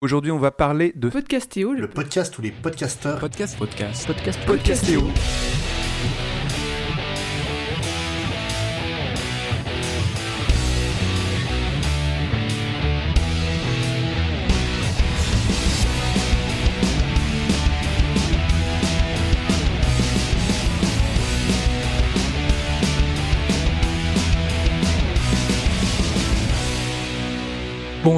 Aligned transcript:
Aujourd'hui, 0.00 0.30
on 0.30 0.38
va 0.38 0.52
parler 0.52 0.92
de 0.94 1.08
Podcastéo, 1.08 1.72
Le 1.72 1.88
podcast 1.88 2.38
ou 2.38 2.42
les 2.42 2.52
podcasteurs. 2.52 3.18
podcast, 3.18 3.58
podcast, 3.58 4.06
podcast 4.06 4.38
Podcastéo. 4.46 5.02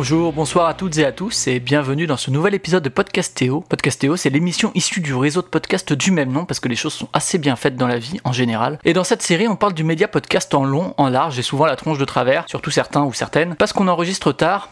Bonjour, 0.01 0.33
bonsoir 0.33 0.67
à 0.67 0.73
toutes 0.73 0.97
et 0.97 1.05
à 1.05 1.13
tous 1.13 1.47
et 1.47 1.61
bienvenue 1.61 2.07
dans 2.07 2.17
ce 2.17 2.31
nouvel 2.31 2.55
épisode 2.55 2.83
de 2.83 2.89
Podcastéo. 2.89 3.61
Podcastéo, 3.61 4.17
c'est 4.17 4.31
l'émission 4.31 4.73
issue 4.75 5.03
du 5.03 5.15
réseau 5.15 5.43
de 5.43 5.47
podcasts 5.47 5.93
du 5.93 6.11
même 6.11 6.33
nom 6.33 6.47
parce 6.47 6.59
que 6.59 6.69
les 6.69 6.75
choses 6.75 6.95
sont 6.95 7.11
assez 7.13 7.37
bien 7.37 7.55
faites 7.55 7.77
dans 7.77 7.87
la 7.87 7.99
vie 7.99 8.19
en 8.25 8.33
général. 8.33 8.79
Et 8.87 8.95
dans 8.95 9.05
cette 9.05 9.21
série, 9.21 9.47
on 9.47 9.57
parle 9.57 9.75
du 9.75 9.85
média 9.85 10.09
podcast 10.09 10.55
en 10.55 10.65
long, 10.65 10.95
en 10.97 11.11
large 11.11 11.39
et 11.39 11.43
souvent 11.43 11.67
la 11.67 11.77
tronche 11.77 11.99
de 11.99 12.07
travers, 12.07 12.49
surtout 12.49 12.71
certains 12.71 13.05
ou 13.05 13.13
certaines, 13.13 13.57
parce 13.57 13.75
qu'on 13.75 13.89
enregistre 13.89 14.33
tard, 14.33 14.71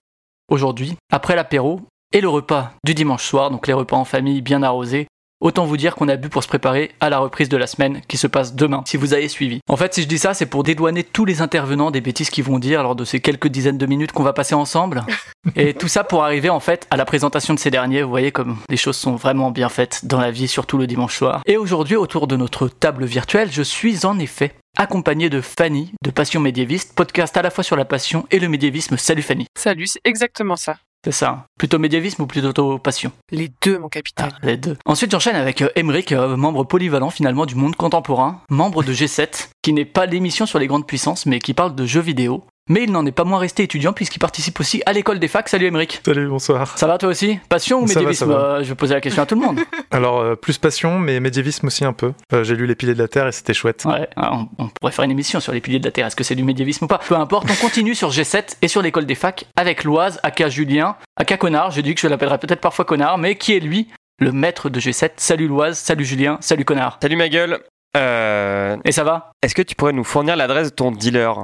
aujourd'hui, 0.51 0.97
après 1.13 1.37
l'apéro 1.37 1.83
et 2.15 2.23
le 2.23 2.29
repas 2.31 2.73
du 2.83 2.95
dimanche 2.95 3.27
soir, 3.27 3.51
donc 3.51 3.67
les 3.67 3.75
repas 3.75 3.99
en 3.99 4.07
famille 4.07 4.41
bien 4.41 4.63
arrosés, 4.63 5.09
Autant 5.41 5.67
vous 5.67 5.77
dire 5.77 5.95
qu'on 5.95 6.09
a 6.09 6.17
bu 6.17 6.29
pour 6.29 6.43
se 6.43 6.49
préparer 6.49 6.91
à 6.99 7.11
la 7.11 7.21
reprise 7.21 7.49
de 7.49 7.57
la 7.57 7.69
semaine 7.69 8.01
qui 8.09 8.17
se 8.17 8.27
passe 8.27 8.57
demain, 8.57 8.83
si 8.87 8.97
vous 8.97 9.15
avez 9.15 9.29
suivi. 9.29 9.61
En 9.69 9.77
fait, 9.77 9.95
si 9.95 10.03
je 10.03 10.09
dis 10.09 10.19
ça, 10.19 10.35
c'est 10.35 10.47
pour 10.47 10.65
dédouaner 10.65 11.05
tous 11.05 11.25
les 11.25 11.43
intervenants 11.43 11.93
des 11.93 12.01
bêtises 12.01 12.29
qu'ils 12.29 12.43
vont 12.43 12.59
dire 12.59 12.83
lors 12.83 12.97
de 12.97 13.05
ces 13.05 13.21
quelques 13.21 13.47
dizaines 13.47 13.79
de 13.79 13.87
minutes 13.87 14.11
qu'on 14.11 14.25
va 14.25 14.33
passer 14.33 14.57
ensemble. 14.57 15.05
Et 15.55 15.75
tout 15.75 15.87
ça 15.87 16.03
pour 16.03 16.25
arriver 16.25 16.51
en 16.51 16.59
fait 16.59 16.89
à 16.91 16.97
la 16.97 17.05
présentation 17.05 17.55
de 17.55 17.61
ces 17.61 17.71
derniers. 17.71 18.03
Vous 18.03 18.11
voyez 18.11 18.33
comme 18.33 18.57
les 18.69 18.77
choses 18.77 18.97
sont 18.97 19.15
vraiment 19.15 19.53
bien 19.53 19.69
faites 19.69 20.07
dans 20.07 20.21
la 20.21 20.33
vie, 20.33 20.49
surtout 20.49 20.77
le 20.77 20.89
dimanche 20.89 21.17
soir. 21.17 21.43
Et 21.47 21.57
aujourd'hui, 21.57 21.95
autour 21.95 22.27
de 22.27 22.35
notre 22.35 22.67
table 22.67 23.05
virtuelle, 23.05 23.53
je 23.53 23.63
suis 23.63 24.07
en 24.07 24.19
effet 24.19 24.55
accompagné 24.77 25.31
de 25.31 25.41
Fanny 25.41 25.93
de 26.03 26.11
Passion 26.11 26.41
Médiéviste, 26.41 26.97
podcast 26.97 27.37
à 27.37 27.43
la 27.43 27.51
fois 27.51 27.63
sur 27.63 27.77
la 27.77 27.85
passion 27.85 28.27
et 28.33 28.41
le 28.41 28.49
médiévisme. 28.49 28.97
Salut 28.97 29.23
Fanny. 29.23 29.47
Salut, 29.57 29.87
c'est 29.87 30.01
exactement 30.05 30.57
ça. 30.57 30.79
C'est 31.05 31.13
ça. 31.13 31.47
Plutôt 31.59 31.79
médiévisme 31.79 32.23
ou 32.23 32.27
plutôt 32.27 32.79
passion? 32.79 33.13
Les 33.31 33.51
deux, 33.63 33.79
mon 33.79 33.89
capitaine. 33.89 34.31
Ah, 34.33 34.39
les 34.47 34.57
deux. 34.57 34.77
Ensuite, 34.85 35.13
j'enchaîne 35.13 35.37
avec 35.37 35.63
euh, 35.63 35.69
Emeric, 35.77 36.13
euh, 36.13 36.37
membre 36.37 36.65
polyvalent 36.65 37.11
finalement 37.11 37.47
du 37.47 37.55
monde 37.55 37.77
contemporain, 37.77 38.41
membre 38.51 38.83
de 38.83 38.93
G7, 38.93 39.51
qui 39.69 39.75
n'est 39.75 39.85
pas 39.85 40.07
l'émission 40.07 40.47
sur 40.47 40.59
les 40.59 40.67
grandes 40.67 40.87
puissances, 40.87 41.27
mais 41.27 41.41
qui 41.41 41.53
parle 41.53 41.75
de 41.75 41.85
jeux 41.85 42.01
vidéo. 42.01 42.43
Mais 42.71 42.85
il 42.85 42.91
n'en 42.91 43.05
est 43.05 43.13
pas 43.13 43.25
moins 43.25 43.39
resté 43.39 43.65
étudiant 43.65 43.93
puisqu'il 43.93 44.19
participe 44.19 44.59
aussi 44.61 44.83
à 44.87 44.95
l'école 44.95 45.19
des 45.19 45.29
facs. 45.29 45.47
Salut 45.51 45.67
Emeric. 45.67 46.01
Salut, 46.07 46.27
bonsoir. 46.27 46.79
Ça 46.79 46.87
va 46.87 46.97
toi 46.97 47.11
aussi? 47.11 47.39
Passion 47.51 47.83
ou 47.83 47.87
Ça 47.87 48.01
médiévisme 48.01 48.33
va. 48.33 48.35
Euh, 48.39 48.63
Je 48.63 48.71
vais 48.71 48.75
poser 48.75 48.95
la 48.95 49.03
question 49.03 49.23
à 49.23 49.27
tout 49.27 49.35
le 49.35 49.43
monde. 49.43 49.59
Alors, 49.91 50.21
euh, 50.21 50.37
plus 50.37 50.57
passion, 50.57 50.99
mais 50.99 51.21
médiévisme 51.21 51.67
aussi 51.67 51.85
un 51.85 51.93
peu. 51.93 52.15
Euh, 52.33 52.45
J'ai 52.45 52.57
lu 52.57 52.67
Les 52.67 52.75
Piliers 52.75 52.95
de 52.95 52.99
la 52.99 53.09
Terre 53.09 53.27
et 53.27 53.33
c'était 53.33 53.53
chouette. 53.53 53.85
Ouais, 53.85 54.09
ah, 54.17 54.33
on, 54.33 54.49
on 54.59 54.69
pourrait 54.69 54.93
faire 54.93 55.05
une 55.05 55.11
émission 55.11 55.39
sur 55.39 55.53
les 55.53 55.61
piliers 55.61 55.81
de 55.81 55.85
la 55.85 55.93
Terre. 55.93 56.07
Est-ce 56.07 56.17
que 56.17 56.25
c'est 56.25 56.35
du 56.35 56.45
médiévisme 56.45 56.87
ou 56.87 56.89
pas? 56.89 57.01
Peu 57.07 57.15
importe, 57.15 57.47
on 57.51 57.63
continue 57.63 57.95
sur 57.95 58.09
G7 58.09 58.57
et 58.63 58.69
sur 58.69 58.81
l'école 58.81 59.05
des 59.05 59.17
facs 59.17 59.45
avec 59.57 59.85
Loise, 59.85 60.19
aka 60.23 60.49
Julien, 60.49 60.97
aka 61.17 61.37
Connard. 61.37 61.73
J'ai 61.73 61.83
dit 61.83 61.95
que 61.95 62.01
je 62.01 62.09
l'appellerais 62.09 62.39
peut-être 62.39 62.63
parfois 62.63 62.87
Connard, 62.87 63.19
mais 63.19 63.35
qui 63.37 63.55
est 63.55 63.61
lui 63.61 63.89
le 64.19 64.33
maître 64.33 64.71
de 64.71 64.81
G7 64.81 65.11
Salut 65.19 65.47
Loise, 65.47 65.79
salut 65.79 66.07
Julien, 66.07 66.39
salut 66.41 66.65
Connard. 66.65 66.99
Salut 67.03 67.17
ma 67.17 67.29
gueule. 67.29 67.61
Euh, 67.97 68.77
Et 68.85 68.93
ça 68.93 69.05
va 69.05 69.33
Est-ce 69.43 69.55
que 69.55 69.63
tu 69.63 69.75
pourrais 69.75 69.93
nous 69.93 70.05
fournir 70.05 70.37
l'adresse 70.37 70.71
de 70.71 70.75
ton 70.75 70.91
dealer 70.91 71.35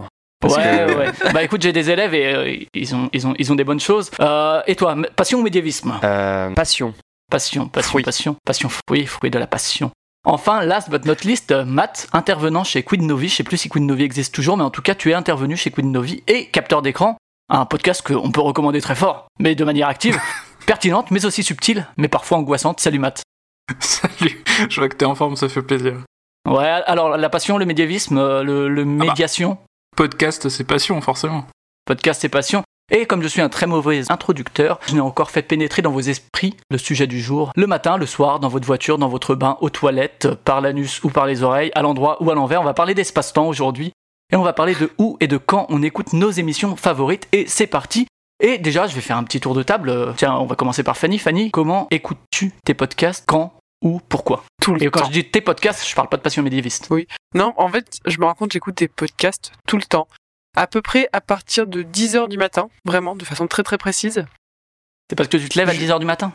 Parce 0.40 0.56
ouais, 0.56 0.62
que- 0.62 0.96
ouais. 0.98 1.12
Bah 1.32 1.42
écoute, 1.42 1.62
j'ai 1.62 1.72
des 1.72 1.90
élèves 1.90 2.14
et 2.14 2.34
euh, 2.34 2.56
ils, 2.74 2.94
ont, 2.94 3.08
ils, 3.12 3.26
ont, 3.26 3.34
ils 3.38 3.50
ont 3.52 3.54
des 3.54 3.64
bonnes 3.64 3.80
choses. 3.80 4.10
Euh, 4.20 4.62
et 4.66 4.76
toi, 4.76 4.94
passion 5.16 5.38
ou 5.40 5.42
médiévisme 5.42 5.98
Euh, 6.04 6.50
passion. 6.54 6.94
Passion, 7.30 7.68
passion, 7.68 7.88
Fruit. 7.90 8.02
passion, 8.04 8.36
passion, 8.44 8.68
fruit, 8.68 9.06
fruit 9.06 9.30
de 9.30 9.38
la 9.38 9.46
passion. 9.46 9.90
Enfin, 10.26 10.62
last 10.64 10.90
but 10.90 11.04
not 11.06 11.16
least, 11.24 11.50
euh, 11.52 11.64
Matt, 11.64 12.06
intervenant 12.12 12.64
chez 12.64 12.82
Quid 12.82 13.02
Novi. 13.02 13.28
Je 13.28 13.36
sais 13.36 13.42
plus 13.44 13.56
si 13.56 13.68
Quid 13.68 13.82
Novi 13.82 14.04
existe 14.04 14.34
toujours, 14.34 14.56
mais 14.56 14.62
en 14.62 14.70
tout 14.70 14.82
cas, 14.82 14.94
tu 14.94 15.10
es 15.10 15.14
intervenu 15.14 15.56
chez 15.56 15.70
Quid 15.70 15.86
Novi 15.86 16.22
et 16.28 16.46
capteur 16.46 16.82
d'écran, 16.82 17.16
un 17.48 17.64
podcast 17.66 18.02
qu'on 18.06 18.30
peut 18.30 18.40
recommander 18.40 18.80
très 18.80 18.94
fort, 18.94 19.26
mais 19.38 19.54
de 19.54 19.64
manière 19.64 19.88
active, 19.88 20.18
pertinente, 20.66 21.10
mais 21.10 21.24
aussi 21.26 21.42
subtile, 21.42 21.86
mais 21.96 22.08
parfois 22.08 22.38
angoissante. 22.38 22.80
Salut 22.80 22.98
Matt. 22.98 23.22
Salut, 23.80 24.42
je 24.68 24.80
vois 24.80 24.88
que 24.90 24.96
t'es 24.96 25.04
en 25.06 25.14
forme, 25.14 25.36
ça 25.36 25.48
fait 25.48 25.62
plaisir. 25.62 25.96
Ouais, 26.48 26.66
alors 26.86 27.16
la 27.16 27.30
passion, 27.30 27.56
le 27.58 27.64
médiévisme, 27.64 28.18
euh, 28.18 28.42
le, 28.42 28.68
le 28.68 28.84
médiation, 28.84 29.58
Podcast, 29.96 30.48
c'est 30.48 30.64
passion, 30.64 31.00
forcément. 31.00 31.46
podcast 31.86 32.20
c'est 32.20 32.28
passion. 32.28 32.62
Et 32.92 33.06
comme 33.06 33.22
je 33.22 33.28
suis 33.28 33.40
un 33.40 33.48
très 33.48 33.66
mauvais 33.66 34.02
introducteur, 34.10 34.78
je 34.86 34.94
n'ai 34.94 35.00
encore 35.00 35.30
fait 35.30 35.40
pénétrer 35.42 35.80
dans 35.80 35.90
vos 35.90 36.00
esprits 36.00 36.54
le 36.70 36.76
sujet 36.76 37.06
du 37.06 37.20
jour, 37.20 37.50
le 37.56 37.66
matin, 37.66 37.96
le 37.96 38.04
soir, 38.04 38.40
dans 38.40 38.48
votre 38.48 38.66
voiture, 38.66 38.98
dans 38.98 39.08
votre 39.08 39.34
bain, 39.34 39.56
aux 39.62 39.70
toilettes, 39.70 40.28
par 40.44 40.60
l'anus 40.60 41.02
ou 41.02 41.08
par 41.08 41.24
les 41.26 41.42
oreilles, 41.42 41.70
à 41.74 41.80
l'endroit 41.80 42.22
ou 42.22 42.30
à 42.30 42.34
l'envers. 42.34 42.60
On 42.60 42.64
va 42.64 42.74
parler 42.74 42.94
d'espace-temps 42.94 43.46
aujourd'hui. 43.46 43.92
Et 44.32 44.36
on 44.36 44.42
va 44.42 44.52
parler 44.52 44.74
de 44.74 44.90
où 44.98 45.16
et 45.20 45.28
de 45.28 45.38
quand 45.38 45.66
on 45.70 45.82
écoute 45.82 46.12
nos 46.12 46.30
émissions 46.30 46.76
favorites. 46.76 47.26
Et 47.32 47.46
c'est 47.46 47.66
parti. 47.66 48.06
Et 48.42 48.58
déjà, 48.58 48.86
je 48.86 48.94
vais 48.94 49.00
faire 49.00 49.16
un 49.16 49.24
petit 49.24 49.40
tour 49.40 49.54
de 49.54 49.62
table. 49.62 49.88
Euh, 49.88 50.12
Tiens, 50.16 50.34
on 50.34 50.44
va 50.46 50.56
commencer 50.56 50.82
par 50.82 50.96
Fanny. 50.96 51.18
Fanny, 51.18 51.50
comment 51.50 51.86
écoutes-tu 51.90 52.52
tes 52.66 52.74
podcasts? 52.74 53.24
Quand? 53.26 53.54
Où 53.84 54.00
Pourquoi 54.08 54.44
Tout 54.60 54.74
le 54.74 54.82
Et 54.82 54.90
quand 54.90 55.00
temps. 55.00 55.06
je 55.06 55.12
dis 55.12 55.30
tes 55.30 55.40
podcasts, 55.40 55.86
je 55.88 55.94
parle 55.94 56.08
pas 56.08 56.16
de 56.16 56.22
passion 56.22 56.42
médiéviste. 56.42 56.88
Non, 57.34 57.52
en 57.56 57.68
fait, 57.68 57.98
je 58.06 58.18
me 58.18 58.24
rends 58.24 58.34
compte, 58.34 58.52
j'écoute 58.52 58.76
des 58.78 58.88
podcasts 58.88 59.52
tout 59.68 59.76
le 59.76 59.82
temps. 59.84 60.08
À 60.56 60.66
peu 60.66 60.80
près 60.82 61.08
à 61.12 61.20
partir 61.20 61.66
de 61.66 61.82
10h 61.82 62.28
du 62.28 62.38
matin, 62.38 62.68
vraiment, 62.84 63.14
de 63.14 63.24
façon 63.24 63.46
très 63.46 63.62
très 63.62 63.76
précise. 63.78 64.24
C'est 65.10 65.16
parce 65.16 65.28
que 65.28 65.36
tu 65.36 65.48
te 65.48 65.58
lèves 65.58 65.68
à 65.68 65.74
Je- 65.74 65.80
10h 65.80 65.98
du 66.00 66.06
matin? 66.06 66.32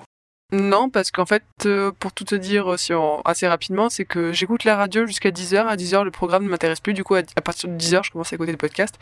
Non, 0.52 0.90
parce 0.90 1.12
qu'en 1.12 1.26
fait, 1.26 1.44
euh, 1.66 1.92
pour 1.92 2.12
tout 2.12 2.24
te 2.24 2.36
dire 2.36 2.74
euh, 2.74 2.78
si 2.78 2.94
on- 2.94 3.22
assez 3.22 3.48
rapidement, 3.48 3.90
c'est 3.90 4.06
que 4.06 4.32
j'écoute 4.34 4.64
la 4.64 4.76
radio 4.76 5.06
jusqu'à 5.06 5.32
10h. 5.32 5.68
À 5.68 5.76
10h, 5.76 6.04
le 6.04 6.12
programme 6.12 6.44
ne 6.44 6.50
m'intéresse 6.50 6.80
plus. 6.80 6.94
Du 6.94 7.04
coup, 7.04 7.16
à, 7.16 7.20
à 7.36 7.42
partir 7.42 7.70
de 7.70 7.76
10h, 7.76 8.04
je 8.04 8.12
commence 8.12 8.32
à 8.34 8.36
écouter 8.36 8.52
des 8.52 8.58
podcasts. 8.58 8.96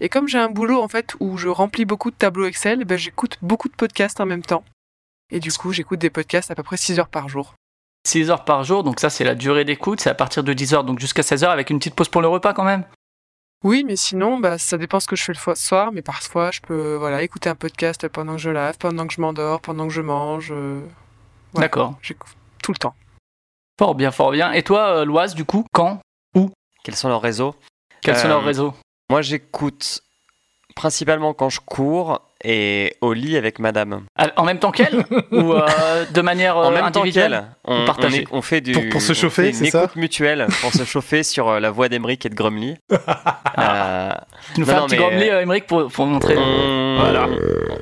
Et 0.00 0.08
comme 0.08 0.26
j'ai 0.26 0.38
un 0.38 0.48
boulot, 0.48 0.80
en 0.82 0.88
fait, 0.88 1.14
où 1.20 1.36
je 1.36 1.48
remplis 1.48 1.84
beaucoup 1.84 2.10
de 2.10 2.16
tableaux 2.16 2.46
Excel, 2.46 2.84
ben, 2.84 2.96
j'écoute 2.98 3.38
beaucoup 3.42 3.68
de 3.68 3.74
podcasts 3.74 4.20
en 4.20 4.26
même 4.26 4.42
temps. 4.42 4.64
Et 5.30 5.38
du 5.40 5.52
coup, 5.52 5.72
j'écoute 5.72 5.98
des 6.00 6.10
podcasts 6.10 6.50
à 6.50 6.54
peu 6.54 6.62
près 6.62 6.76
6 6.76 6.98
heures 6.98 7.08
par 7.08 7.28
jour. 7.28 7.54
6 8.06 8.30
heures 8.30 8.44
par 8.44 8.64
jour, 8.64 8.82
donc 8.82 9.00
ça 9.00 9.10
c'est 9.10 9.24
la 9.24 9.34
durée 9.34 9.64
d'écoute, 9.64 10.00
c'est 10.00 10.10
à 10.10 10.14
partir 10.14 10.42
de 10.44 10.52
10 10.52 10.74
heures, 10.74 10.84
donc 10.84 10.98
jusqu'à 10.98 11.22
16 11.22 11.44
heures 11.44 11.50
avec 11.50 11.70
une 11.70 11.78
petite 11.78 11.94
pause 11.94 12.08
pour 12.08 12.20
le 12.22 12.28
repas 12.28 12.52
quand 12.52 12.64
même. 12.64 12.84
Oui, 13.64 13.84
mais 13.86 13.94
sinon, 13.94 14.40
bah, 14.40 14.58
ça 14.58 14.76
dépend 14.76 14.98
ce 14.98 15.06
que 15.06 15.14
je 15.14 15.22
fais 15.22 15.32
le 15.32 15.54
soir, 15.54 15.92
mais 15.92 16.02
parfois 16.02 16.50
je 16.50 16.60
peux 16.60 16.96
voilà, 16.96 17.22
écouter 17.22 17.48
un 17.48 17.54
podcast 17.54 18.08
pendant 18.08 18.32
que 18.32 18.40
je 18.40 18.50
lave, 18.50 18.76
pendant 18.78 19.06
que 19.06 19.14
je 19.14 19.20
m'endors, 19.20 19.60
pendant 19.60 19.86
que 19.86 19.92
je 19.92 20.00
mange. 20.02 20.50
euh, 20.52 20.80
Ouais. 21.54 21.60
D'accord. 21.60 21.94
J'écoute 22.02 22.32
tout 22.62 22.72
le 22.72 22.78
temps. 22.78 22.94
Fort 23.78 23.94
bien, 23.94 24.10
fort 24.10 24.30
bien. 24.32 24.52
Et 24.52 24.62
toi, 24.62 24.96
euh, 25.00 25.04
Loise, 25.04 25.34
du 25.34 25.44
coup, 25.44 25.64
quand 25.72 26.00
Quels 26.82 26.96
sont 26.96 27.08
leurs 27.08 27.20
réseaux? 27.22 27.54
Quels 28.00 28.16
sont 28.16 28.24
Euh, 28.26 28.30
leurs 28.30 28.42
réseaux? 28.42 28.74
Moi 29.10 29.22
j'écoute 29.22 30.00
principalement 30.74 31.34
quand 31.34 31.48
je 31.50 31.60
cours 31.60 32.20
et 32.44 32.96
au 33.00 33.12
lit 33.12 33.36
avec 33.36 33.58
madame. 33.58 34.02
Ah, 34.16 34.28
En 34.36 34.44
même 34.44 34.58
temps 34.58 34.70
qu'elle 34.72 35.04
Ou 35.32 35.52
euh, 35.52 36.04
de 36.12 36.20
manière 36.20 36.56
euh, 36.58 36.64
en 36.66 36.70
même 36.70 36.90
temps 36.90 37.00
individuelle 37.02 37.44
on, 37.64 37.84
on 37.86 38.08
est- 38.10 38.26
on 38.32 38.42
fait 38.42 38.60
du 38.60 38.72
Pour- 38.72 38.88
pour 38.90 39.00
se 39.02 39.12
on 39.12 39.14
chauffer, 39.14 39.52
c'est 39.52 39.70
ça 39.70 39.84
écoute 39.84 39.96
mutuelle 39.96 40.46
pour 40.60 40.72
se 40.72 40.84
chauffer 40.84 41.22
sur 41.22 41.48
euh, 41.48 41.60
la 41.60 41.70
voix 41.70 41.88
d'Emeric 41.88 42.26
et 42.26 42.28
de 42.28 42.34
Grumly. 42.34 42.76
Euh, 43.58 44.10
Tu 44.54 44.60
nous 44.60 44.66
fais 44.66 44.72
un 44.72 44.86
petit 44.86 44.96
grommelis, 44.96 45.30
euh, 45.30 45.42
Émeric, 45.42 45.66
pour, 45.66 45.86
pour 45.90 46.06
montrer. 46.06 46.36
on, 46.36 46.98
Voilà. 47.00 47.28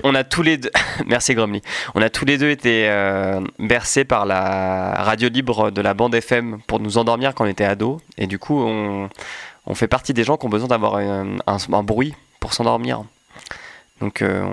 on 0.05 0.15
a 0.15 0.25
tous 0.25 0.43
les 0.43 0.57
deux, 0.59 0.71
merci 1.07 1.35
Grumly, 1.35 1.63
on 1.95 2.03
a 2.03 2.11
tous 2.11 2.25
les 2.25 2.39
deux 2.39 2.51
été 2.51 2.89
euh, 2.89 3.41
bercés 3.59 4.05
par 4.05 4.27
la 4.27 4.95
radio 4.99 5.29
libre 5.29 5.71
de 5.71 5.81
la 5.81 5.95
bande 5.95 6.15
FM 6.15 6.61
pour 6.67 6.81
nous 6.81 6.99
endormir 6.99 7.35
quand 7.35 7.45
on 7.45 7.49
était 7.49 7.65
ados. 7.65 8.01
Et 8.19 8.27
du 8.27 8.39
coup, 8.39 8.61
on, 8.61 9.09
on 9.67 9.75
fait 9.75 9.89
partie 9.89 10.13
des 10.15 10.25
gens 10.25 10.37
qui 10.37 10.47
ont 10.47 10.51
besoin 10.51 10.69
d'avoir 10.69 10.97
un, 10.97 11.37
un- 11.47 11.57
un 11.73 11.83
bruit 11.83 12.15
pour 12.41 12.53
s'endormir. 12.53 13.03
Donc, 14.01 14.23
euh, 14.23 14.45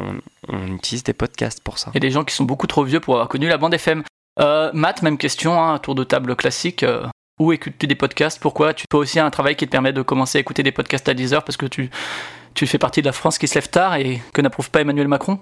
on, 0.47 0.75
utilise 0.75 1.03
des 1.03 1.13
podcasts 1.13 1.61
pour 1.61 1.77
ça. 1.77 1.91
A 1.95 1.99
des 1.99 2.11
gens 2.11 2.23
qui 2.23 2.35
sont 2.35 2.43
beaucoup 2.43 2.67
trop 2.67 2.83
vieux 2.83 2.99
pour 2.99 3.15
avoir 3.15 3.29
connu 3.29 3.47
la 3.47 3.57
bande 3.57 3.73
FM. 3.73 4.03
Euh, 4.39 4.69
Matt, 4.73 5.01
même 5.01 5.17
question, 5.17 5.61
hein, 5.61 5.79
tour 5.79 5.95
de 5.95 6.03
table 6.03 6.35
classique. 6.35 6.83
euh, 6.83 7.07
où 7.39 7.51
écoutes-tu 7.51 7.85
des 7.87 7.95
podcasts? 7.95 8.39
Pourquoi? 8.41 8.73
Tu 8.73 8.85
as 8.91 8.97
aussi 8.97 9.19
un 9.19 9.29
travail 9.29 9.55
qui 9.55 9.65
te 9.65 9.71
permet 9.71 9.93
de 9.93 10.01
commencer 10.01 10.39
à 10.39 10.41
écouter 10.41 10.63
des 10.63 10.71
podcasts 10.71 11.07
à 11.07 11.13
10 11.13 11.33
heures 11.33 11.43
parce 11.43 11.57
que 11.57 11.67
tu, 11.67 11.89
tu 12.55 12.65
fais 12.65 12.79
partie 12.79 13.01
de 13.01 13.05
la 13.05 13.11
France 13.11 13.37
qui 13.37 13.47
se 13.47 13.55
lève 13.55 13.69
tard 13.69 13.95
et 13.95 14.21
que 14.33 14.41
n'approuve 14.41 14.71
pas 14.71 14.81
Emmanuel 14.81 15.07
Macron? 15.07 15.39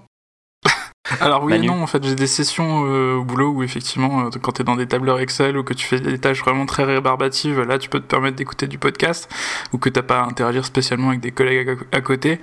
Alors 1.22 1.44
oui 1.44 1.54
Manu. 1.54 1.66
et 1.66 1.68
non, 1.68 1.84
en 1.84 1.88
fait, 1.88 2.04
j'ai 2.04 2.16
des 2.16 2.28
sessions 2.28 2.86
euh, 2.86 3.16
au 3.16 3.24
boulot 3.24 3.50
où 3.50 3.63
effectivement, 3.63 4.25
euh, 4.25 4.30
quand 4.42 4.54
t'es 4.54 4.63
dans 4.63 4.75
des 4.75 4.88
tableurs 4.88 5.19
Excel 5.19 5.57
ou 5.57 5.63
que 5.63 5.74
tu 5.74 5.86
fais 5.86 6.00
des 6.00 6.18
tâches 6.18 6.42
vraiment 6.42 6.66
très 6.66 6.84
rébarbatives, 6.84 7.62
là, 7.62 7.78
tu 7.78 7.90
peux 7.90 8.00
te 8.00 8.06
permettre 8.06 8.38
d'écouter 8.38 8.68
du 8.68 8.78
podcast 8.78 9.30
ou 9.72 9.78
que 9.78 9.90
t'as 9.90 10.02
pas 10.02 10.22
à 10.22 10.25
interagir 10.25 10.66
spécialement 10.66 11.10
avec 11.10 11.19
des 11.19 11.31
collègues 11.31 11.78
à, 11.92 11.98
à 11.98 12.02
côté. 12.02 12.40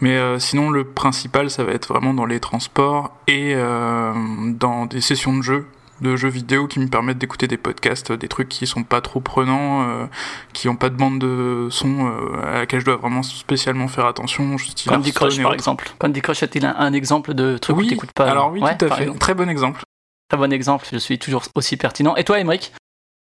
Mais 0.00 0.16
euh, 0.16 0.38
sinon, 0.38 0.70
le 0.70 0.84
principal, 0.84 1.50
ça 1.50 1.64
va 1.64 1.72
être 1.72 1.88
vraiment 1.88 2.14
dans 2.14 2.26
les 2.26 2.40
transports 2.40 3.14
et 3.26 3.52
euh, 3.54 4.12
dans 4.46 4.86
des 4.86 5.00
sessions 5.00 5.36
de 5.36 5.42
jeu 5.42 5.66
de 6.00 6.16
jeux 6.16 6.28
vidéo 6.28 6.66
qui 6.66 6.78
me 6.80 6.88
permettent 6.88 7.18
d'écouter 7.18 7.46
des 7.48 7.56
podcasts, 7.56 8.12
des 8.12 8.28
trucs 8.28 8.48
qui 8.48 8.66
sont 8.66 8.82
pas 8.84 9.00
trop 9.00 9.20
prenants, 9.20 9.88
euh, 9.88 10.06
qui 10.52 10.68
ont 10.68 10.76
pas 10.76 10.88
de 10.90 10.96
bande 10.96 11.18
de 11.18 11.68
son 11.70 12.06
euh, 12.06 12.40
à 12.42 12.58
laquelle 12.60 12.80
je 12.80 12.84
dois 12.84 12.96
vraiment 12.96 13.22
spécialement 13.22 13.88
faire 13.88 14.06
attention. 14.06 14.56
Candy 14.86 15.12
Crush 15.12 15.42
par 15.42 15.54
exemple. 15.54 15.90
Candy 15.98 16.20
Crush 16.20 16.42
est-il 16.42 16.64
un, 16.66 16.74
un 16.76 16.92
exemple 16.92 17.34
de 17.34 17.58
truc 17.58 17.76
où 17.76 17.80
Oui, 17.80 17.88
t'écoutes 17.88 18.12
pas 18.12 18.30
alors 18.30 18.50
oui, 18.52 18.60
Ouais, 18.60 18.76
tout 18.76 18.86
à 18.86 18.90
fait. 18.96 19.02
exemple. 19.02 19.18
Très 19.18 19.34
bon 19.34 19.48
exemple. 19.48 19.82
Très 20.28 20.38
bon 20.38 20.52
exemple, 20.52 20.86
je 20.92 20.98
suis 20.98 21.18
toujours 21.18 21.42
aussi 21.54 21.76
pertinent. 21.76 22.14
Et 22.16 22.24
toi, 22.24 22.38
Emmerich 22.38 22.72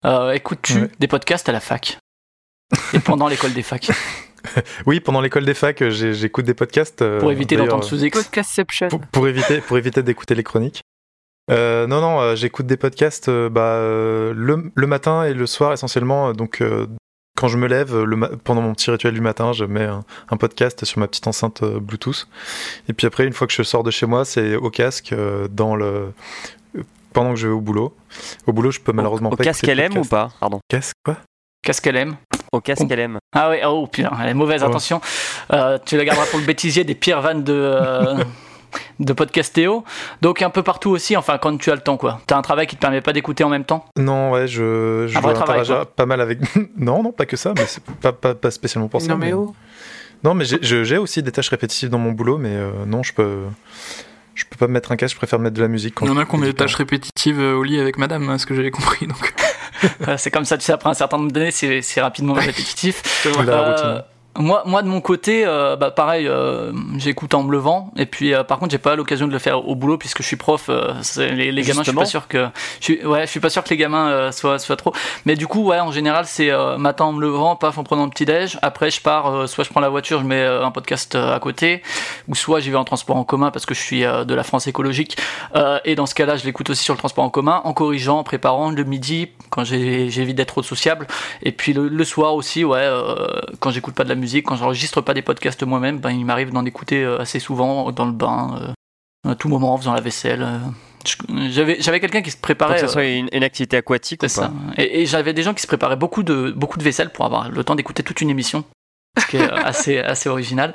euh, 0.05 0.31
Écoutes-tu 0.31 0.73
Ouais. 0.73 0.89
des 0.99 1.07
podcasts 1.07 1.47
à 1.49 1.51
la 1.51 1.59
fac 1.59 1.97
Et 2.93 2.99
pendant 2.99 3.27
l'école 3.27 3.53
des 3.53 3.61
facs 3.63 3.89
Oui, 4.85 4.99
pendant 4.99 5.21
l'école 5.21 5.45
des 5.45 5.53
facs, 5.53 5.87
j'ai- 5.89 6.13
j'écoute 6.13 6.45
des 6.45 6.53
podcasts. 6.53 7.01
euh, 7.01 7.19
Pour 7.19 7.31
éviter 7.31 7.55
d'entendre 7.55 7.83
sous 7.83 8.03
X 8.03 8.17
Podcastception. 8.23 8.87
pour, 8.89 8.99
pour 9.01 9.27
éviter, 9.27 9.61
pour 9.61 9.77
éviter 9.77 10.01
d'écouter 10.03 10.35
les 10.35 10.43
chroniques. 10.43 10.81
Euh, 11.51 11.87
non, 11.87 11.99
non, 12.01 12.19
euh, 12.21 12.35
j'écoute 12.35 12.65
des 12.65 12.77
podcasts 12.77 13.27
euh, 13.29 13.49
bah, 13.49 13.61
euh, 13.61 14.33
le, 14.35 14.71
le 14.73 14.87
matin 14.87 15.23
et 15.23 15.33
le 15.33 15.45
soir 15.45 15.73
essentiellement. 15.73 16.29
euh, 16.29 16.33
Donc, 16.33 16.61
euh, 16.61 16.87
quand 17.37 17.47
je 17.47 17.57
me 17.57 17.67
lève, 17.67 17.97
le 18.03 18.37
pendant 18.37 18.61
mon 18.61 18.73
petit 18.73 18.89
rituel 18.91 19.13
du 19.13 19.19
matin, 19.21 19.51
je 19.53 19.65
mets 19.65 19.83
un, 19.85 20.03
un 20.29 20.37
podcast 20.37 20.85
sur 20.85 20.99
ma 20.99 21.07
petite 21.07 21.27
enceinte 21.27 21.63
euh, 21.63 21.79
Bluetooth. 21.79 22.27
Et 22.87 22.93
puis 22.93 23.07
après, 23.07 23.25
une 23.25 23.33
fois 23.33 23.47
que 23.47 23.53
je 23.53 23.63
sors 23.63 23.83
de 23.83 23.91
chez 23.91 24.05
moi, 24.05 24.23
c'est 24.23 24.55
au 24.55 24.69
casque, 24.69 25.11
euh, 25.13 25.47
dans 25.49 25.75
le... 25.75 26.13
pendant 27.11 27.31
que 27.33 27.39
je 27.39 27.47
vais 27.47 27.53
au 27.53 27.59
boulot. 27.59 27.93
Au 28.47 28.53
boulot, 28.53 28.71
je 28.71 28.79
peux 28.79 28.93
malheureusement 28.93 29.29
Au 29.31 29.35
pas 29.35 29.43
casque 29.43 29.63
écouter 29.65 29.81
de 29.89 29.93
LM 29.93 29.97
ou 29.97 30.05
pas 30.05 30.29
Pardon? 30.39 30.59
Casque, 30.69 30.93
quoi? 31.03 31.17
Qu'elle 31.81 31.95
aime 31.97 32.15
Au 32.51 32.61
casque 32.61 32.89
LM. 32.89 33.17
Ah 33.35 33.49
ouais, 33.49 33.63
oh 33.65 33.87
putain, 33.87 34.11
elle 34.21 34.29
est 34.29 34.33
mauvaise, 34.33 34.61
Oh. 34.63 34.67
attention. 34.69 35.01
Euh, 35.51 35.77
tu 35.83 35.97
la 35.97 36.05
garderas 36.05 36.27
pour 36.27 36.39
le 36.39 36.45
bêtisier 36.45 36.83
des 36.83 36.93
pires 36.95 37.21
vannes 37.21 37.43
de, 37.43 37.53
euh, 37.53 38.23
de 38.99 39.13
podcastéo. 39.13 39.83
Donc 40.21 40.41
un 40.41 40.49
peu 40.49 40.63
partout 40.63 40.89
aussi, 40.91 41.15
enfin 41.17 41.37
quand 41.37 41.57
tu 41.57 41.71
as 41.71 41.75
le 41.75 41.81
temps 41.81 41.97
quoi. 41.97 42.21
T'as 42.27 42.37
un 42.37 42.41
travail 42.41 42.67
qui 42.67 42.75
te 42.75 42.81
permet 42.81 43.01
pas 43.01 43.13
d'écouter 43.13 43.43
en 43.43 43.49
même 43.49 43.65
temps? 43.65 43.85
Non, 43.97 44.31
ouais, 44.31 44.47
je, 44.47 45.05
je 45.07 45.85
pas 45.95 46.05
mal 46.05 46.21
avec. 46.21 46.39
non, 46.77 47.03
non, 47.03 47.11
pas 47.11 47.25
que 47.25 47.37
ça, 47.37 47.53
mais 47.55 47.65
c'est 47.65 47.83
pas, 48.01 48.11
pas, 48.13 48.35
pas 48.35 48.51
spécialement 48.51 48.87
pour 48.89 49.01
ça. 49.01 49.07
Non 49.09 49.17
mais 49.17 49.33
oh. 49.33 49.53
Non, 50.23 50.33
mais 50.35 50.45
j'ai- 50.45 50.97
aussi 50.97 51.21
des 51.21 51.31
tâches 51.33 51.49
répétitives 51.49 51.89
dans 51.89 51.97
mon 51.99 52.11
boulot, 52.13 52.37
mais 52.37 52.55
euh, 52.55 52.71
non, 52.87 53.03
je 53.03 53.13
peux. 53.13 53.39
Je 54.35 54.45
peux 54.45 54.55
pas 54.57 54.67
me 54.67 54.73
mettre 54.73 54.91
un 54.91 54.95
casque, 54.95 55.13
je 55.13 55.17
préfère 55.17 55.37
mettre 55.37 55.55
de 55.55 55.61
la 55.61 55.67
musique. 55.67 55.93
Quand 55.95 56.05
Il 56.05 56.09
y 56.09 56.11
en 56.11 56.17
a 56.17 56.25
qui 56.25 56.33
ont 56.33 56.39
des 56.39 56.53
tâches 56.53 56.75
répétitives 56.75 57.39
euh, 57.39 57.53
au 57.55 57.61
lit 57.63 57.79
avec 57.79 57.97
madame, 57.97 58.27
à 58.29 58.37
ce 58.39 58.45
que 58.47 58.55
j'avais 58.55 58.71
compris. 58.71 59.05
Donc. 59.05 59.33
C'est 60.17 60.31
comme 60.31 60.45
ça, 60.45 60.57
tu 60.57 60.63
sais, 60.63 60.71
après 60.71 60.89
un 60.89 60.93
certain 60.93 61.17
nombre 61.17 61.31
d'années, 61.33 61.51
c'est 61.51 61.81
c'est 61.81 61.99
rapidement 62.01 62.33
répétitif. 62.33 63.25
La 63.45 63.53
Euh, 63.53 63.69
routine. 63.73 64.03
Moi, 64.39 64.63
moi, 64.65 64.81
de 64.81 64.87
mon 64.87 64.99
côté, 64.99 65.43
euh, 65.45 65.75
bah, 65.75 65.91
pareil, 65.91 66.27
euh, 66.27 66.71
j'écoute 66.97 67.35
en 67.35 67.43
me 67.43 67.51
levant. 67.51 67.91
Et 67.97 68.07
puis, 68.07 68.33
euh, 68.33 68.43
par 68.43 68.57
contre, 68.57 68.71
j'ai 68.71 68.79
pas 68.79 68.95
l'occasion 68.95 69.27
de 69.27 69.31
le 69.31 69.37
faire 69.37 69.67
au 69.67 69.75
boulot 69.75 69.99
puisque 69.99 70.23
je 70.23 70.27
suis 70.27 70.37
prof. 70.37 70.71
les, 71.17 71.51
les 71.51 71.61
gamins, 71.61 71.83
je 71.83 71.89
suis 71.89 71.95
pas 71.95 72.05
sûr 72.05 72.27
que, 72.27 72.47
je 72.79 72.83
suis, 72.83 73.05
ouais, 73.05 73.21
je 73.27 73.31
suis 73.31 73.39
pas 73.39 73.51
sûr 73.51 73.63
que 73.63 73.69
les 73.69 73.77
gamins 73.77 74.31
soient, 74.31 74.57
soient 74.57 74.75
trop. 74.75 74.91
Mais 75.25 75.35
du 75.35 75.45
coup, 75.45 75.65
ouais, 75.65 75.79
en 75.79 75.91
général, 75.91 76.25
c'est 76.25 76.49
matin 76.79 77.05
en 77.05 77.13
me 77.13 77.21
levant, 77.21 77.55
paf, 77.55 77.77
en 77.77 77.83
prenant 77.83 78.05
le 78.05 78.09
petit 78.09 78.25
déj. 78.25 78.57
Après, 78.63 78.89
je 78.89 79.01
pars, 79.01 79.47
soit 79.47 79.63
je 79.65 79.69
prends 79.69 79.81
la 79.81 79.89
voiture, 79.89 80.19
je 80.21 80.25
mets 80.25 80.43
un 80.43 80.71
podcast 80.71 81.13
à 81.13 81.37
côté, 81.39 81.83
ou 82.27 82.33
soit 82.33 82.59
j'y 82.59 82.71
vais 82.71 82.77
en 82.77 82.85
transport 82.85 83.17
en 83.17 83.23
commun 83.23 83.51
parce 83.51 83.67
que 83.67 83.75
je 83.75 83.81
suis 83.81 84.01
de 84.01 84.33
la 84.33 84.43
France 84.43 84.65
écologique. 84.65 85.15
Et 85.85 85.93
dans 85.93 86.07
ce 86.07 86.15
cas-là, 86.15 86.37
je 86.37 86.45
l'écoute 86.45 86.71
aussi 86.71 86.83
sur 86.83 86.95
le 86.95 86.99
transport 86.99 87.23
en 87.23 87.29
commun, 87.29 87.61
en 87.65 87.73
corrigeant, 87.73 88.17
en 88.17 88.23
préparant 88.23 88.71
le 88.71 88.83
midi 88.83 89.29
quand 89.51 89.63
j'ai- 89.63 90.09
j'évite 90.09 90.37
d'être 90.37 90.47
trop 90.47 90.63
sociable. 90.63 91.05
Et 91.43 91.51
puis 91.51 91.73
le, 91.73 91.87
le 91.87 92.03
soir 92.03 92.33
aussi, 92.33 92.63
ouais, 92.65 92.89
quand 93.59 93.69
j'écoute 93.69 93.93
pas 93.93 94.03
de 94.03 94.09
la 94.09 94.15
musique, 94.15 94.22
quand 94.43 94.55
j'enregistre 94.55 95.01
pas 95.01 95.13
des 95.13 95.21
podcasts 95.21 95.63
moi-même, 95.63 95.99
ben, 95.99 96.11
il 96.11 96.25
m'arrive 96.25 96.51
d'en 96.51 96.65
écouter 96.65 97.03
euh, 97.03 97.19
assez 97.19 97.39
souvent 97.39 97.91
dans 97.91 98.05
le 98.05 98.11
bain, 98.11 98.73
euh, 99.25 99.31
à 99.31 99.35
tout 99.35 99.49
moment 99.49 99.73
en 99.73 99.77
faisant 99.77 99.93
la 99.93 100.01
vaisselle. 100.01 100.41
euh. 100.43 100.57
J'avais 101.49 101.77
j'avais 101.81 101.99
quelqu'un 101.99 102.21
qui 102.21 102.31
se 102.31 102.37
préparait. 102.37 102.75
que 102.75 102.79
ce 102.81 102.85
euh, 102.85 102.87
soit 102.87 103.03
une, 103.05 103.27
une 103.33 103.43
activité 103.43 103.75
aquatique 103.77 104.21
ou 104.23 104.25
pas 104.25 104.29
ça. 104.29 104.53
Et, 104.77 105.01
et 105.01 105.05
j'avais 105.05 105.33
des 105.33 105.43
gens 105.43 105.53
qui 105.53 105.61
se 105.61 105.67
préparaient 105.67 105.97
beaucoup 105.97 106.23
de, 106.23 106.53
beaucoup 106.55 106.77
de 106.77 106.83
vaisselle 106.83 107.09
pour 107.11 107.25
avoir 107.25 107.49
le 107.51 107.63
temps 107.63 107.75
d'écouter 107.75 108.03
toute 108.03 108.21
une 108.21 108.29
émission. 108.29 108.63
Ce 109.19 109.27
qui 109.27 109.37
est 109.37 109.41
euh, 109.41 109.55
assez, 109.65 109.99
assez 109.99 110.29
original. 110.29 110.73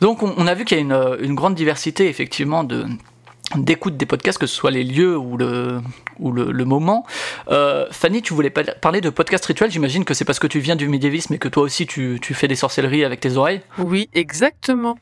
Donc, 0.00 0.22
on, 0.22 0.32
on 0.36 0.46
a 0.46 0.54
vu 0.54 0.64
qu'il 0.64 0.78
y 0.78 0.80
a 0.80 0.82
une, 0.82 0.92
euh, 0.92 1.16
une 1.20 1.34
grande 1.34 1.54
diversité, 1.54 2.08
effectivement, 2.08 2.64
de 2.64 2.86
d'écoute 3.56 3.96
des 3.96 4.04
podcasts, 4.06 4.38
que 4.38 4.46
ce 4.46 4.54
soit 4.54 4.70
les 4.70 4.84
lieux 4.84 5.16
ou 5.16 5.36
le, 5.38 5.80
ou 6.18 6.32
le, 6.32 6.52
le 6.52 6.64
moment. 6.66 7.06
Euh, 7.50 7.86
Fanny, 7.90 8.20
tu 8.20 8.34
voulais 8.34 8.50
pa- 8.50 8.62
parler 8.74 9.00
de 9.00 9.08
podcast 9.10 9.44
rituel, 9.46 9.70
j'imagine 9.70 10.04
que 10.04 10.12
c'est 10.12 10.24
parce 10.26 10.38
que 10.38 10.46
tu 10.46 10.58
viens 10.60 10.76
du 10.76 10.88
médiévisme 10.88 11.32
et 11.34 11.38
que 11.38 11.48
toi 11.48 11.62
aussi 11.62 11.86
tu, 11.86 12.18
tu 12.20 12.34
fais 12.34 12.46
des 12.48 12.56
sorcelleries 12.56 13.04
avec 13.04 13.20
tes 13.20 13.36
oreilles. 13.36 13.62
Oui, 13.78 14.10
exactement. 14.12 14.98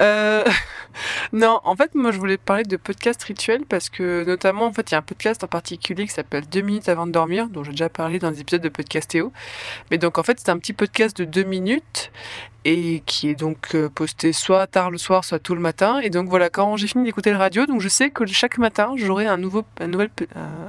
Euh, 0.00 0.44
non, 1.32 1.60
en 1.64 1.76
fait, 1.76 1.94
moi, 1.94 2.10
je 2.10 2.18
voulais 2.18 2.38
parler 2.38 2.62
de 2.64 2.76
podcast 2.76 3.22
rituel 3.22 3.62
parce 3.68 3.90
que, 3.90 4.24
notamment, 4.24 4.66
en 4.66 4.72
fait, 4.72 4.90
il 4.90 4.92
y 4.92 4.94
a 4.94 4.98
un 4.98 5.02
podcast 5.02 5.44
en 5.44 5.48
particulier 5.48 6.06
qui 6.06 6.12
s'appelle 6.14 6.44
2 6.50 6.60
minutes 6.62 6.88
avant 6.88 7.06
de 7.06 7.12
dormir, 7.12 7.48
dont 7.48 7.64
j'ai 7.64 7.72
déjà 7.72 7.88
parlé 7.90 8.18
dans 8.18 8.30
des 8.30 8.40
épisodes 8.40 8.62
de 8.62 8.68
Podcastéo. 8.70 9.30
Mais 9.90 9.98
donc, 9.98 10.16
en 10.18 10.22
fait, 10.22 10.38
c'est 10.40 10.50
un 10.50 10.58
petit 10.58 10.72
podcast 10.72 11.16
de 11.18 11.24
2 11.24 11.42
minutes 11.44 12.10
et 12.66 13.02
qui 13.06 13.30
est 13.30 13.34
donc 13.34 13.74
euh, 13.74 13.88
posté 13.88 14.34
soit 14.34 14.66
tard 14.66 14.90
le 14.90 14.98
soir, 14.98 15.24
soit 15.24 15.38
tôt 15.38 15.54
le 15.54 15.62
matin. 15.62 15.98
Et 16.00 16.10
donc, 16.10 16.28
voilà, 16.28 16.50
quand 16.50 16.76
j'ai 16.76 16.86
fini 16.88 17.04
d'écouter 17.04 17.30
le 17.30 17.38
radio, 17.38 17.64
donc 17.64 17.80
je 17.80 17.88
sais 17.90 18.10
que 18.10 18.24
chaque 18.26 18.56
matin, 18.58 18.92
j'aurai 18.96 19.26
un 19.26 19.36
nouveau, 19.36 19.64
un, 19.80 19.86
nouvel, 19.88 20.08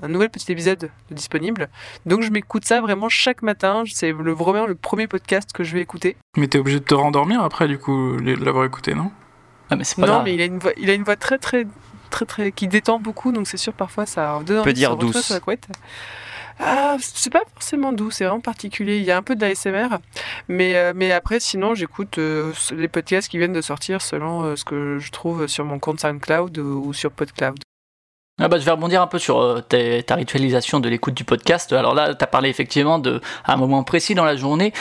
un, 0.01 0.07
nouvel 0.09 0.29
petit 0.29 0.51
épisode 0.51 0.79
de 0.79 1.15
disponible. 1.15 1.69
Donc, 2.05 2.21
je 2.23 2.29
m'écoute 2.29 2.65
ça 2.65 2.81
vraiment 2.81 3.07
chaque 3.09 3.41
matin. 3.41 3.83
C'est 3.87 4.11
le, 4.11 4.33
vraiment 4.33 4.65
le 4.65 4.75
premier 4.75 5.07
podcast 5.07 5.51
que 5.53 5.63
je 5.63 5.73
vais 5.73 5.81
écouter. 5.81 6.17
Mais 6.37 6.47
t'es 6.47 6.57
obligé 6.59 6.79
de 6.79 6.85
te 6.85 6.93
rendormir 6.95 7.41
après, 7.43 7.67
du 7.67 7.77
coup, 7.77 8.17
de 8.17 8.43
l'avoir 8.43 8.65
écouté, 8.65 8.93
non? 8.93 9.11
Ah, 9.69 9.77
mais 9.77 9.83
c'est 9.85 9.95
pas 9.95 10.01
Non, 10.07 10.13
grave. 10.15 10.25
mais 10.25 10.33
il 10.35 10.41
a 10.41 10.45
une 10.45 10.59
voix, 10.59 10.71
il 10.75 10.89
a 10.89 10.93
une 10.93 11.03
voix 11.03 11.15
très 11.15 11.37
très 11.37 11.65
très 12.09 12.25
très 12.25 12.51
qui 12.51 12.67
détend 12.67 12.99
beaucoup, 12.99 13.31
donc 13.31 13.47
c'est 13.47 13.55
sûr 13.55 13.71
parfois 13.71 14.05
ça 14.05 14.37
donne 14.45 14.63
peut 14.63 14.73
dire 14.73 14.97
douce. 14.97 15.21
sur 15.21 15.33
la 15.33 15.39
couette. 15.39 15.65
Ah, 16.63 16.97
c'est 16.99 17.31
pas 17.31 17.41
forcément 17.55 17.91
doux, 17.91 18.11
c'est 18.11 18.23
vraiment 18.23 18.39
particulier. 18.39 18.97
Il 18.97 19.03
y 19.03 19.09
a 19.09 19.17
un 19.17 19.23
peu 19.23 19.35
de 19.35 19.41
l'ASMR, 19.41 19.97
mais 20.47 20.75
euh, 20.75 20.93
mais 20.95 21.11
après 21.11 21.39
sinon 21.39 21.73
j'écoute 21.73 22.19
euh, 22.19 22.53
les 22.71 22.87
podcasts 22.87 23.29
qui 23.29 23.39
viennent 23.39 23.51
de 23.53 23.61
sortir 23.61 23.99
selon 24.01 24.43
euh, 24.43 24.55
ce 24.55 24.63
que 24.63 24.99
je 24.99 25.11
trouve 25.11 25.47
sur 25.47 25.65
mon 25.65 25.79
compte 25.79 25.99
SoundCloud 25.99 26.59
ou, 26.59 26.93
sur 26.93 27.11
PodCloud. 27.11 27.57
Ah 28.39 28.47
bah, 28.47 28.59
je 28.59 28.65
vais 28.65 28.71
rebondir 28.71 29.01
un 29.01 29.07
peu 29.07 29.17
sur 29.17 29.63
ta 29.67 30.15
ritualisation 30.15 30.79
de 30.79 30.87
l'écoute 30.87 31.15
du 31.15 31.23
podcast. 31.23 31.73
Alors 31.73 31.95
là, 31.95 32.13
tu 32.13 32.23
as 32.23 32.27
parlé 32.27 32.49
effectivement 32.49 32.99
de 32.99 33.21
à 33.43 33.53
un 33.53 33.57
moment 33.57 33.83
précis 33.83 34.13
dans 34.13 34.25
la 34.25 34.35
journée. 34.35 34.71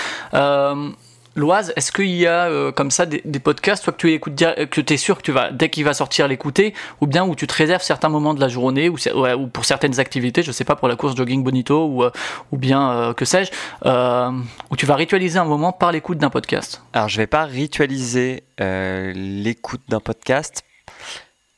Euh, 1.37 1.41
Loise, 1.41 1.73
est-ce 1.77 1.93
qu'il 1.93 2.07
y 2.11 2.27
a 2.27 2.47
euh, 2.47 2.73
comme 2.73 2.91
ça 2.91 3.07
des, 3.07 3.23
des 3.25 3.39
podcasts, 3.39 3.85
toi 3.85 3.93
que 3.93 3.99
tu 3.99 4.13
écoutes, 4.13 4.35
dir- 4.35 4.55
que 4.71 4.81
tu 4.81 4.93
es 4.93 4.97
sûr 4.97 5.17
que 5.17 5.23
tu 5.23 5.33
vas, 5.33 5.51
dès 5.51 5.69
qu'il 5.71 5.85
va 5.85 5.95
sortir, 5.95 6.27
l'écouter, 6.29 6.75
ou 7.01 7.07
bien 7.07 7.25
où 7.25 7.35
tu 7.35 7.47
te 7.47 7.55
réserves 7.55 7.83
certains 7.83 8.09
moments 8.09 8.35
de 8.35 8.41
la 8.41 8.49
journée, 8.49 8.89
ou, 8.89 8.99
c'est- 8.99 9.13
ouais, 9.13 9.35
ou 9.35 9.47
pour 9.47 9.65
certaines 9.65 10.01
activités, 10.01 10.43
je 10.43 10.53
sais 10.53 10.65
pas, 10.65 10.77
pour 10.77 10.89
la 10.89 10.97
course 10.97 11.17
jogging 11.17 11.43
bonito, 11.45 11.87
ou, 11.87 12.03
euh, 12.05 12.11
ou 12.53 12.57
bien, 12.59 12.91
euh, 12.91 13.15
que 13.15 13.25
sais-je, 13.25 13.51
euh, 13.87 14.31
où 14.71 14.77
tu 14.77 14.87
vas 14.87 14.97
ritualiser 14.97 15.39
un 15.39 15.45
moment 15.45 15.73
par 15.73 15.93
l'écoute 15.93 16.19
d'un 16.19 16.31
podcast? 16.31 16.83
Alors, 16.93 17.09
je 17.09 17.17
vais 17.17 17.27
pas 17.29 17.45
ritualiser 17.45 18.43
euh, 18.61 19.13
l'écoute 19.15 19.83
d'un 19.89 20.01
podcast 20.01 20.65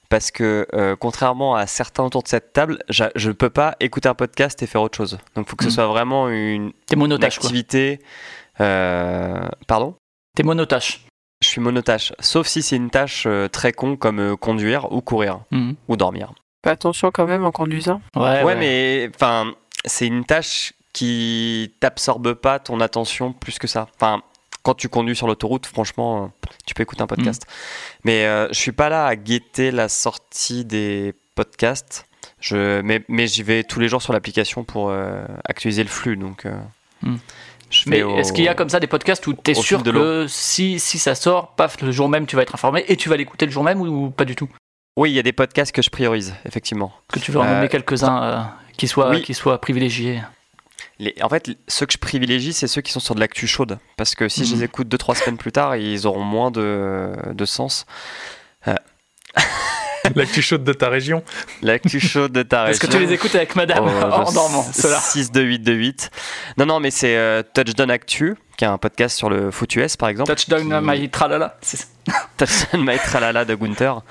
parce 0.08 0.30
que, 0.30 0.66
euh, 0.74 0.94
contrairement 0.94 1.54
à 1.54 1.66
certains 1.66 2.04
autour 2.04 2.22
de 2.22 2.28
cette 2.28 2.52
table, 2.52 2.78
je 2.90 3.04
ne 3.28 3.32
peux 3.32 3.48
pas 3.48 3.76
écouter 3.80 4.10
un 4.10 4.14
podcast 4.14 4.62
et 4.62 4.67
faire 4.67 4.82
autre 4.82 4.98
chose. 4.98 5.19
Donc, 5.34 5.46
il 5.46 5.50
faut 5.50 5.56
que 5.56 5.64
ce 5.64 5.70
Mm. 5.70 5.72
soit 5.72 5.86
vraiment 5.86 6.29
une, 6.29 6.72
quoi. 7.38 7.48
Euh, 8.61 9.49
Pardon? 9.67 9.94
T'es 10.37 10.43
monotache. 10.43 11.05
Je 11.43 11.49
suis 11.49 11.61
monotache, 11.61 12.13
sauf 12.21 12.47
si 12.47 12.63
c'est 12.63 12.77
une 12.77 12.91
tâche 12.91 13.25
euh, 13.27 13.49
très 13.49 13.73
con 13.73 13.97
comme 13.97 14.21
euh, 14.21 14.37
conduire 14.37 14.93
ou 14.93 15.01
courir 15.01 15.41
Mhm. 15.51 15.75
ou 15.89 15.97
dormir. 15.97 16.32
Fais 16.65 16.71
attention 16.71 17.11
quand 17.11 17.27
même 17.27 17.44
en 17.44 17.51
conduisant. 17.51 18.01
Ouais, 18.15 18.44
Ouais, 18.44 18.55
mais 18.55 19.11
enfin, 19.15 19.53
c'est 19.85 20.06
une 20.06 20.25
tâche 20.25 20.73
qui 20.93 21.75
t'absorbe 21.81 22.35
pas 22.35 22.61
ton 22.61 22.79
attention 22.81 23.32
plus 23.32 23.59
que 23.59 23.67
ça. 23.67 23.89
Enfin, 23.97 24.23
quand 24.63 24.75
tu 24.75 24.89
conduis 24.89 25.17
sur 25.17 25.27
l'autoroute, 25.27 25.67
franchement, 25.67 26.31
tu 26.65 26.75
peux 26.75 26.85
écouter 26.85 27.03
un 27.03 27.09
podcast. 27.09 27.43
Mais 28.05 28.27
euh, 28.27 28.47
je 28.51 28.55
suis 28.59 28.71
pas 28.73 28.89
là 28.89 29.06
à 29.06 29.17
guetter 29.17 29.73
la 29.73 29.89
sortie 29.89 30.65
des 30.65 31.15
podcasts. 31.35 32.06
Je, 32.39 32.81
mais 32.82 33.03
mais 33.09 33.27
j'y 33.27 33.43
vais 33.43 33.65
tous 33.65 33.81
les 33.81 33.89
jours 33.89 34.03
sur 34.03 34.13
l'application 34.13 34.63
pour 34.63 34.91
euh, 34.91 35.25
actualiser 35.44 35.82
le 35.82 35.89
flux. 35.89 36.17
Donc, 36.17 36.47
euh, 36.47 36.55
Hmm. 37.05 37.17
Je 37.72 37.88
Mais 37.91 37.98
est-ce 38.19 38.32
qu'il 38.32 38.44
y 38.44 38.48
a 38.48 38.55
comme 38.55 38.69
ça 38.69 38.79
des 38.81 38.86
podcasts 38.86 39.26
où 39.26 39.32
t'es 39.32 39.56
au 39.58 39.62
sûr 39.62 39.82
que 39.82 40.26
si, 40.29 40.79
si 40.79 40.98
ça 40.98 41.14
sort, 41.14 41.55
paf, 41.56 41.81
le 41.82 41.91
jour 41.91 42.08
même 42.08 42.26
tu 42.26 42.36
vas 42.36 42.43
être 42.43 42.55
informé 42.55 42.84
et 42.88 42.96
tu 42.96 43.08
vas 43.08 43.17
l'écouter 43.17 43.46
le 43.46 43.52
jour 43.52 43.64
même 43.64 43.81
ou, 43.81 44.06
ou 44.06 44.10
pas 44.10 44.24
du 44.24 44.36
tout? 44.36 44.48
Oui, 44.96 45.10
il 45.10 45.14
y 45.14 45.19
a 45.19 45.22
des 45.22 45.32
podcasts 45.32 45.72
que 45.72 45.81
je 45.82 45.88
priorise, 45.91 46.34
effectivement. 46.44 46.93
Que 47.08 47.19
tu 47.19 47.32
veux 47.32 47.41
en 47.41 47.44
Euh, 47.44 47.55
nommer 47.55 47.69
quelques-uns 47.69 48.22
euh, 48.22 48.41
qui, 48.76 48.86
soient, 48.86 49.08
oui. 49.10 49.22
qui 49.22 49.32
soient 49.32 49.58
privilégiés 49.60 50.20
Les, 50.98 51.14
en 51.22 51.31
fait, 51.31 51.50
ceux 51.67 51.86
que 51.86 51.94
je 51.94 51.98
privilégie, 51.98 52.52
c'est 52.52 52.67
ceux 52.69 52.82
qui 52.82 52.93
sont 52.93 53.00
sur 53.00 53.14
de 53.14 53.20
l'actu 53.20 53.46
chaude. 53.46 53.79
Parce 53.96 54.14
que 54.14 54.29
si 54.29 54.44
je 54.44 54.52
Mhm. 54.52 54.58
les 54.58 54.64
écoute 54.67 54.88
2-3 54.88 55.14
semaines 55.17 55.38
plus 55.38 55.50
tard, 55.52 55.76
ils 55.76 56.06
auront 56.06 56.22
moins 56.24 56.50
de, 56.50 57.10
de 57.32 57.44
sens. 57.46 57.86
L'actu 60.17 60.43
chaude 60.43 60.65
de 60.65 60.73
ta 60.73 60.89
région. 60.89 61.23
L'actu 61.63 62.01
chaude 62.01 62.32
de 62.32 62.43
ta 62.43 62.69
Est-ce 62.71 62.81
que 62.81 62.87
tu 62.87 62.93
région. 62.97 63.09
les 63.09 63.15
écoutes 63.15 63.35
avec 63.35 63.55
madame 63.56 63.85
Oh, 63.85 64.05
en 64.13 64.32
dormant 64.32 64.63
ceux-là 64.73 64.99
6 64.99 65.31
de 65.32 65.41
8 65.43 65.59
de 65.61 65.73
8. 65.73 66.11
Non, 66.59 66.67
non, 66.67 66.81
mais 66.81 66.91
c'est 66.91 67.17
euh, 67.17 67.43
Touchdown 67.55 67.91
Actu, 67.91 68.37
qui 68.56 68.65
est 68.65 68.69
un 68.69 68.79
podcast 68.79 69.17
sur 69.17 69.31
le 69.31 69.51
foot 69.51 69.75
US, 69.77 69.97
par 69.97 70.09
exemple. 70.09 70.35
Touchdown 70.35 70.63
qui- 70.69 71.01
my 71.01 71.09
tralala. 71.11 71.56
c'est- 71.63 71.87
Touchdown 72.37 72.85
My 72.85 72.97
Tralala 72.99 73.44
de 73.44 73.55
Gunther. 73.55 74.03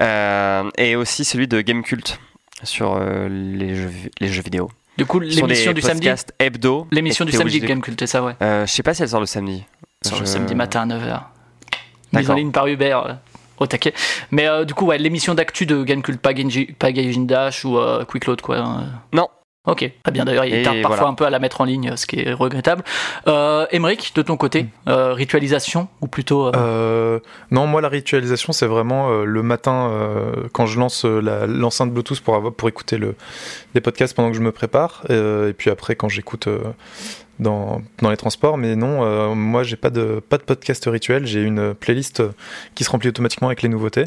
Euh, 0.00 0.70
et 0.78 0.94
aussi 0.96 1.24
celui 1.24 1.48
de 1.48 1.60
Game 1.62 1.82
Cult 1.82 2.20
sur 2.62 2.94
euh, 2.94 3.28
les, 3.28 3.74
jeux, 3.74 3.90
les 4.20 4.28
jeux 4.28 4.42
vidéo. 4.42 4.70
Du 4.96 5.04
coup, 5.06 5.18
l'émission 5.18 5.72
du 5.72 5.80
samedi. 5.82 6.08
hebdo. 6.38 6.86
L'émission 6.92 7.24
du 7.24 7.32
samedi 7.32 7.58
de 7.60 7.66
Gamecult, 7.66 7.98
c'est 7.98 8.06
ça, 8.06 8.22
ouais. 8.22 8.34
Euh, 8.40 8.64
je 8.66 8.70
sais 8.72 8.84
pas 8.84 8.94
si 8.94 9.02
elle 9.02 9.08
sort 9.08 9.18
le 9.18 9.26
samedi. 9.26 9.64
Sur 10.06 10.20
le 10.20 10.26
samedi 10.26 10.54
matin 10.54 10.88
à 10.88 10.94
9h. 10.94 11.20
Mise 12.12 12.30
en 12.30 12.34
ligne 12.34 12.52
par 12.52 12.68
Hubert. 12.68 13.18
Euh, 13.64 13.66
Au 13.66 13.66
taquet. 13.66 13.94
Mais 14.30 14.46
euh, 14.48 14.64
du 14.64 14.74
coup, 14.74 14.86
ouais, 14.86 14.98
l'émission 14.98 15.34
d'actu 15.34 15.66
de 15.66 15.82
Gamecult, 15.82 16.20
pas, 16.20 16.34
Genji, 16.34 16.66
pas 16.78 16.92
Gaijin 16.92 17.22
Dash 17.24 17.64
ou 17.64 17.78
euh, 17.78 18.04
Quick 18.04 18.26
Load, 18.26 18.40
quoi. 18.42 18.58
hein. 18.58 18.84
Non. 19.12 19.28
Ok, 19.66 19.90
très 20.02 20.12
bien. 20.12 20.26
D'ailleurs, 20.26 20.44
il 20.44 20.62
tarde 20.62 20.82
parfois 20.82 20.96
voilà. 20.98 21.10
un 21.12 21.14
peu 21.14 21.24
à 21.24 21.30
la 21.30 21.38
mettre 21.38 21.62
en 21.62 21.64
ligne, 21.64 21.96
ce 21.96 22.06
qui 22.06 22.20
est 22.20 22.34
regrettable. 22.34 22.84
Euh, 23.28 23.64
Emeric, 23.70 24.12
de 24.14 24.20
ton 24.20 24.36
côté, 24.36 24.66
euh, 24.88 25.14
ritualisation 25.14 25.88
ou 26.02 26.06
plutôt. 26.06 26.48
euh, 26.48 26.52
Euh, 26.54 27.20
non, 27.50 27.66
moi 27.66 27.80
la 27.80 27.88
ritualisation 27.88 28.52
c'est 28.52 28.66
vraiment 28.66 29.08
euh, 29.10 29.24
le 29.24 29.42
matin 29.42 29.88
euh, 29.90 30.48
quand 30.52 30.66
je 30.66 30.78
lance 30.78 31.06
euh, 31.06 31.20
la- 31.22 31.46
l'enceinte 31.46 31.90
Bluetooth 31.92 32.20
pour 32.20 32.34
avoir, 32.34 32.52
pour 32.52 32.68
écouter 32.68 32.98
le, 32.98 33.14
les 33.74 33.80
podcasts 33.80 34.14
pendant 34.14 34.30
que 34.30 34.36
je 34.36 34.42
me 34.42 34.52
prépare 34.52 35.02
euh, 35.08 35.48
et 35.48 35.54
puis 35.54 35.70
après 35.70 35.96
quand 35.96 36.10
j'écoute 36.10 36.46
euh, 36.46 36.58
dans, 37.38 37.82
les 38.02 38.16
transports. 38.16 38.56
Mais 38.58 38.76
non, 38.76 39.04
euh, 39.04 39.34
moi 39.34 39.62
j'ai 39.62 39.76
pas 39.76 39.90
de 39.90 40.20
pas 40.28 40.38
de 40.38 40.42
podcast 40.42 40.84
rituel. 40.86 41.26
J'ai 41.26 41.42
une 41.42 41.74
playlist 41.74 42.22
qui 42.74 42.84
se 42.84 42.90
remplit 42.90 43.08
automatiquement 43.08 43.48
avec 43.48 43.62
les 43.62 43.68
nouveautés. 43.68 44.04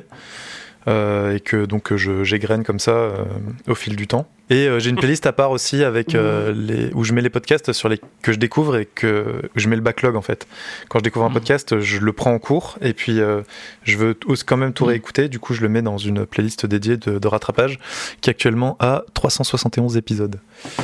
Euh, 0.87 1.35
et 1.35 1.39
que 1.39 1.65
donc 1.65 1.93
j'égrène 1.95 2.63
comme 2.63 2.79
ça 2.79 2.91
euh, 2.91 3.23
au 3.67 3.75
fil 3.75 3.95
du 3.95 4.07
temps. 4.07 4.27
Et 4.49 4.67
euh, 4.69 4.79
j'ai 4.79 4.89
une 4.91 4.95
playlist 4.99 5.25
à 5.25 5.33
part 5.33 5.51
aussi 5.51 5.83
avec 5.83 6.15
euh, 6.15 6.53
les 6.55 6.89
où 6.93 7.03
je 7.03 7.11
mets 7.13 7.21
les 7.21 7.29
podcasts 7.29 7.73
sur 7.73 7.89
les 7.89 7.99
que 8.21 8.31
je 8.31 8.37
découvre 8.37 8.77
et 8.77 8.85
que 8.85 9.41
je 9.55 9.67
mets 9.67 9.75
le 9.75 9.81
backlog 9.81 10.15
en 10.15 10.21
fait. 10.21 10.47
Quand 10.89 10.99
je 10.99 11.03
découvre 11.03 11.25
un 11.25 11.29
Mhm. 11.29 11.33
podcast, 11.33 11.79
je 11.81 11.99
le 11.99 12.13
prends 12.13 12.31
en 12.33 12.39
cours 12.39 12.77
et 12.81 12.93
puis 12.93 13.19
euh, 13.19 13.41
je 13.83 13.97
veux 13.97 14.17
quand 14.45 14.55
même 14.57 14.71
tout 14.73 14.85
Mhm. 14.85 14.89
réécouter. 14.91 15.27
Du 15.27 15.39
coup, 15.39 15.53
je 15.53 15.61
le 15.61 15.69
mets 15.69 15.81
dans 15.81 15.97
une 15.97 16.25
playlist 16.25 16.65
dédiée 16.65 16.95
de, 16.97 17.19
de 17.19 17.27
rattrapage 17.27 17.79
qui 18.21 18.29
actuellement 18.29 18.77
a 18.79 19.03
371 19.13 19.97
épisodes. 19.97 20.39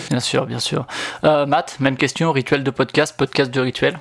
Bien 0.09 0.19
sûr, 0.19 0.45
bien 0.45 0.59
sûr. 0.59 0.85
Euh, 1.23 1.45
Matt, 1.45 1.77
même 1.79 1.95
question, 1.95 2.31
rituel 2.33 2.63
de 2.65 2.71
podcast, 2.71 3.15
podcast 3.17 3.49
de 3.53 3.61
rituel? 3.61 3.97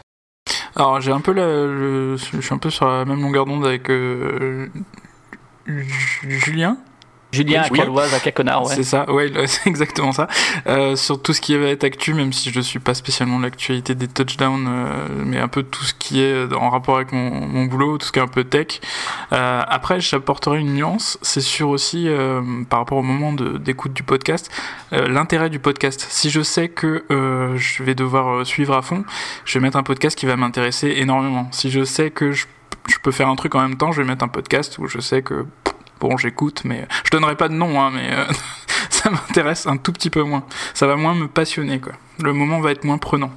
Alors 0.74 1.00
j'ai 1.00 1.12
un 1.12 1.20
peu 1.20 1.32
la, 1.32 1.44
le- 1.46 2.16
je 2.16 2.40
suis 2.40 2.54
un 2.54 2.58
peu 2.58 2.70
sur 2.70 2.88
la 2.88 3.04
même 3.04 3.20
longueur 3.20 3.44
d'onde 3.46 3.64
avec 3.66 3.88
euh, 3.90 4.66
Julien? 5.66 6.76
Julien 7.34 7.62
Oui, 7.62 7.66
à 7.66 7.72
oui. 7.72 7.78
Caloise, 7.78 8.12
à 8.12 8.20
Caconard, 8.20 8.66
ouais. 8.66 8.74
C'est 8.74 8.82
ça, 8.82 9.10
ouais, 9.10 9.32
c'est 9.46 9.66
exactement 9.70 10.12
ça. 10.12 10.28
Euh, 10.66 10.96
sur 10.96 11.22
tout 11.22 11.32
ce 11.32 11.40
qui 11.40 11.56
va 11.56 11.68
être 11.68 11.82
actu, 11.82 12.12
même 12.12 12.30
si 12.30 12.50
je 12.50 12.60
suis 12.60 12.78
pas 12.78 12.92
spécialement 12.92 13.38
l'actualité 13.38 13.94
des 13.94 14.06
touchdowns, 14.06 14.66
euh, 14.68 15.08
mais 15.24 15.38
un 15.38 15.48
peu 15.48 15.62
tout 15.62 15.82
ce 15.82 15.94
qui 15.94 16.20
est 16.20 16.52
en 16.52 16.68
rapport 16.68 16.96
avec 16.96 17.10
mon, 17.12 17.30
mon 17.30 17.64
boulot, 17.64 17.96
tout 17.96 18.06
ce 18.06 18.12
qui 18.12 18.18
est 18.18 18.22
un 18.22 18.26
peu 18.28 18.44
tech. 18.44 18.82
Euh, 19.32 19.62
après, 19.66 19.98
j'apporterai 19.98 20.58
une 20.60 20.74
nuance, 20.74 21.16
c'est 21.22 21.40
sûr 21.40 21.70
aussi 21.70 22.06
euh, 22.06 22.42
par 22.68 22.80
rapport 22.80 22.98
au 22.98 23.02
moment 23.02 23.32
de- 23.32 23.56
d'écoute 23.56 23.94
du 23.94 24.02
podcast, 24.02 24.50
euh, 24.92 25.08
l'intérêt 25.08 25.48
du 25.48 25.58
podcast. 25.58 26.06
Si 26.10 26.28
je 26.28 26.42
sais 26.42 26.68
que 26.68 27.06
euh, 27.10 27.56
je 27.56 27.82
vais 27.82 27.94
devoir 27.94 28.28
euh, 28.40 28.44
suivre 28.44 28.74
à 28.76 28.82
fond, 28.82 29.04
je 29.46 29.58
vais 29.58 29.62
mettre 29.62 29.78
un 29.78 29.82
podcast 29.84 30.18
qui 30.18 30.26
va 30.26 30.36
m'intéresser 30.36 30.92
énormément. 30.98 31.48
Si 31.50 31.70
je 31.70 31.82
sais 31.84 32.10
que 32.10 32.32
je, 32.32 32.44
je 32.88 32.96
peux 33.02 33.12
faire 33.12 33.28
un 33.28 33.36
truc 33.36 33.54
en 33.54 33.60
même 33.60 33.76
temps, 33.76 33.92
je 33.92 34.02
vais 34.02 34.08
mettre 34.08 34.24
un 34.24 34.28
podcast 34.28 34.78
où 34.78 34.86
je 34.86 35.00
sais 35.00 35.22
que 35.22 35.46
bon, 36.00 36.16
j'écoute, 36.16 36.62
mais 36.64 36.86
je 37.04 37.10
donnerai 37.10 37.36
pas 37.36 37.48
de 37.48 37.54
nom, 37.54 37.80
hein, 37.80 37.90
mais 37.94 38.10
euh, 38.12 38.24
ça 38.90 39.10
m'intéresse 39.10 39.66
un 39.66 39.76
tout 39.76 39.92
petit 39.92 40.10
peu 40.10 40.22
moins. 40.22 40.44
Ça 40.74 40.86
va 40.86 40.96
moins 40.96 41.14
me 41.14 41.28
passionner, 41.28 41.78
quoi. 41.80 41.92
Le 42.20 42.32
moment 42.32 42.60
va 42.60 42.72
être 42.72 42.84
moins 42.84 42.98
prenant. 42.98 43.30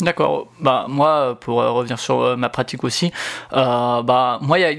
D'accord. 0.00 0.48
Bah 0.60 0.86
moi, 0.88 1.38
pour 1.40 1.60
euh, 1.60 1.70
revenir 1.70 1.98
sur 1.98 2.20
euh, 2.20 2.36
ma 2.36 2.48
pratique 2.48 2.84
aussi, 2.84 3.12
bah 3.52 4.38
moi, 4.42 4.58
y 4.58 4.64
a- 4.64 4.72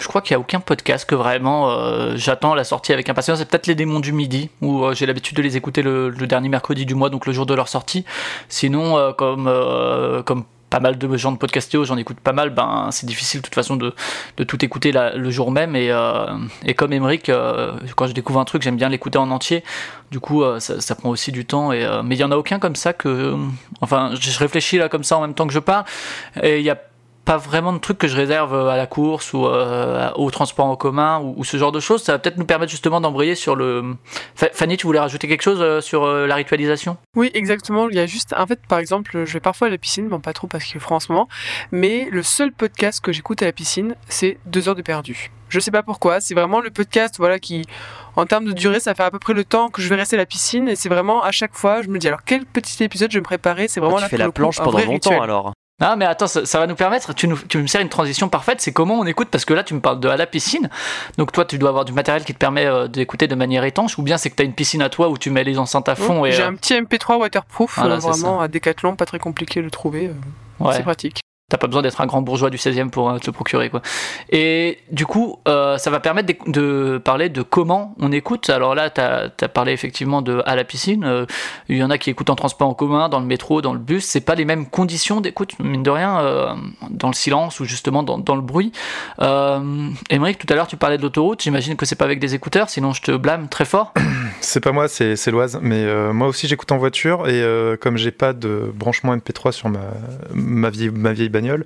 je 0.00 0.06
crois 0.08 0.22
qu'il 0.22 0.34
n'y 0.34 0.36
a 0.36 0.40
aucun 0.40 0.60
podcast 0.60 1.04
que 1.06 1.14
vraiment 1.14 1.68
j'attends 2.16 2.54
la 2.54 2.64
sortie 2.64 2.94
avec 2.94 3.10
impatience. 3.10 3.38
C'est 3.38 3.44
peut-être 3.46 3.66
les 3.66 3.74
démons 3.74 4.00
du 4.00 4.14
midi 4.14 4.48
où 4.62 4.90
j'ai 4.94 5.04
l'habitude 5.04 5.36
de 5.36 5.42
les 5.42 5.58
écouter 5.58 5.82
le, 5.82 6.08
le 6.08 6.26
dernier 6.26 6.48
mercredi 6.48 6.86
du 6.86 6.94
mois, 6.94 7.10
donc 7.10 7.26
le 7.26 7.34
jour 7.34 7.44
de 7.44 7.52
leur 7.52 7.68
sortie. 7.68 8.06
Sinon, 8.48 9.12
comme 9.18 9.44
comme 10.24 10.44
pas 10.70 10.80
mal 10.80 10.96
de 10.96 11.16
gens 11.16 11.32
de 11.32 11.36
podcastéo, 11.36 11.84
j'en 11.84 11.96
écoute 11.96 12.18
pas 12.20 12.32
mal, 12.32 12.50
ben 12.50 12.88
c'est 12.92 13.04
difficile 13.06 13.40
de 13.40 13.44
toute 13.46 13.54
façon 13.54 13.76
de, 13.76 13.92
de 14.36 14.44
tout 14.44 14.64
écouter 14.64 14.92
la- 14.92 15.14
le 15.16 15.30
jour 15.30 15.50
même. 15.50 15.74
Et, 15.76 15.90
euh, 15.90 16.26
et 16.64 16.74
comme 16.74 16.92
Emeric, 16.92 17.28
euh, 17.28 17.72
quand 17.96 18.06
je 18.06 18.12
découvre 18.12 18.38
un 18.40 18.44
truc, 18.44 18.62
j'aime 18.62 18.76
bien 18.76 18.88
l'écouter 18.88 19.18
en 19.18 19.30
entier. 19.30 19.64
Du 20.10 20.20
coup, 20.20 20.42
euh, 20.42 20.58
ça, 20.60 20.94
prend 20.94 21.10
aussi 21.10 21.32
du 21.32 21.44
temps. 21.44 21.72
Et, 21.72 21.84
euh, 21.84 22.02
mais 22.02 22.16
il 22.16 22.20
y 22.20 22.24
en 22.24 22.30
a 22.32 22.36
aucun 22.36 22.58
comme 22.58 22.76
ça 22.76 22.92
que. 22.92 23.36
Enfin, 23.80 24.10
je 24.18 24.30
je 24.30 24.38
réfléchis 24.38 24.78
là 24.78 24.88
comme 24.88 25.04
ça 25.04 25.18
en 25.18 25.20
même 25.20 25.34
temps 25.34 25.46
que 25.46 25.52
je 25.52 25.58
parle. 25.58 25.84
Et 26.42 26.58
il 26.60 26.64
y 26.64 26.70
a 26.70 26.78
pas 27.30 27.36
vraiment 27.36 27.72
de 27.72 27.78
trucs 27.78 27.96
que 27.98 28.08
je 28.08 28.16
réserve 28.16 28.54
à 28.68 28.76
la 28.76 28.88
course 28.88 29.32
ou 29.34 29.46
euh, 29.46 30.10
au 30.16 30.32
transport 30.32 30.66
en 30.66 30.74
commun 30.74 31.20
ou, 31.20 31.34
ou 31.36 31.44
ce 31.44 31.56
genre 31.56 31.70
de 31.70 31.78
choses. 31.78 32.02
Ça 32.02 32.10
va 32.10 32.18
peut-être 32.18 32.38
nous 32.38 32.44
permettre 32.44 32.72
justement 32.72 33.00
d'embrayer 33.00 33.36
sur 33.36 33.54
le. 33.54 33.94
Fa- 34.34 34.48
Fanny, 34.52 34.76
tu 34.76 34.86
voulais 34.88 34.98
rajouter 34.98 35.28
quelque 35.28 35.42
chose 35.42 35.60
euh, 35.60 35.80
sur 35.80 36.02
euh, 36.02 36.26
la 36.26 36.34
ritualisation? 36.34 36.96
Oui, 37.14 37.30
exactement. 37.34 37.88
Il 37.88 37.94
y 37.94 38.00
a 38.00 38.06
juste, 38.06 38.34
en 38.36 38.46
fait, 38.48 38.58
par 38.66 38.80
exemple, 38.80 39.24
je 39.24 39.32
vais 39.32 39.38
parfois 39.38 39.68
à 39.68 39.70
la 39.70 39.78
piscine, 39.78 40.08
bon, 40.08 40.18
pas 40.18 40.32
trop 40.32 40.48
parce 40.48 40.64
qu'il 40.64 40.76
est 40.78 40.80
froid 40.80 40.96
en 40.96 41.00
ce 41.00 41.12
moment, 41.12 41.28
mais 41.70 42.08
le 42.10 42.24
seul 42.24 42.50
podcast 42.50 43.00
que 43.00 43.12
j'écoute 43.12 43.42
à 43.42 43.44
la 43.44 43.52
piscine, 43.52 43.94
c'est 44.08 44.38
deux 44.46 44.68
heures 44.68 44.74
de 44.74 44.82
perdu. 44.82 45.30
Je 45.50 45.60
sais 45.60 45.70
pas 45.70 45.84
pourquoi, 45.84 46.20
c'est 46.20 46.34
vraiment 46.34 46.60
le 46.60 46.70
podcast, 46.70 47.14
voilà, 47.18 47.38
qui, 47.38 47.64
en 48.16 48.26
termes 48.26 48.44
de 48.44 48.52
durée, 48.52 48.80
ça 48.80 48.94
fait 48.96 49.02
à 49.04 49.10
peu 49.12 49.18
près 49.20 49.34
le 49.34 49.44
temps 49.44 49.68
que 49.68 49.82
je 49.82 49.88
vais 49.88 49.96
rester 49.96 50.16
à 50.16 50.18
la 50.18 50.26
piscine, 50.26 50.68
et 50.68 50.74
c'est 50.76 50.88
vraiment 50.88 51.22
à 51.22 51.30
chaque 51.30 51.54
fois, 51.54 51.82
je 51.82 51.88
me 51.88 51.98
dis, 51.98 52.08
alors 52.08 52.20
quel 52.24 52.44
petit 52.44 52.82
épisode 52.82 53.10
je 53.12 53.16
vais 53.18 53.20
me 53.20 53.24
préparer, 53.24 53.68
c'est 53.68 53.78
vraiment 53.80 53.96
Ah, 53.96 54.00
tu 54.00 54.02
là 54.04 54.08
fais 54.08 54.16
la 54.16 54.26
coup, 54.26 54.32
planche 54.32 54.58
pendant 54.58 54.78
longtemps 54.78 54.90
rituel. 55.10 55.20
alors. 55.22 55.52
Ah 55.80 55.96
mais 55.96 56.04
attends, 56.04 56.26
ça, 56.26 56.44
ça 56.44 56.58
va 56.58 56.66
nous 56.66 56.74
permettre, 56.74 57.14
tu, 57.14 57.26
nous, 57.26 57.38
tu 57.38 57.58
me 57.58 57.66
sers 57.66 57.80
une 57.80 57.88
transition 57.88 58.28
parfaite, 58.28 58.60
c'est 58.60 58.72
comment 58.72 58.98
on 58.98 59.06
écoute, 59.06 59.28
parce 59.30 59.46
que 59.46 59.54
là 59.54 59.64
tu 59.64 59.72
me 59.72 59.80
parles 59.80 59.98
de 59.98 60.08
à 60.08 60.16
la 60.16 60.26
piscine, 60.26 60.68
donc 61.16 61.32
toi 61.32 61.46
tu 61.46 61.56
dois 61.58 61.70
avoir 61.70 61.86
du 61.86 61.92
matériel 61.92 62.24
qui 62.24 62.34
te 62.34 62.38
permet 62.38 62.66
euh, 62.66 62.86
d'écouter 62.86 63.28
de 63.28 63.34
manière 63.34 63.64
étanche, 63.64 63.98
ou 63.98 64.02
bien 64.02 64.18
c'est 64.18 64.28
que 64.28 64.36
tu 64.36 64.42
as 64.42 64.46
une 64.46 64.52
piscine 64.52 64.82
à 64.82 64.90
toi 64.90 65.08
où 65.08 65.16
tu 65.16 65.30
mets 65.30 65.44
les 65.44 65.58
enceintes 65.58 65.88
à 65.88 65.94
fond 65.94 66.24
et... 66.26 66.32
J'ai 66.32 66.42
euh, 66.42 66.48
un 66.48 66.54
petit 66.54 66.74
MP3 66.74 67.18
waterproof, 67.18 67.78
Voilà, 67.78 67.94
euh, 67.94 67.98
vraiment 67.98 68.40
à 68.40 68.48
Decathlon, 68.48 68.94
pas 68.96 69.06
très 69.06 69.18
compliqué 69.18 69.60
de 69.60 69.64
le 69.64 69.70
trouver, 69.70 70.10
ouais. 70.60 70.74
c'est 70.74 70.82
pratique. 70.82 71.20
T'as 71.50 71.58
pas 71.58 71.66
besoin 71.66 71.82
d'être 71.82 72.00
un 72.00 72.06
grand 72.06 72.22
bourgeois 72.22 72.48
du 72.48 72.58
16e 72.58 72.90
pour 72.90 73.10
euh, 73.10 73.18
te 73.18 73.26
le 73.26 73.32
procurer 73.32 73.70
quoi. 73.70 73.82
Et 74.30 74.78
du 74.92 75.04
coup, 75.04 75.40
euh, 75.48 75.78
ça 75.78 75.90
va 75.90 75.98
permettre 75.98 76.32
de, 76.46 77.02
parler 77.04 77.28
de 77.28 77.42
comment 77.42 77.96
on 77.98 78.12
écoute. 78.12 78.48
Alors 78.50 78.76
là, 78.76 78.88
t'as 78.88 79.30
as 79.40 79.48
parlé 79.48 79.72
effectivement 79.72 80.22
de 80.22 80.42
à 80.46 80.54
la 80.54 80.62
piscine. 80.62 81.02
Euh, 81.04 81.26
Il 81.68 81.76
y 81.76 81.82
en 81.82 81.90
a 81.90 81.98
qui 81.98 82.08
écoutent 82.08 82.30
en 82.30 82.36
transport 82.36 82.68
en 82.68 82.74
commun, 82.74 83.08
dans 83.08 83.18
le 83.18 83.26
métro, 83.26 83.62
dans 83.62 83.72
le 83.72 83.80
bus. 83.80 84.04
C'est 84.04 84.20
pas 84.20 84.36
les 84.36 84.44
mêmes 84.44 84.66
conditions 84.66 85.20
d'écoute, 85.20 85.58
mine 85.58 85.82
de 85.82 85.90
rien, 85.90 86.56
dans 86.88 87.08
le 87.08 87.14
silence 87.14 87.58
ou 87.58 87.64
justement 87.64 88.04
dans, 88.04 88.18
dans 88.18 88.36
le 88.36 88.42
bruit. 88.42 88.70
Euh, 89.20 89.90
tout 90.08 90.46
à 90.48 90.54
l'heure, 90.54 90.68
tu 90.68 90.76
parlais 90.76 90.98
de 90.98 91.02
l'autoroute. 91.02 91.42
J'imagine 91.42 91.74
que 91.74 91.84
c'est 91.84 91.96
pas 91.96 92.04
avec 92.04 92.20
des 92.20 92.36
écouteurs, 92.36 92.70
sinon 92.70 92.92
je 92.92 93.02
te 93.02 93.16
blâme 93.16 93.48
très 93.48 93.64
fort. 93.64 93.92
C'est 94.42 94.60
pas 94.60 94.72
moi, 94.72 94.88
c'est 94.88 95.30
Loise. 95.30 95.58
Mais 95.60 95.84
moi 96.12 96.26
aussi, 96.26 96.48
j'écoute 96.48 96.72
en 96.72 96.78
voiture 96.78 97.28
et 97.28 97.44
comme 97.78 97.98
j'ai 97.98 98.10
pas 98.10 98.32
de 98.32 98.72
branchement 98.74 99.14
MP3 99.14 99.52
sur 99.52 99.68
ma, 99.68 99.80
ma, 100.32 100.70
vieille, 100.70 100.90
ma 100.90 101.12
vieille 101.12 101.28
bagnole, 101.40 101.64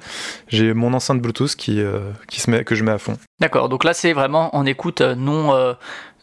j'ai 0.48 0.74
mon 0.74 0.92
enceinte 0.94 1.20
Bluetooth 1.20 1.54
qui, 1.56 1.80
euh, 1.80 2.00
qui 2.28 2.40
se 2.40 2.50
met, 2.50 2.64
que 2.64 2.74
je 2.74 2.84
mets 2.84 2.92
à 2.92 2.98
fond. 2.98 3.16
D'accord. 3.40 3.68
Donc 3.68 3.84
là, 3.84 3.92
c'est 3.94 4.12
vraiment 4.12 4.54
en 4.56 4.64
écoute 4.66 5.00
euh, 5.00 5.14
non 5.14 5.54
euh, 5.54 5.74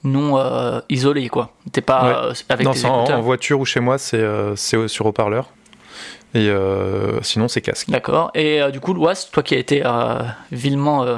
non 0.03 0.37
euh, 0.37 0.79
isolée 0.89 1.29
quoi. 1.29 1.51
T'es 1.71 1.81
pas 1.81 2.03
Ouais. 2.03 2.29
euh, 2.29 2.33
avec 2.49 2.65
non, 2.65 2.73
c'est 2.73 2.87
en, 2.87 3.21
voiture 3.21 3.59
ou 3.59 3.65
chez 3.65 3.79
moi, 3.79 3.97
c'est 3.97 4.17
euh, 4.17 4.55
c'est 4.55 4.87
sur 4.87 5.05
haut-parleur. 5.05 5.49
Et 6.33 6.47
euh, 6.47 7.21
sinon, 7.23 7.49
c'est 7.49 7.59
casque. 7.61 7.89
D'accord. 7.89 8.31
Et 8.35 8.61
euh, 8.61 8.71
du 8.71 8.79
coup, 8.79 8.93
Loas, 8.93 9.27
toi 9.33 9.43
qui 9.43 9.53
as 9.53 9.57
été 9.57 9.81
euh, 9.85 10.21
vilement 10.51 11.03
euh, 11.03 11.17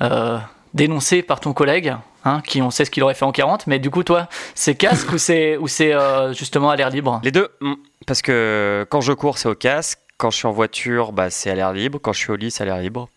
euh, 0.00 0.38
dénoncé 0.72 1.22
par 1.22 1.40
ton 1.40 1.52
collègue, 1.52 1.94
hein, 2.24 2.40
qui 2.46 2.62
on 2.62 2.70
sait 2.70 2.86
ce 2.86 2.90
qu'il 2.90 3.02
aurait 3.02 3.12
fait 3.14 3.26
en 3.26 3.32
40, 3.32 3.66
mais 3.66 3.78
du 3.78 3.90
coup, 3.90 4.02
toi, 4.02 4.28
c'est 4.54 4.76
casque 4.76 5.12
ou 5.12 5.18
c'est 5.18 5.58
ou 5.58 5.68
c'est 5.68 5.92
euh, 5.92 6.32
justement 6.32 6.70
à 6.70 6.76
l'air 6.76 6.88
libre? 6.88 7.20
Les 7.22 7.32
deux, 7.32 7.48
mm, 7.60 7.74
parce 8.06 8.22
que 8.22 8.86
quand 8.90 9.02
je 9.02 9.12
cours, 9.12 9.36
c'est 9.36 9.48
au 9.48 9.54
casque. 9.54 9.98
Quand 10.16 10.30
je 10.30 10.36
suis 10.36 10.46
en 10.46 10.52
voiture, 10.52 11.12
bah, 11.12 11.30
c'est 11.30 11.50
à 11.50 11.54
l'air 11.54 11.72
libre. 11.72 11.98
Quand 12.00 12.12
je 12.12 12.18
suis 12.18 12.30
au 12.30 12.36
lit, 12.36 12.50
c'est 12.50 12.62
à 12.62 12.66
l'air 12.66 12.78
libre. 12.78 13.08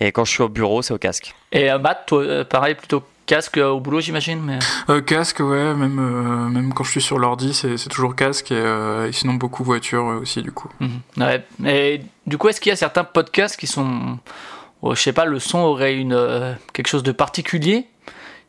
Et 0.00 0.12
quand 0.12 0.24
je 0.24 0.32
suis 0.32 0.42
au 0.42 0.48
bureau, 0.48 0.82
c'est 0.82 0.94
au 0.94 0.98
casque. 0.98 1.34
Et 1.52 1.70
euh, 1.70 1.78
Matt, 1.78 2.06
toi, 2.06 2.22
euh, 2.22 2.44
pareil, 2.44 2.74
plutôt 2.74 3.02
casque 3.26 3.58
euh, 3.58 3.68
au 3.68 3.80
boulot, 3.80 4.00
j'imagine. 4.00 4.40
Mais... 4.40 4.58
Euh, 4.88 5.00
casque, 5.00 5.40
ouais, 5.40 5.74
même, 5.74 5.98
euh, 5.98 6.48
même 6.48 6.72
quand 6.72 6.84
je 6.84 6.90
suis 6.92 7.00
sur 7.00 7.18
l'ordi, 7.18 7.52
c'est 7.54 7.76
c'est 7.76 7.88
toujours 7.88 8.16
casque, 8.16 8.50
et, 8.50 8.56
euh, 8.56 9.08
et 9.08 9.12
sinon 9.12 9.34
beaucoup 9.34 9.62
voiture 9.64 10.08
euh, 10.08 10.20
aussi, 10.20 10.42
du 10.42 10.50
coup. 10.50 10.68
Mhm. 10.80 11.00
Ouais. 11.18 11.44
Et 11.66 12.00
du 12.26 12.38
coup, 12.38 12.48
est-ce 12.48 12.60
qu'il 12.60 12.70
y 12.70 12.72
a 12.72 12.76
certains 12.76 13.04
podcasts 13.04 13.56
qui 13.56 13.66
sont, 13.66 14.18
oh, 14.82 14.94
je 14.94 15.00
sais 15.00 15.12
pas, 15.12 15.24
le 15.24 15.38
son 15.38 15.58
aurait 15.58 15.94
une 15.94 16.14
euh, 16.14 16.54
quelque 16.72 16.88
chose 16.88 17.02
de 17.02 17.12
particulier 17.12 17.86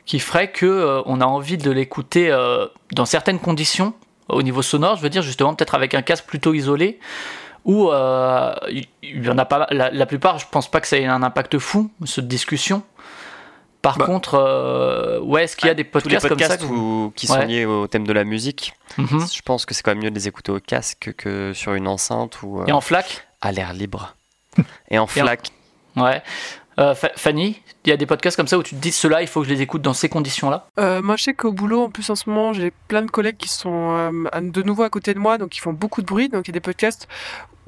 qui 0.06 0.20
ferait 0.20 0.52
que 0.52 0.66
euh, 0.66 1.02
on 1.06 1.22
a 1.22 1.26
envie 1.26 1.58
de 1.58 1.70
l'écouter 1.70 2.32
euh, 2.32 2.66
dans 2.94 3.06
certaines 3.06 3.40
conditions 3.40 3.94
au 4.28 4.44
niveau 4.44 4.62
sonore, 4.62 4.96
je 4.96 5.02
veux 5.02 5.10
dire 5.10 5.24
justement 5.24 5.56
peut-être 5.56 5.76
avec 5.76 5.94
un 5.96 6.04
casque 6.04 6.26
plutôt 6.26 6.54
isolé 6.54 7.00
ou 7.70 7.90
euh, 7.92 8.54
il 8.72 8.86
il 9.04 9.26
y 9.26 9.30
en 9.30 9.38
a 9.38 9.46
pas 9.46 9.68
la, 9.72 9.90
la 9.92 10.06
plupart 10.06 10.40
je 10.40 10.46
pense 10.52 10.70
pas 10.70 10.80
que 10.82 10.88
ça 10.88 10.98
ait 10.98 11.06
un 11.06 11.24
impact 11.24 11.58
fou 11.60 11.90
cette 12.06 12.28
discussion 12.28 12.84
par 13.82 13.98
Bah. 13.98 14.06
contre 14.06 14.36
euh, 14.36 15.20
ouais 15.22 15.44
est-ce 15.46 15.56
qu'il 15.56 15.68
y 15.68 15.72
a 15.72 15.74
des 15.74 15.84
Tous 15.86 15.98
les 16.10 16.18
podcasts, 16.18 16.28
podcasts 16.28 16.60
comme 16.62 16.70
ça 16.70 16.74
où- 16.76 17.14
qui 17.16 17.28
sont 17.28 17.34
Ouais. 17.40 17.46
liés 17.46 17.66
au 17.66 17.88
thème 17.88 18.06
de 18.06 18.14
la 18.14 18.24
musique, 18.26 18.74
Mhm. 18.98 19.26
je 19.34 19.42
pense 19.42 19.66
que 19.66 19.74
c'est 19.74 19.84
quand 19.84 19.92
même 19.92 20.04
mieux 20.04 20.10
de 20.12 20.16
les 20.16 20.28
écouter 20.28 20.52
au 20.52 20.60
casque 20.60 21.14
que 21.18 21.54
sur 21.54 21.74
une 21.76 21.88
enceinte 21.88 22.42
ou 22.44 22.60
euh, 22.62 22.66
et 22.68 22.72
en 22.74 22.82
flac 22.82 23.28
à 23.42 23.52
l'air 23.52 23.72
libre. 23.74 24.16
Et 24.90 24.98
en 24.98 24.98
Et 24.98 25.00
en- 25.00 25.08
flac, 25.08 25.50
Ouais. 25.96 26.22
Euh, 26.80 26.96
Fa- 26.96 27.12
Fanny, 27.16 27.62
il 27.84 27.90
y 27.90 27.94
a 27.94 27.98
des 27.98 28.06
podcasts 28.06 28.38
comme 28.38 28.48
ça 28.48 28.58
où 28.58 28.64
tu 28.64 28.74
te 28.76 28.80
dis 28.80 28.92
ceux-là, 28.94 29.22
il 29.22 29.28
faut 29.28 29.42
que 29.42 29.48
je 29.48 29.54
les 29.54 29.62
écoute 29.62 29.82
dans 29.82 29.94
ces 29.94 30.08
conditions-là? 30.08 30.68
Euh, 30.80 31.02
moi, 31.02 31.18
je 31.18 31.24
sais 31.26 31.34
qu'au 31.34 31.52
boulot, 31.52 31.84
en 31.84 31.90
plus, 31.90 32.10
en 32.10 32.16
ce 32.16 32.30
moment, 32.30 32.54
j'ai 32.54 32.72
plein 32.88 33.02
de 33.02 33.12
collègues 33.12 33.36
qui 33.38 33.50
sont 33.50 33.92
euh, 33.98 34.40
de 34.42 34.62
nouveau 34.64 34.84
à 34.84 34.90
côté 34.90 35.14
de 35.14 35.20
moi, 35.20 35.38
donc 35.38 35.58
ils 35.58 35.60
font 35.60 35.74
beaucoup 35.74 36.02
de 36.02 36.08
bruit. 36.08 36.30
Donc, 36.30 36.48
il 36.48 36.52
y 36.52 36.54
a 36.54 36.58
des 36.60 36.60
podcasts 36.62 37.08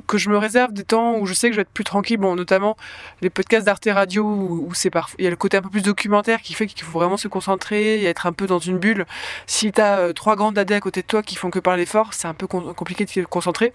que 0.05 0.17
je 0.17 0.29
me 0.29 0.37
réserve 0.37 0.73
des 0.73 0.83
temps 0.83 1.17
où 1.17 1.25
je 1.25 1.33
sais 1.33 1.47
que 1.49 1.53
je 1.53 1.57
vais 1.57 1.63
être 1.63 1.69
plus 1.69 1.83
tranquille. 1.83 2.17
Bon, 2.17 2.35
notamment 2.35 2.77
les 3.21 3.29
podcasts 3.29 3.65
d'Arte 3.65 3.87
Radio 3.91 4.23
où, 4.23 4.67
où 4.67 4.73
c'est 4.73 4.89
parfois 4.89 5.15
il 5.19 5.23
y 5.23 5.27
a 5.27 5.29
le 5.29 5.35
côté 5.35 5.57
un 5.57 5.61
peu 5.61 5.69
plus 5.69 5.81
documentaire 5.81 6.41
qui 6.41 6.53
fait 6.53 6.67
qu'il 6.67 6.83
faut 6.83 6.97
vraiment 6.99 7.17
se 7.17 7.27
concentrer 7.27 8.01
et 8.01 8.05
être 8.05 8.25
un 8.25 8.33
peu 8.33 8.47
dans 8.47 8.59
une 8.59 8.77
bulle. 8.77 9.05
Si 9.47 9.71
tu 9.71 9.81
as 9.81 10.13
trois 10.13 10.35
grandes 10.35 10.57
AD 10.57 10.71
à 10.71 10.79
côté 10.79 11.01
de 11.01 11.07
toi 11.07 11.23
qui 11.23 11.35
font 11.35 11.49
que 11.49 11.59
parler 11.59 11.85
fort, 11.85 12.13
c'est 12.13 12.27
un 12.27 12.33
peu 12.33 12.47
compliqué 12.47 13.05
de 13.05 13.09
se 13.09 13.19
concentrer. 13.21 13.73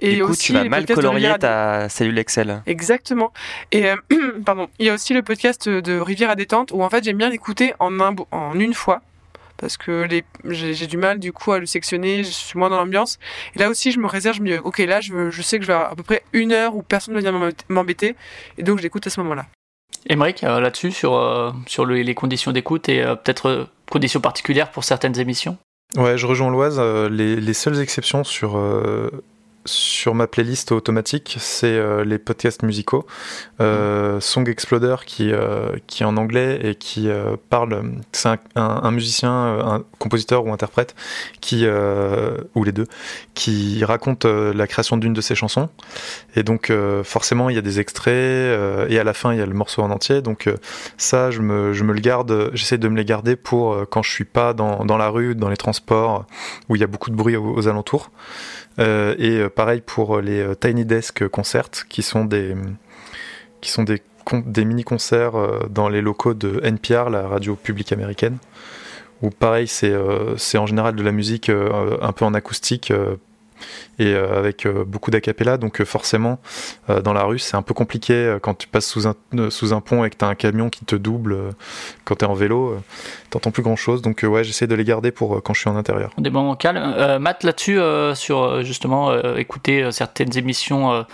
Et 0.00 0.14
du 0.14 0.24
coup, 0.24 0.30
aussi 0.30 0.46
tu 0.46 0.52
vas 0.52 0.64
mal 0.64 0.86
colorier 0.86 1.34
ta 1.38 1.88
cellule 1.88 2.18
Excel. 2.18 2.62
Exactement. 2.66 3.32
Et 3.72 3.90
euh, 3.90 3.96
pardon, 4.44 4.68
il 4.78 4.86
y 4.86 4.90
a 4.90 4.94
aussi 4.94 5.14
le 5.14 5.22
podcast 5.22 5.68
de 5.68 5.98
Rivière 5.98 6.30
à 6.30 6.36
détente 6.36 6.72
où 6.72 6.82
en 6.82 6.90
fait 6.90 7.04
j'aime 7.04 7.18
bien 7.18 7.30
l'écouter 7.30 7.74
en, 7.78 8.00
un, 8.00 8.14
en 8.30 8.58
une 8.58 8.74
fois 8.74 9.02
parce 9.58 9.76
que 9.76 10.02
les- 10.08 10.24
j'ai 10.44 10.72
j'ai 10.74 10.86
du 10.86 10.96
mal 10.96 11.18
du 11.18 11.32
coup 11.32 11.52
à 11.52 11.58
le 11.58 11.66
sectionner, 11.66 12.24
je 12.24 12.30
suis 12.30 12.58
moins 12.58 12.70
dans 12.70 12.76
l'ambiance. 12.78 13.18
Et 13.54 13.58
là 13.58 13.68
aussi 13.68 13.92
je 13.92 13.98
me 14.00 14.06
réserve, 14.06 14.36
je 14.36 14.42
me 14.42 14.48
dis 14.52 14.58
ok 14.58 14.78
là 14.78 15.00
je, 15.00 15.30
je 15.30 15.42
sais 15.42 15.58
que 15.58 15.62
je 15.64 15.68
vais 15.68 15.74
avoir 15.74 15.92
à 15.92 15.96
peu 15.96 16.02
près 16.02 16.22
une 16.32 16.52
heure 16.52 16.74
où 16.76 16.82
personne 16.82 17.14
ne 17.14 17.20
vient 17.20 17.32
m'embêter- 17.32 17.64
m'embêter 17.68 18.16
et 18.56 18.62
donc 18.62 18.78
je 18.78 18.82
l'écoute 18.82 19.06
à 19.06 19.10
ce 19.10 19.20
moment-là. 19.20 19.46
Émeric, 20.08 20.44
euh, 20.44 20.60
là-dessus, 20.60 20.92
sur, 20.92 21.14
euh, 21.16 21.50
sur 21.66 21.84
le- 21.84 21.96
les 22.02 22.14
conditions 22.14 22.52
d'écoute 22.52 22.88
et 22.88 23.02
euh, 23.02 23.14
peut-être 23.16 23.68
conditions 23.90 24.20
particulières 24.20 24.70
pour 24.70 24.84
certaines 24.84 25.18
émissions? 25.18 25.58
Ouais, 25.96 26.16
je 26.16 26.26
rejoins 26.26 26.50
Loise. 26.50 26.78
les, 27.10 27.36
les 27.36 27.54
seules 27.54 27.80
exceptions 27.80 28.22
sur, 28.24 28.56
euh, 28.56 29.10
sur 29.68 30.14
ma 30.14 30.26
playlist 30.26 30.72
automatique, 30.72 31.36
c'est 31.38 31.66
euh, 31.66 32.04
les 32.04 32.18
podcasts 32.18 32.62
musicaux. 32.62 33.06
Euh, 33.60 34.18
Song 34.20 34.48
Exploder, 34.48 34.96
qui, 35.06 35.30
euh, 35.32 35.68
qui 35.86 36.02
est 36.02 36.06
en 36.06 36.16
anglais 36.16 36.58
et 36.62 36.74
qui 36.74 37.08
parle. 37.50 37.82
C'est 38.12 38.28
un, 38.28 38.38
un- 38.56 38.80
un 38.82 38.90
musicien, 38.90 39.30
un 39.30 39.84
compositeur 39.98 40.44
ou 40.46 40.52
interprète, 40.52 40.94
qui, 41.40 41.66
ou 42.54 42.64
les 42.64 42.72
deux, 42.72 42.86
qui 43.34 43.84
raconte 43.84 44.24
la 44.24 44.66
création 44.66 44.96
d'une 44.96 45.12
de 45.12 45.20
ses 45.20 45.34
chansons. 45.34 45.68
Et 46.34 46.42
donc, 46.42 46.72
forcément, 47.04 47.50
il 47.50 47.56
y 47.56 47.58
a 47.58 47.62
des 47.62 47.80
extraits 47.80 48.08
et 48.88 48.98
à 48.98 49.04
la 49.04 49.14
fin, 49.14 49.32
il 49.32 49.38
y 49.38 49.42
a 49.42 49.46
le 49.46 49.54
morceau 49.54 49.82
en 49.82 49.90
entier. 49.90 50.22
Donc, 50.22 50.48
ça, 50.96 51.30
je 51.30 51.40
me, 51.40 51.72
je 51.72 51.84
me 51.84 51.92
le 51.92 52.00
garde, 52.00 52.50
j'essaie 52.54 52.78
de 52.78 52.88
me 52.88 52.96
les 52.96 53.04
garder 53.04 53.36
pour 53.36 53.76
quand 53.90 54.02
je 54.02 54.10
suis 54.10 54.24
pas 54.24 54.54
dans, 54.54 54.84
dans 54.84 54.96
la 54.96 55.08
rue, 55.08 55.34
dans 55.34 55.48
les 55.50 55.56
transports, 55.56 56.24
où 56.68 56.76
il 56.76 56.80
y 56.80 56.84
a 56.84 56.88
beaucoup 56.88 57.10
de 57.10 57.16
bruit 57.16 57.36
aux, 57.36 57.54
aux 57.56 57.68
alentours. 57.68 58.10
Euh, 58.78 59.14
et 59.18 59.38
euh, 59.38 59.48
pareil 59.48 59.82
pour 59.84 60.20
les 60.20 60.40
euh, 60.40 60.54
Tiny 60.54 60.84
Desk 60.84 61.26
Concerts, 61.28 61.86
qui 61.88 62.02
sont 62.02 62.24
des, 62.24 62.54
qui 63.60 63.70
sont 63.70 63.82
des, 63.82 64.02
des 64.32 64.64
mini-concerts 64.64 65.32
dans 65.70 65.88
les 65.88 66.00
locaux 66.00 66.34
de 66.34 66.60
NPR, 66.62 67.10
la 67.10 67.26
radio 67.26 67.56
publique 67.56 67.92
américaine. 67.92 68.38
Où 69.20 69.30
pareil, 69.30 69.66
c'est 69.66 70.58
en 70.58 70.66
général 70.66 70.94
de 70.94 71.02
la 71.02 71.10
musique 71.10 71.50
un 71.50 72.12
peu 72.12 72.24
en 72.24 72.34
acoustique 72.34 72.92
et 73.98 74.14
euh, 74.14 74.38
avec 74.38 74.66
euh, 74.66 74.84
beaucoup 74.84 75.10
d'acapella. 75.10 75.56
Donc 75.56 75.80
euh, 75.80 75.84
forcément, 75.84 76.38
dans 77.04 77.12
la 77.12 77.24
rue, 77.24 77.38
c'est 77.38 77.56
un 77.56 77.62
peu 77.62 77.74
compliqué 77.74 78.36
quand 78.42 78.54
tu 78.54 78.66
passes 78.66 78.86
sous 78.86 79.06
un, 79.06 79.80
pont 79.80 80.04
et 80.04 80.10
que 80.10 80.16
tu 80.16 80.24
un 80.24 80.34
camion 80.34 80.70
qui 80.70 80.84
te 80.84 80.96
double 80.96 81.36
quand 82.04 82.16
tu 82.16 82.24
es 82.24 82.28
en 82.28 82.34
vélo. 82.34 82.76
T'entends 83.30 83.50
plus 83.50 83.62
grand-chose. 83.62 84.02
Donc 84.02 84.24
euh, 84.24 84.26
ouais, 84.26 84.44
j'essaie 84.44 84.66
de 84.66 84.74
les 84.74 84.84
garder 84.84 85.10
pour 85.10 85.42
quand 85.42 85.54
je 85.54 85.60
suis 85.60 85.70
en 85.70 85.76
intérieur. 85.76 86.12
Des 86.18 86.30
moments 86.30 86.56
calmes. 86.56 87.18
Matt, 87.18 87.44
là-dessus, 87.44 87.78
sur 88.14 88.62
justement 88.62 89.14
écouter 89.36 89.90
certaines 89.92 90.36
émissions 90.36 91.04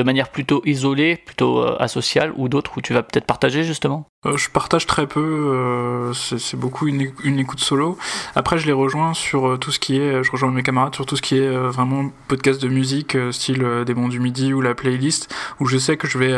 de 0.00 0.06
manière 0.06 0.30
plutôt 0.30 0.62
isolée, 0.64 1.16
plutôt 1.16 1.58
euh, 1.58 1.76
asociale, 1.78 2.32
ou 2.36 2.48
d'autres 2.48 2.72
où 2.78 2.80
tu 2.80 2.94
vas 2.94 3.02
peut-être 3.02 3.26
partager 3.26 3.64
justement? 3.64 4.06
Euh, 4.24 4.38
je 4.38 4.48
partage 4.48 4.86
très 4.86 5.06
peu, 5.06 5.20
euh, 5.20 6.14
c'est 6.14 6.56
beaucoup 6.56 6.88
une, 6.88 7.02
éc- 7.02 7.14
une 7.22 7.38
écoute 7.38 7.60
solo. 7.60 7.98
Après, 8.34 8.56
je 8.58 8.66
les 8.66 8.72
rejoins 8.72 9.12
sur 9.12 9.58
tout 9.58 9.70
ce 9.70 9.78
qui 9.78 9.98
est, 9.98 10.24
je 10.24 10.32
rejoins 10.32 10.50
mes 10.52 10.62
camarades 10.62 10.94
sur 10.94 11.04
tout 11.04 11.16
ce 11.16 11.22
qui 11.22 11.36
est 11.36 11.50
vraiment 11.50 12.10
podcast 12.28 12.62
de 12.62 12.68
musique, 12.68 13.14
style 13.30 13.62
des 13.84 13.92
bons 13.92 14.08
du 14.08 14.20
midi 14.20 14.54
ou 14.54 14.62
la 14.62 14.74
playlist, 14.74 15.34
où 15.60 15.66
je 15.66 15.76
sais 15.76 15.98
que 15.98 16.08
je 16.08 16.16
vais, 16.16 16.34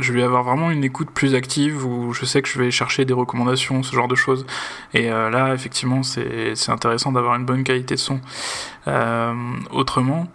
je 0.00 0.12
vais 0.12 0.22
avoir 0.22 0.44
vraiment 0.44 0.70
une 0.70 0.84
écoute 0.84 1.10
plus 1.10 1.34
active, 1.34 1.84
où 1.84 2.12
je 2.12 2.24
sais 2.24 2.42
que 2.42 2.48
je 2.48 2.60
vais 2.60 2.70
chercher 2.70 3.04
des 3.04 3.14
recommandations, 3.14 3.82
ce 3.82 3.92
genre 3.94 4.08
de 4.08 4.14
choses. 4.14 4.46
Et 4.94 5.08
là, 5.08 5.52
effectivement, 5.52 6.02
c'est 6.04 6.68
intéressant 6.68 7.10
d'avoir 7.10 7.34
une 7.34 7.44
bonne 7.44 7.64
qualité 7.64 7.94
de 7.96 8.00
son. 8.00 8.20
Autrement. 9.72 10.28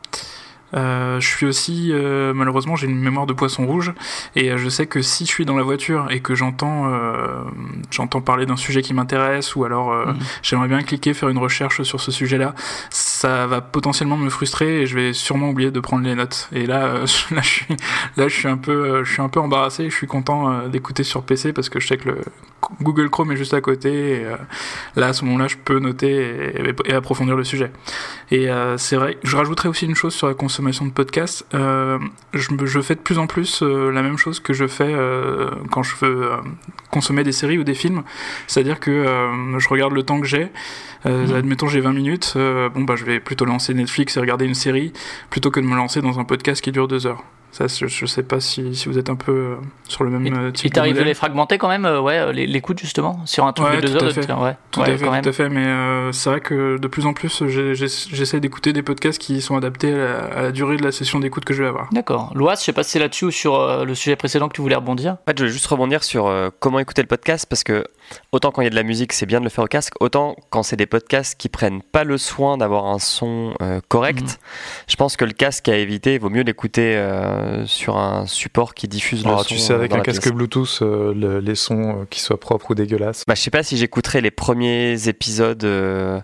Euh, 0.75 1.19
je 1.19 1.27
suis 1.27 1.45
aussi, 1.45 1.89
euh, 1.91 2.33
malheureusement, 2.33 2.75
j'ai 2.75 2.87
une 2.87 2.99
mémoire 2.99 3.25
de 3.25 3.33
poisson 3.33 3.65
rouge 3.67 3.93
et 4.35 4.51
euh, 4.51 4.57
je 4.57 4.69
sais 4.69 4.87
que 4.87 5.01
si 5.01 5.25
je 5.25 5.29
suis 5.29 5.45
dans 5.45 5.55
la 5.55 5.63
voiture 5.63 6.07
et 6.09 6.19
que 6.19 6.35
j'entends, 6.35 6.91
euh, 6.91 7.43
j'entends 7.91 8.21
parler 8.21 8.45
d'un 8.45 8.55
sujet 8.57 8.81
qui 8.81 8.93
m'intéresse 8.93 9.55
ou 9.55 9.65
alors 9.65 9.91
euh, 9.91 10.05
Mhm. 10.07 10.17
j'aimerais 10.41 10.67
bien 10.67 10.81
cliquer, 10.81 11.13
faire 11.13 11.29
une 11.29 11.37
recherche 11.37 11.83
sur 11.83 12.01
ce 12.01 12.11
sujet-là, 12.11 12.55
ça 12.89 13.47
va 13.47 13.61
potentiellement 13.61 14.17
me 14.17 14.29
frustrer 14.29 14.81
et 14.81 14.85
je 14.85 14.95
vais 14.95 15.13
sûrement 15.13 15.49
oublier 15.49 15.71
de 15.71 15.79
prendre 15.79 16.03
les 16.03 16.15
notes. 16.15 16.49
Et 16.51 16.65
là, 16.65 16.85
euh, 16.85 17.05
là, 17.31 17.41
je 17.41 17.47
suis, 17.49 17.67
là, 18.17 18.27
je 18.27 18.35
suis 18.35 18.47
un 18.47 18.57
peu, 18.57 18.71
euh, 18.71 19.03
je 19.03 19.11
suis 19.13 19.21
un 19.21 19.29
peu 19.29 19.39
embarrassé. 19.39 19.89
Je 19.89 19.95
suis 19.95 20.07
content 20.07 20.67
d'écouter 20.67 21.03
sur 21.03 21.23
PC 21.23 21.53
parce 21.53 21.69
que 21.69 21.79
je 21.79 21.87
sais 21.87 21.97
que 21.97 22.09
le 22.09 22.21
Google 22.81 23.09
Chrome 23.09 23.31
est 23.31 23.37
juste 23.37 23.53
à 23.53 23.61
côté. 23.61 24.21
Et, 24.21 24.25
euh, 24.25 24.35
là, 24.95 25.07
à 25.07 25.13
ce 25.13 25.25
moment-là, 25.25 25.47
je 25.47 25.57
peux 25.57 25.79
noter 25.79 26.11
et, 26.11 26.73
et 26.85 26.93
approfondir 26.93 27.35
le 27.35 27.43
sujet. 27.43 27.71
Et 28.31 28.49
euh, 28.49 28.77
c'est 28.77 28.95
vrai, 28.95 29.17
je 29.23 29.35
rajouterais 29.35 29.69
aussi 29.69 29.85
une 29.85 29.95
chose 29.95 30.13
sur 30.13 30.27
la 30.27 30.33
consommation 30.33 30.85
de 30.85 30.91
podcasts. 30.91 31.45
Euh, 31.53 31.99
je, 32.33 32.81
fais 32.81 32.95
de 32.95 32.99
plus 32.99 33.17
en 33.17 33.27
plus 33.27 33.61
la 33.61 34.01
même 34.01 34.17
chose 34.17 34.39
que 34.39 34.53
je 34.53 34.67
fais 34.67 34.93
quand 35.71 35.83
je 35.83 35.95
veux 36.01 36.29
consommer 36.91 37.23
des 37.23 37.31
séries 37.31 37.57
ou 37.57 37.63
des 37.63 37.75
films. 37.75 38.03
C'est-à-dire 38.47 38.79
que 38.79 39.05
je 39.57 39.69
regarde 39.69 39.93
le 39.93 40.03
temps 40.03 40.19
que 40.19 40.27
j'ai. 40.27 40.51
Mhm. 41.05 41.33
Admettons, 41.35 41.67
j'ai 41.67 41.81
20 41.81 41.93
minutes. 41.93 42.33
bon, 42.35 42.83
bah, 42.83 42.95
je 42.95 43.05
vais 43.05 43.19
plutôt 43.19 43.45
lancer 43.45 43.73
Netflix 43.73 44.17
et 44.17 44.19
regarder 44.19 44.45
une 44.45 44.55
série 44.55 44.93
plutôt 45.29 45.51
que 45.51 45.59
de 45.59 45.65
me 45.65 45.75
lancer 45.75 46.01
dans 46.01 46.19
un 46.19 46.23
podcast 46.23 46.61
qui 46.61 46.71
dure 46.71 46.87
deux 46.87 47.07
heures. 47.07 47.23
Ça, 47.53 47.67
je, 47.67 47.85
je 47.85 48.05
sais 48.07 48.23
pas 48.23 48.39
si, 48.39 48.73
si 48.75 48.89
vous 48.89 48.97
êtes 48.97 49.11
un 49.11 49.15
peu 49.15 49.31
euh, 49.31 49.55
sur 49.87 50.03
le 50.03 50.09
même 50.09 50.25
euh, 50.35 50.47
Il 50.47 50.53
type 50.53 50.71
de 50.71 50.73
t'arrive 50.75 50.97
de 50.97 51.03
les 51.03 51.13
fragmenter 51.13 51.59
quand 51.59 51.67
même, 51.69 51.85
euh, 51.85 52.01
ouais, 52.01 52.17
euh, 52.17 52.31
les- 52.31 52.47
l'écoute 52.47 52.79
justement, 52.79 53.19
sur 53.25 53.45
un 53.45 53.53
truc 53.53 53.67
Ouais, 53.69 53.75
de 53.79 53.87
deux 53.89 53.93
tout 53.99 54.03
à 54.05 54.07
heures, 54.07 54.13
fait. 54.13 54.33
ouais, 54.33 54.55
Tout 54.71 54.79
ouais, 54.79 54.89
à 54.89 54.97
fait, 54.97 55.05
quand 55.05 55.11
même. 55.11 55.21
tout 55.21 55.29
à 55.29 55.33
fait, 55.33 55.49
mais 55.49 55.67
euh, 55.67 56.11
c'est 56.11 56.31
vrai 56.31 56.39
que 56.41 56.79
de 56.79 56.87
plus 56.87 57.05
en 57.05 57.13
plus, 57.13 57.43
j'essaie 57.47 58.39
d'écouter 58.39 58.73
des 58.73 58.81
podcasts 58.81 59.19
qui 59.21 59.39
sont 59.39 59.55
adaptés 59.55 59.93
à 59.93 59.97
la, 59.97 60.15
à 60.23 60.41
la 60.41 60.51
durée 60.51 60.77
de 60.77 60.83
la 60.83 60.91
session 60.91 61.19
d'écoute 61.19 61.45
que 61.45 61.53
je 61.53 61.61
vais 61.61 61.69
avoir. 61.69 61.89
D'accord. 61.91 62.31
Loas, 62.33 62.55
je 62.55 62.61
sais 62.61 62.73
pas 62.73 62.81
si 62.81 62.89
c'est 62.93 62.99
là-dessus 62.99 63.25
ou 63.25 63.31
sur 63.31 63.53
euh, 63.59 63.85
le 63.85 63.93
sujet 63.93 64.15
précédent 64.15 64.47
que 64.49 64.53
tu 64.55 64.61
voulais 64.61 64.75
rebondir. 64.75 65.13
En 65.13 65.29
fait, 65.29 65.37
je 65.37 65.43
veux 65.43 65.51
juste 65.51 65.67
rebondir 65.67 66.03
sur 66.03 66.25
euh, 66.25 66.49
comment 66.59 66.79
écouter 66.79 67.03
le 67.03 67.07
podcast 67.07 67.45
parce 67.47 67.63
que 67.63 67.83
autant 68.31 68.49
quand 68.49 68.63
il 68.63 68.65
y 68.65 68.67
a 68.67 68.71
de 68.71 68.75
la 68.75 68.81
musique, 68.83 69.13
c'est 69.13 69.27
bien 69.27 69.37
de 69.39 69.43
le 69.43 69.51
faire 69.51 69.63
au 69.63 69.67
casque, 69.67 69.93
autant 69.99 70.35
quand 70.49 70.63
c'est 70.63 70.75
des 70.75 70.87
podcasts 70.87 71.37
qui 71.39 71.49
prennent 71.49 71.83
pas 71.83 72.03
le 72.03 72.17
soin 72.17 72.57
d'avoir 72.57 72.85
un 72.87 72.97
son 72.97 73.53
euh, 73.61 73.79
correct, 73.89 74.21
Mhm. 74.23 74.27
je 74.87 74.95
pense 74.95 75.17
que 75.17 75.25
le 75.25 75.33
casque 75.33 75.69
à 75.69 75.75
éviter, 75.77 76.15
il 76.15 76.19
vaut 76.19 76.31
mieux 76.31 76.41
l'écouter 76.41 76.95
euh, 77.43 77.65
sur 77.65 77.97
un 77.97 78.25
support 78.25 78.73
qui 78.73 78.87
diffuse 78.87 79.23
le 79.23 79.29
Alors, 79.29 79.41
son. 79.41 79.45
Ah, 79.45 79.55
tu 79.55 79.59
sais, 79.59 79.73
avec 79.73 79.91
dans 79.91 79.97
un 79.97 80.01
casque 80.01 80.21
pièce. 80.21 80.33
Bluetooth, 80.33 80.79
euh, 80.81 81.13
le- 81.13 81.39
les 81.39 81.55
sons 81.55 82.01
euh, 82.01 82.05
qui 82.09 82.19
soient 82.19 82.39
propres 82.39 82.71
ou 82.71 82.75
dégueulasses. 82.75 83.23
Bah, 83.27 83.35
je 83.35 83.41
sais 83.41 83.51
pas 83.51 83.63
si 83.63 83.77
j'écouterai 83.77 84.21
les 84.21 84.31
premiers 84.31 85.07
épisodes, 85.07 85.63
euh, 85.63 86.19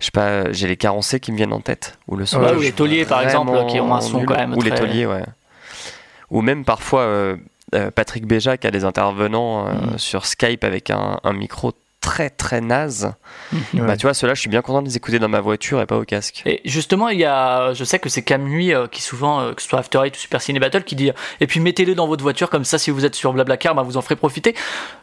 je 0.00 0.06
sais 0.06 0.10
pas, 0.10 0.50
j'ai 0.52 0.66
les 0.68 0.76
carencés 0.76 1.20
qui 1.20 1.32
me 1.32 1.36
viennent 1.36 1.52
en 1.52 1.60
tête. 1.60 1.98
Ou 2.08 2.16
le 2.16 2.26
son. 2.26 2.40
Ouais, 2.40 2.54
ou 2.54 2.60
les 2.60 2.72
tauliers, 2.72 3.04
par 3.04 3.22
exemple, 3.22 3.52
qui 3.68 3.78
ont 3.80 3.94
un 3.94 4.00
son 4.00 4.18
nul. 4.18 4.26
quand 4.26 4.36
même 4.36 4.54
Ou 4.54 4.62
les 4.62 4.70
très- 4.70 4.80
tauliers, 4.80 5.06
ouais. 5.06 5.24
Ou 6.30 6.40
même 6.40 6.64
parfois 6.64 7.00
euh, 7.02 7.36
euh, 7.74 7.90
Patrick 7.90 8.26
Béja 8.26 8.56
qui 8.56 8.66
a 8.66 8.70
des 8.70 8.84
intervenants 8.84 9.66
euh, 9.66 9.72
Mhm. 9.72 9.98
sur 9.98 10.24
Skype 10.26 10.64
avec 10.64 10.90
un, 10.90 11.18
un 11.24 11.32
micro 11.32 11.72
très 12.02 12.28
très 12.28 12.60
naze. 12.60 13.14
Ouais. 13.52 13.60
Bah 13.74 13.96
tu 13.96 14.02
vois, 14.02 14.12
ceux-là, 14.12 14.34
je 14.34 14.40
suis 14.40 14.50
bien 14.50 14.60
content 14.60 14.82
de 14.82 14.88
les 14.88 14.96
écouter 14.96 15.18
dans 15.18 15.28
ma 15.28 15.40
voiture 15.40 15.80
et 15.80 15.86
pas 15.86 15.96
au 15.96 16.04
casque. 16.04 16.42
Et 16.44 16.60
justement, 16.66 17.08
il 17.08 17.18
y 17.18 17.24
a, 17.24 17.72
je 17.72 17.84
sais 17.84 17.98
que 17.98 18.10
c'est 18.10 18.22
Cam 18.22 18.42
Nuit 18.42 18.74
euh, 18.74 18.88
qui 18.88 19.00
souvent, 19.00 19.40
euh, 19.40 19.52
que 19.54 19.62
ce 19.62 19.68
soit 19.68 19.78
After 19.78 20.00
Eight 20.04 20.14
ou 20.14 20.18
Super 20.18 20.42
Ciné 20.42 20.58
Battle, 20.58 20.82
qui 20.82 20.96
dit, 20.96 21.12
et 21.40 21.46
puis 21.46 21.60
mettez-les 21.60 21.94
dans 21.94 22.06
votre 22.06 22.22
voiture 22.22 22.50
comme 22.50 22.64
ça, 22.64 22.76
si 22.76 22.90
vous 22.90 23.06
êtes 23.06 23.14
sur 23.14 23.32
Blablacar, 23.32 23.74
bah, 23.74 23.82
vous 23.82 23.96
en 23.96 24.02
ferez 24.02 24.16
profiter. 24.16 24.54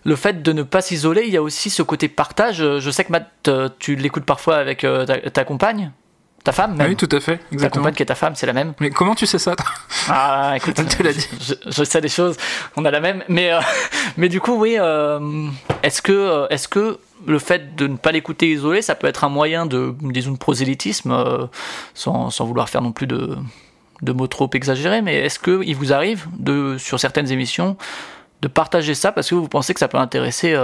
Le 0.03 0.15
fait 0.15 0.43
de 0.43 0.51
ne 0.51 0.61
pas 0.61 0.81
s'isoler, 0.81 1.23
il 1.25 1.33
y 1.33 1.37
a 1.37 1.41
aussi 1.41 1.69
ce 1.69 1.81
côté 1.81 2.09
partage. 2.09 2.61
Euh, 2.61 2.79
Je 2.79 2.91
sais 2.91 3.03
que 3.05 3.11
Matt, 3.11 3.49
tu 3.79 3.95
l'écoutes 3.95 4.25
parfois 4.25 4.57
avec 4.57 4.83
euh, 4.83 5.05
ta, 5.05 5.17
ta 5.17 5.43
compagne, 5.45 5.91
ta 6.43 6.51
femme 6.51 6.75
même. 6.75 6.89
Oui, 6.89 6.95
tout 6.95 7.09
à 7.11 7.19
fait, 7.19 7.37
ta 7.37 7.43
exactement. 7.51 7.83
compagne 7.83 7.95
qui 7.95 8.03
est 8.03 8.07
ta 8.07 8.15
femme, 8.15 8.35
c'est 8.35 8.45
la 8.45 8.53
même. 8.53 8.73
Mais 8.79 8.89
comment 8.89 9.15
tu 9.15 9.25
sais 9.25 9.39
ça 9.39 9.55
Ah, 10.07 10.53
écoute, 10.55 10.75
Elle 10.79 10.85
te 10.87 11.03
l'a 11.03 11.13
dit. 11.13 11.27
Je, 11.41 11.53
je 11.65 11.83
sais 11.83 12.01
des 12.01 12.09
choses, 12.09 12.37
on 12.75 12.85
a 12.85 12.91
la 12.91 12.99
même. 12.99 13.23
Mais, 13.27 13.51
euh, 13.51 13.59
mais 14.17 14.29
du 14.29 14.39
coup, 14.39 14.53
oui, 14.53 14.75
euh, 14.77 15.47
est-ce 15.83 16.01
que, 16.01 16.11
euh, 16.11 16.47
est-ce 16.49 16.67
que 16.67 16.99
le 17.27 17.39
fait 17.39 17.75
de 17.75 17.87
ne 17.87 17.97
pas 17.97 18.11
l'écouter 18.11 18.49
isolé, 18.49 18.81
ça 18.81 18.95
peut 18.95 19.07
être 19.07 19.23
un 19.23 19.29
moyen 19.29 19.65
de, 19.65 19.93
disons, 20.01 20.31
de 20.31 20.37
prosélytisme, 20.37 21.11
euh, 21.11 21.47
sans, 21.93 22.29
sans 22.29 22.45
vouloir 22.45 22.69
faire 22.69 22.81
non 22.81 22.93
plus 22.93 23.07
de, 23.07 23.37
de 24.01 24.11
mots 24.13 24.27
trop 24.27 24.49
exagérés, 24.53 25.01
mais 25.01 25.17
est-ce 25.17 25.39
qu'il 25.39 25.75
vous 25.75 25.91
arrive, 25.91 26.27
de, 26.37 26.77
sur 26.77 26.99
certaines 26.99 27.31
émissions, 27.31 27.75
de 28.41 28.47
partager 28.47 28.95
ça 28.95 29.11
parce 29.11 29.29
que 29.29 29.35
vous 29.35 29.49
pensez 29.49 29.73
que 29.73 29.81
ça 29.81 29.89
peut 29.89 29.97
intéresser 29.97 30.55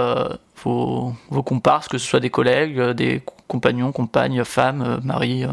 vos, 0.64 1.12
vos 1.28 1.42
comparses, 1.42 1.88
que 1.88 1.98
ce 1.98 2.06
soit 2.06 2.20
des 2.20 2.30
collègues, 2.30 2.80
des 2.92 3.22
compagnons, 3.48 3.92
compagnes, 3.92 4.42
femmes, 4.44 4.82
euh, 4.82 4.98
maris, 5.02 5.44
euh, 5.44 5.48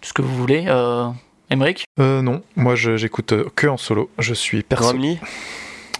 tout 0.00 0.08
ce 0.08 0.12
que 0.12 0.22
vous 0.22 0.34
voulez. 0.36 0.64
Euh, 0.68 1.08
Émeric 1.50 1.84
Euh, 1.98 2.22
non, 2.22 2.42
moi 2.56 2.74
je- 2.76 2.96
j'écoute 2.96 3.32
euh, 3.32 3.48
que 3.56 3.66
en 3.66 3.76
solo. 3.76 4.08
Je 4.18 4.34
suis 4.34 4.62
perso. 4.62 4.90
Gromly 4.92 5.18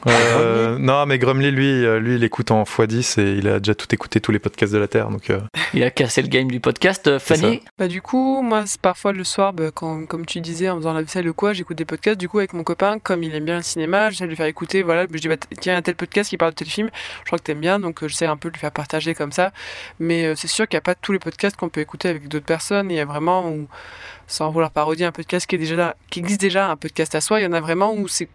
Euh, 0.06 0.78
non, 0.78 1.06
mais 1.06 1.18
Grumly, 1.18 1.50
lui, 1.50 1.84
euh, 1.84 2.00
lui, 2.00 2.16
il 2.16 2.24
écoute 2.24 2.50
en 2.50 2.62
x10 2.62 3.20
et 3.20 3.32
il 3.38 3.48
a 3.48 3.58
déjà 3.58 3.74
tout 3.74 3.92
écouté, 3.94 4.20
tous 4.20 4.32
les 4.32 4.38
podcasts 4.38 4.72
de 4.72 4.78
la 4.78 4.88
Terre. 4.88 5.10
Donc, 5.10 5.30
euh, 5.30 5.40
Il 5.74 5.82
a 5.82 5.90
cassé 5.90 6.22
le 6.22 6.28
game 6.28 6.50
du 6.50 6.60
podcast. 6.60 7.18
Fanny, 7.18 7.62
Bah 7.78 7.88
du 7.88 8.00
coup, 8.00 8.42
moi, 8.42 8.64
c'est 8.66 8.80
parfois 8.80 9.12
le 9.12 9.24
soir, 9.24 9.52
bah, 9.52 9.70
quand, 9.72 10.06
comme 10.06 10.26
tu 10.26 10.40
disais, 10.40 10.70
en 10.70 10.76
faisant 10.76 10.92
la 10.92 11.02
vaisselle 11.02 11.28
ou 11.28 11.34
quoi, 11.34 11.52
j'écoute 11.52 11.76
des 11.76 11.84
podcasts. 11.84 12.18
Du 12.18 12.28
coup, 12.28 12.38
avec 12.38 12.52
mon 12.52 12.64
copain, 12.64 12.98
comme 12.98 13.22
il 13.22 13.34
aime 13.34 13.44
bien 13.44 13.56
le 13.56 13.62
cinéma, 13.62 14.10
j'essaie 14.10 14.24
de 14.24 14.30
lui 14.30 14.36
faire 14.36 14.46
écouter. 14.46 14.82
Voilà, 14.82 15.06
je 15.12 15.18
dis, 15.18 15.28
bah, 15.28 15.36
tiens, 15.60 15.76
un 15.76 15.82
tel 15.82 15.94
podcast 15.96 16.30
qui 16.30 16.36
parle 16.36 16.52
de 16.52 16.56
tel 16.56 16.68
film, 16.68 16.90
je 17.20 17.26
crois 17.26 17.38
que 17.38 17.44
t'aimes 17.44 17.60
bien, 17.60 17.78
donc 17.78 18.02
euh, 18.02 18.08
j'essaie 18.08 18.26
un 18.26 18.36
peu 18.36 18.48
de 18.48 18.54
lui 18.54 18.60
faire 18.60 18.72
partager 18.72 19.14
comme 19.14 19.32
ça. 19.32 19.52
Mais 19.98 20.24
euh, 20.26 20.34
c'est 20.34 20.48
sûr 20.48 20.66
qu'il 20.66 20.76
n'y 20.76 20.80
a 20.80 20.82
pas 20.82 20.94
tous 20.94 21.12
les 21.12 21.18
podcasts 21.18 21.56
qu'on 21.56 21.68
peut 21.68 21.80
écouter 21.80 22.08
avec 22.08 22.28
d'autres 22.28 22.46
personnes. 22.46 22.90
Il 22.90 22.96
y 22.96 23.00
a 23.00 23.04
vraiment, 23.04 23.48
où, 23.48 23.68
sans 24.26 24.50
vouloir 24.50 24.70
parodier 24.70 25.06
un 25.06 25.12
podcast 25.12 25.46
qui, 25.46 25.56
est 25.56 25.58
déjà 25.58 25.76
là, 25.76 25.96
qui 26.10 26.20
existe 26.20 26.40
déjà, 26.40 26.70
un 26.70 26.76
podcast 26.76 27.14
à 27.14 27.20
soi, 27.20 27.40
il 27.40 27.44
y 27.44 27.46
en 27.46 27.52
a 27.52 27.60
vraiment 27.60 27.94
où 27.94 28.08
c'est 28.08 28.28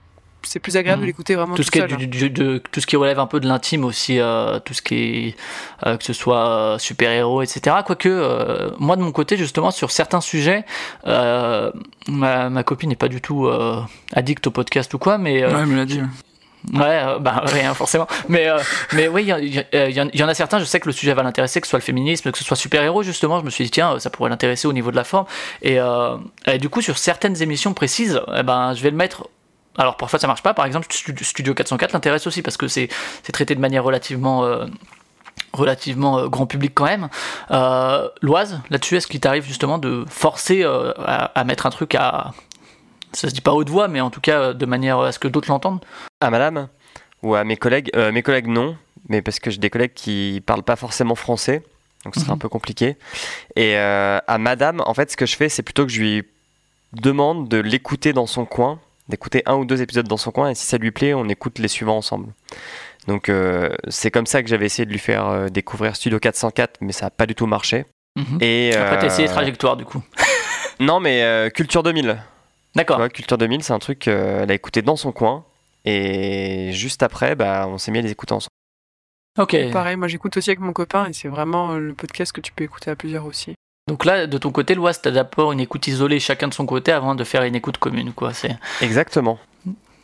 c'est 0.46 0.60
plus 0.60 0.78
agréable 0.78 1.02
de 1.02 1.08
l'écouter 1.08 1.36
vraiment 1.36 1.56
tout 1.56 1.62
tout, 1.62 1.66
ce 1.68 1.72
qui 1.72 1.80
est 1.80 1.88
seul. 1.90 1.98
du- 1.98 2.08
du- 2.08 2.30
de, 2.30 2.58
tout 2.72 2.80
ce 2.82 2.86
qui 2.88 2.96
relève 2.96 3.20
un 3.20 3.28
peu 3.28 3.40
de 3.40 3.48
l'intime 3.48 3.84
aussi, 3.86 4.20
euh, 4.20 4.60
tout 4.60 4.74
ce 4.74 4.82
qui 4.82 4.96
est 4.96 5.36
euh, 5.86 5.98
que 5.98 6.04
ce 6.04 6.14
soit 6.14 6.48
euh, 6.48 6.78
super-héros, 6.78 7.42
etc. 7.42 7.78
Quoique, 7.86 8.10
euh, 8.10 8.70
moi 8.80 8.96
de 8.96 9.02
mon 9.02 9.12
côté, 9.12 9.38
justement, 9.38 9.72
sur 9.72 9.92
certains 9.92 10.22
sujets, 10.22 10.66
euh, 11.08 11.72
ma, 12.08 12.50
ma 12.50 12.64
copine 12.64 12.90
n'est 12.90 12.96
pas 12.96 13.08
du 13.10 13.22
tout 13.22 13.48
euh, 13.48 13.82
addict 14.14 14.46
au 14.48 14.52
podcast 14.52 14.94
ou 14.94 14.98
quoi, 15.00 15.18
mais 15.18 15.44
euh, 15.44 15.50
Ouais, 15.54 15.60
elle 15.62 15.66
me 15.68 15.76
l'a 15.76 15.86
dit. 15.86 16.02
Ouais, 16.74 16.82
euh, 17.06 17.20
bah 17.20 17.44
rien 17.46 17.76
forcément. 17.76 18.08
Mais 18.28 18.48
euh, 18.50 18.58
mais 18.94 19.08
oui, 19.08 19.22
il 19.22 19.28
y, 19.28 19.34
en- 20.02 20.10
il 20.12 20.20
y 20.20 20.24
en 20.24 20.28
a 20.28 20.34
certains. 20.34 20.58
Je 20.58 20.66
sais 20.66 20.80
que 20.80 20.88
le 20.88 20.94
sujet 20.94 21.14
va 21.14 21.22
l'intéresser, 21.22 21.62
que 21.62 21.68
ce 21.68 21.70
soit 21.70 21.78
le 21.78 21.84
féminisme, 21.84 22.32
que 22.32 22.38
ce 22.40 22.44
soit 22.44 22.58
super 22.58 22.82
héros. 22.82 23.04
Justement, 23.04 23.40
je 23.40 23.46
me 23.46 23.52
suis 23.52 23.66
dit 23.66 23.70
tiens, 23.70 24.00
ça 24.00 24.10
pourrait 24.10 24.32
l'intéresser 24.32 24.68
au 24.68 24.74
niveau 24.74 24.90
de 24.90 24.96
la 24.96 25.04
forme. 25.04 25.28
Et, 25.62 25.80
euh, 25.80 26.18
et 26.48 26.58
du 26.58 26.70
coup, 26.70 26.82
sur 26.82 26.98
certaines 26.98 27.40
émissions 27.44 27.76
précises, 27.76 28.20
eh 28.36 28.42
ben 28.42 28.74
je 28.74 28.82
vais 28.82 28.90
le 28.90 28.98
mettre. 28.98 29.28
Alors 29.78 29.98
parfois 29.98 30.20
ça 30.20 30.28
marche 30.28 30.44
pas. 30.44 30.54
Par 30.54 30.66
exemple, 30.66 30.88
Studio- 30.92 31.26
Studio 31.26 31.54
404 31.54 31.94
l'intéresse 31.94 32.28
aussi 32.28 32.42
parce 32.42 32.58
que 32.58 32.68
c'est 32.68 32.90
traité 33.34 33.56
de 33.56 33.60
manière 33.60 33.84
relativement 33.84 34.44
euh, 34.46 34.66
relativement 35.54 36.20
euh, 36.20 36.28
grand 36.28 36.46
public 36.48 36.72
quand 36.74 36.86
même. 36.86 37.10
Euh, 37.52 38.08
Loise, 38.22 38.62
là-dessus, 38.70 38.96
est-ce 38.98 39.08
qu'il 39.08 39.20
t'arrive 39.20 39.46
justement 39.46 39.78
de 39.78 40.06
forcer 40.10 40.64
à, 40.64 41.32
à 41.36 41.44
mettre 41.44 41.66
un 41.66 41.70
truc 41.70 41.96
à 41.96 42.32
ça 43.14 43.30
se 43.30 43.34
dit 43.34 43.42
pas 43.42 43.54
haute 43.54 43.70
voix, 43.70 43.88
mais 43.88 44.02
en 44.02 44.10
tout 44.10 44.20
cas 44.22 44.54
de 44.54 44.66
manière 44.66 45.00
à 45.00 45.12
ce 45.12 45.20
que 45.20 45.28
d'autres 45.30 45.50
l'entendent? 45.50 45.84
À 46.22 46.30
madame 46.30 46.68
ou 47.24 47.34
à 47.36 47.44
mes 47.46 47.56
collègues 47.58 47.90
Mes 48.14 48.22
collègues, 48.22 48.48
non, 48.48 48.76
mais 49.08 49.22
parce 49.22 49.40
que 49.40 49.50
j'ai 49.52 49.58
des 49.58 49.70
collègues 49.70 49.94
qui 49.94 50.44
parlent 50.46 50.64
pas 50.64 50.76
forcément 50.76 51.16
français, 51.16 51.64
donc 52.04 52.14
ce 52.16 52.20
serait 52.22 52.32
Mhm. 52.32 52.36
un 52.36 52.40
peu 52.40 52.50
compliqué. 52.50 52.98
Et 53.56 53.78
à 53.78 54.38
madame, 54.38 54.82
en 54.86 54.94
fait, 54.94 55.12
ce 55.12 55.18
que 55.18 55.26
je 55.26 55.36
fais, 55.38 55.48
c'est 55.48 55.64
plutôt 55.64 55.86
que 55.86 55.92
je 55.92 56.02
lui 56.02 56.24
demande 56.94 57.48
de 57.48 57.58
l'écouter 57.58 58.12
dans 58.14 58.28
son 58.28 58.46
coin, 58.46 58.80
d'écouter 59.10 59.44
un 59.46 59.56
ou 59.56 59.66
deux 59.66 59.82
épisodes 59.82 60.08
dans 60.08 60.18
son 60.18 60.32
coin, 60.32 60.50
et 60.50 60.56
si 60.56 60.66
ça 60.66 60.78
lui 60.78 60.92
plaît, 60.92 61.14
on 61.14 61.28
écoute 61.30 61.60
les 61.60 61.68
suivants 61.68 61.98
ensemble. 61.98 62.34
Donc 63.08 63.30
euh, 63.30 63.70
c'est 63.88 64.12
comme 64.12 64.26
ça 64.26 64.42
que 64.42 64.50
j'avais 64.50 64.66
essayé 64.66 64.86
de 64.86 64.92
lui 64.92 65.00
faire 65.00 65.28
euh, 65.28 65.48
découvrir 65.50 65.96
Studio 65.96 66.20
404, 66.20 66.78
mais 66.82 66.92
ça 66.92 67.06
n'a 67.06 67.10
pas 67.12 67.26
du 67.26 67.36
tout 67.36 67.46
marché. 67.46 67.86
Mhm. 68.16 68.38
Et 68.42 68.76
Après, 68.76 69.00
t'as 69.00 69.06
essayé 69.08 69.28
euh, 69.28 69.32
trajectoire 69.32 69.78
du 69.78 69.86
coup. 69.86 70.02
Non, 70.80 71.00
mais 71.00 71.24
euh, 71.24 71.50
Culture 71.50 71.84
2000. 71.84 72.04
Tu 72.04 72.78
D'accord. 72.78 72.98
vois, 72.98 73.08
Culture 73.08 73.38
2000, 73.38 73.64
c'est 73.64 73.72
un 73.72 73.80
truc 73.80 74.00
qu'elle 74.00 74.52
a 74.52 74.54
écouté 74.54 74.82
dans 74.82 74.98
son 74.98 75.14
coin. 75.14 75.46
Et 75.86 76.72
juste 76.74 77.02
après, 77.02 77.36
bah, 77.36 77.66
on 77.70 77.78
s'est 77.78 77.92
mis 77.92 78.00
à 78.00 78.02
les 78.02 78.12
écouter 78.12 78.34
ensemble. 78.34 78.50
Ok. 79.40 79.56
Pareil, 79.72 79.96
moi 79.96 80.08
j'écoute 80.08 80.36
aussi 80.38 80.50
avec 80.50 80.60
mon 80.60 80.74
copain 80.74 81.08
et 81.08 81.14
c'est 81.14 81.28
vraiment 81.28 81.74
le 81.76 81.94
podcast 81.94 82.32
que 82.32 82.42
tu 82.42 82.52
peux 82.54 82.64
écouter 82.64 82.92
à 82.92 82.96
plusieurs 82.96 83.26
aussi. 83.26 83.54
Donc 83.88 84.04
là, 84.04 84.26
de 84.26 84.38
ton 84.40 84.50
côté, 84.52 84.74
l'Oise, 84.74 85.00
t'as 85.00 85.12
d'abord 85.12 85.52
une 85.52 85.60
écoute 85.60 85.86
isolée 85.86 86.20
chacun 86.20 86.48
de 86.48 86.56
son 86.56 86.66
côté 86.66 86.92
avant 86.92 87.14
de 87.14 87.24
faire 87.24 87.44
une 87.44 87.54
écoute 87.56 87.78
commune, 87.78 88.14
quoi. 88.14 88.34
C'est 88.34 88.58
Exactement. 88.82 89.38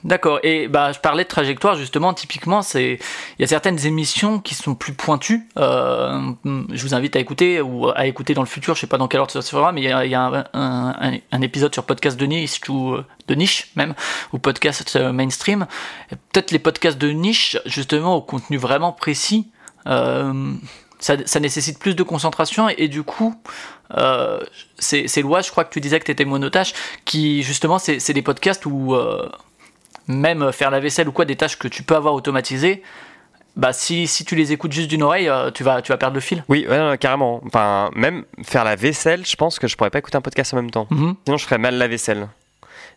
d'accord. 0.04 0.39
Et 0.44 0.67
bah, 0.67 0.91
je 0.91 1.00
parlais 1.00 1.24
de 1.24 1.28
trajectoire 1.30 1.76
justement. 1.76 2.13
Typiquement, 2.13 2.62
c'est 2.62 3.00
il 3.39 3.41
y 3.41 3.44
a 3.44 3.48
certaines 3.48 3.84
émissions 3.88 4.38
qui 4.38 4.54
sont 4.54 4.76
plus 4.76 4.94
pointues. 4.94 5.48
Euh, 5.58 6.30
je 6.46 6.84
vous 6.84 6.94
invite 6.94 7.15
à 7.15 7.20
écouter 7.20 7.60
ou 7.60 7.89
à 7.89 8.06
écouter 8.06 8.36
dans 8.36 8.44
le 8.44 8.48
futur. 8.48 8.76
Je 8.76 8.82
sais 8.82 8.86
pas 8.88 9.00
dans 9.00 9.08
quel 9.08 9.20
ordre 9.20 9.32
ça 9.32 9.41
se 9.41 9.50
fera, 9.50 9.72
mais 9.72 9.82
il 9.82 9.86
y 9.86 9.91
a, 9.91 10.06
il 10.06 10.12
y 10.12 10.15
a 10.15 10.22
un, 10.22 10.46
un- 10.54 11.17
un 11.32 11.41
épisode 11.41 11.74
sur 11.74 11.84
podcast 11.84 12.20
de 12.20 12.26
niche 12.28 12.62
ou 12.70 12.94
euh, 12.94 13.04
de 13.30 13.34
niche 13.34 13.72
même 13.76 13.96
ou 14.32 14.38
podcast 14.38 14.96
euh, 14.96 15.12
mainstream. 15.12 15.65
Peut-être 16.32 16.52
les 16.52 16.60
podcasts 16.60 17.00
de 17.00 17.10
niche, 17.10 17.58
justement, 17.65 18.15
au 18.15 18.22
contenu 18.22 18.58
vraiment 18.58 18.91
précis. 18.91 19.48
euh, 19.88 20.54
ça, 21.02 21.18
ça 21.26 21.42
nécessite 21.42 21.78
plus 21.78 21.96
de 21.96 22.04
concentration 22.04 22.70
et, 22.70 22.76
et 22.78 22.88
du 22.88 23.04
coup, 23.04 23.36
euh, 23.98 24.40
c'est 24.80 25.22
Lois, 25.22 25.42
je 25.42 25.52
crois 25.52 25.66
que 25.66 25.74
tu 25.74 25.82
disais 25.82 26.00
que 26.00 26.06
tu 26.06 26.12
étais 26.12 26.24
monotache, 26.24 26.74
qui 27.04 27.44
justement, 27.44 27.78
c'est 27.80 28.14
des 28.14 28.22
podcasts 28.22 28.66
où 28.66 28.96
euh, 28.96 29.28
même 30.08 30.54
faire 30.54 30.72
la 30.72 30.80
vaisselle 30.80 31.10
ou 31.10 31.12
quoi, 31.12 31.26
des 31.26 31.36
tâches 31.36 31.58
que 31.60 31.68
tu 31.68 31.84
peux 31.84 31.96
avoir 31.96 32.14
automatisées, 32.14 32.82
bah 33.58 33.74
si, 33.74 34.08
si 34.08 34.24
tu 34.24 34.36
les 34.38 34.54
écoutes 34.54 34.72
juste 34.72 34.88
d'une 34.88 35.04
oreille, 35.04 35.28
euh, 35.28 35.52
tu, 35.52 35.64
vas, 35.66 35.82
tu 35.82 35.92
vas 35.92 35.98
perdre 35.98 36.16
le 36.16 36.22
fil. 36.22 36.42
Oui, 36.48 36.66
ouais, 36.70 36.78
non, 36.78 36.96
carrément. 36.96 37.42
Enfin, 37.46 37.90
même 37.96 38.24
faire 38.44 38.64
la 38.64 38.78
vaisselle, 38.78 39.26
je 39.26 39.36
pense 39.36 39.60
que 39.60 39.68
je 39.68 39.76
pourrais 39.76 39.90
pas 39.90 40.00
écouter 40.00 40.16
un 40.16 40.22
podcast 40.22 40.54
en 40.54 40.56
même 40.56 40.72
temps. 40.72 40.88
Mhm. 40.90 41.16
Sinon, 41.26 41.38
je 41.38 41.44
ferais 41.44 41.58
mal 41.58 41.76
la 41.76 41.90
vaisselle. 41.90 42.30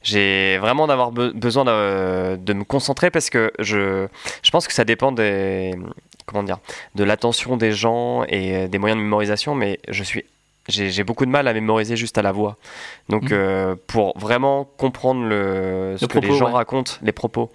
J'ai 0.03 0.59
vraiment 0.59 0.87
d'avoir 0.87 1.11
be- 1.11 1.33
besoin 1.33 1.65
de, 1.65 2.37
de 2.37 2.53
me 2.53 2.63
concentrer 2.63 3.11
parce 3.11 3.31
que 3.31 3.51
je, 3.59 4.07
je 4.43 4.51
pense 4.53 4.69
que 4.69 4.73
ça 4.75 4.85
dépend 4.85 5.11
des 5.11 5.73
comment 6.27 6.43
dire 6.43 6.59
de 6.95 7.05
l'attention 7.05 7.57
des 7.57 7.73
gens 7.73 8.25
et 8.29 8.69
des 8.69 8.79
moyens 8.79 8.99
de 8.99 9.03
mémorisation, 9.05 9.55
mais 9.55 9.79
je 9.89 10.03
suis 10.03 10.25
j'ai 10.67 11.05
beaucoup 11.05 11.27
de 11.27 11.31
mal 11.31 11.47
à 11.47 11.53
mémoriser 11.53 11.95
juste 11.95 12.17
à 12.17 12.23
la 12.23 12.33
voix. 12.33 12.57
Donc, 13.11 13.25
Mhm. 13.25 13.29
euh, 13.33 13.77
pour 13.87 14.19
vraiment 14.19 14.65
comprendre 14.65 15.23
le, 15.27 15.97
ce 15.99 16.05
Le 16.07 16.09
que 16.09 16.15
les 16.15 16.21
propos, 16.29 16.39
gens 16.39 16.47
ouais. 16.47 16.53
racontent, 16.53 16.93
les 17.03 17.13
propos, 17.13 17.51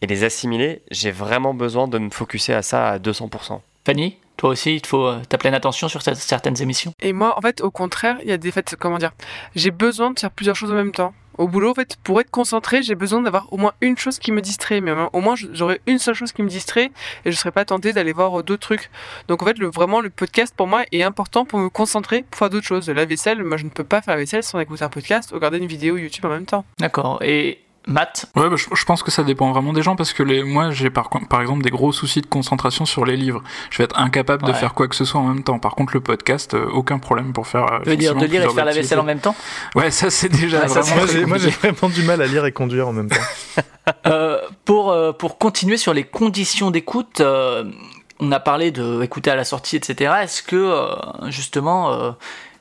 et 0.00 0.06
les 0.06 0.22
assimiler, 0.22 0.80
j'ai 0.92 1.10
vraiment 1.10 1.54
besoin 1.54 1.88
de 1.88 1.98
me 1.98 2.08
focuser 2.10 2.54
à 2.54 2.62
ça 2.62 2.88
à 2.90 2.98
200%. 3.00 3.60
Fanny, 3.84 4.16
toi 4.36 4.50
aussi, 4.50 4.76
il 4.76 4.80
te 4.80 4.86
faut 4.86 5.04
euh, 5.08 5.20
ta 5.28 5.38
pleine 5.38 5.54
attention 5.54 5.88
sur 5.88 6.02
cer- 6.02 6.14
certaines 6.14 6.62
émissions? 6.62 6.92
Et 7.02 7.12
moi, 7.12 7.36
en 7.36 7.40
fait, 7.40 7.60
au 7.62 7.72
contraire, 7.72 8.18
il 8.22 8.28
y 8.28 8.32
a 8.32 8.36
des 8.36 8.52
faits, 8.52 8.76
comment 8.78 8.98
dire, 8.98 9.10
j'ai 9.56 9.72
besoin 9.72 10.12
de 10.12 10.20
faire 10.20 10.30
plusieurs 10.30 10.54
choses 10.54 10.70
en 10.70 10.74
même 10.76 10.92
temps. 10.92 11.14
Au 11.38 11.48
boulot, 11.48 11.70
en 11.70 11.74
fait, 11.74 11.96
pour 12.02 12.20
être 12.20 12.30
concentré, 12.30 12.82
j'ai 12.82 12.94
besoin 12.94 13.22
d'avoir 13.22 13.52
au 13.52 13.56
moins 13.56 13.72
une 13.80 13.96
chose 13.96 14.18
qui 14.18 14.32
me 14.32 14.40
distrait. 14.40 14.80
Mais 14.80 14.92
au 15.12 15.20
moins, 15.20 15.34
j'aurais 15.36 15.80
une 15.86 15.98
seule 15.98 16.14
chose 16.14 16.32
qui 16.32 16.42
me 16.42 16.48
distrait 16.48 16.90
et 17.24 17.32
je 17.32 17.36
serais 17.36 17.52
pas 17.52 17.64
tenté 17.64 17.92
d'aller 17.92 18.12
voir 18.12 18.40
euh, 18.40 18.42
d'autres 18.42 18.62
trucs. 18.62 18.90
Donc, 19.28 19.42
en 19.42 19.46
fait, 19.46 19.58
le, 19.58 19.68
vraiment, 19.68 20.00
le 20.00 20.10
podcast 20.10 20.54
pour 20.56 20.66
moi 20.66 20.84
est 20.92 21.02
important 21.02 21.44
pour 21.44 21.58
me 21.58 21.68
concentrer 21.68 22.24
pour 22.30 22.38
faire 22.38 22.50
d'autres 22.50 22.66
choses. 22.66 22.88
La 22.88 23.04
vaisselle, 23.04 23.42
moi, 23.42 23.56
je 23.56 23.64
ne 23.64 23.70
peux 23.70 23.84
pas 23.84 24.02
faire 24.02 24.14
la 24.14 24.20
vaisselle 24.20 24.42
sans 24.42 24.58
écouter 24.60 24.84
un 24.84 24.88
podcast 24.88 25.32
ou 25.32 25.36
regarder 25.36 25.58
une 25.58 25.66
vidéo 25.66 25.96
YouTube 25.96 26.24
en 26.24 26.30
même 26.30 26.46
temps. 26.46 26.64
D'accord. 26.78 27.22
Et 27.22 27.58
Matt, 27.86 28.26
Ouais, 28.36 28.48
bah, 28.48 28.56
je, 28.56 28.66
je 28.72 28.84
pense 28.84 29.02
que 29.02 29.10
ça 29.10 29.24
dépend 29.24 29.50
vraiment 29.52 29.72
des 29.72 29.82
gens 29.82 29.96
parce 29.96 30.12
que 30.12 30.22
les, 30.22 30.42
moi, 30.44 30.70
j'ai 30.70 30.88
par, 30.90 31.10
par 31.28 31.40
exemple 31.40 31.62
des 31.62 31.70
gros 31.70 31.90
soucis 31.92 32.20
de 32.20 32.26
concentration 32.26 32.84
sur 32.84 33.04
les 33.04 33.16
livres. 33.16 33.42
Je 33.70 33.78
vais 33.78 33.84
être 33.84 33.98
incapable 33.98 34.44
de 34.44 34.52
faire 34.52 34.72
quoi 34.74 34.86
que 34.88 34.94
ce 34.94 35.04
soit 35.04 35.20
en 35.20 35.24
même 35.26 35.42
temps. 35.42 35.58
Par 35.58 35.74
contre, 35.74 35.92
le 35.94 36.00
podcast, 36.00 36.54
euh, 36.54 36.66
aucun 36.72 36.98
problème 36.98 37.32
pour 37.32 37.46
faire. 37.48 37.64
euh, 37.72 37.78
je 37.84 37.90
veux 37.90 37.96
dire 37.96 38.14
de 38.14 38.24
lire 38.26 38.44
et 38.44 38.48
faire 38.54 38.64
la 38.64 38.72
vaisselle 38.72 39.00
en 39.00 39.04
même 39.04 39.18
temps. 39.20 39.34
Ouais, 39.74 39.90
ça 39.90 40.10
c'est 40.10 40.28
déjà 40.28 40.60
Ouais, 40.60 40.68
ça, 40.68 40.80
vraiment. 40.82 40.84
c'est 40.84 40.94
moi, 40.96 41.06
j'ai, 41.20 41.26
moi, 41.26 41.38
j'ai 41.38 41.50
compliqué. 41.50 41.70
vraiment 41.74 41.94
du 41.94 42.02
mal 42.02 42.22
à 42.22 42.26
lire 42.26 42.46
et 42.46 42.52
conduire 42.52 42.86
en 42.88 42.92
même 42.92 43.08
temps. 43.08 43.16
Euh, 44.06 44.40
pour, 44.64 44.92
euh, 44.92 45.12
pour 45.12 45.38
continuer 45.38 45.76
sur 45.76 45.92
les 45.92 46.04
conditions 46.04 46.70
d'écoute, 46.70 47.20
euh, 47.20 47.64
on 48.20 48.30
a 48.30 48.38
parlé 48.38 48.70
de 48.70 49.02
écouter 49.02 49.28
à 49.32 49.34
la 49.34 49.42
sortie, 49.44 49.74
etc. 49.74 50.12
Est-ce 50.22 50.40
que 50.44 50.86
justement 51.26 51.92
euh, 51.92 52.12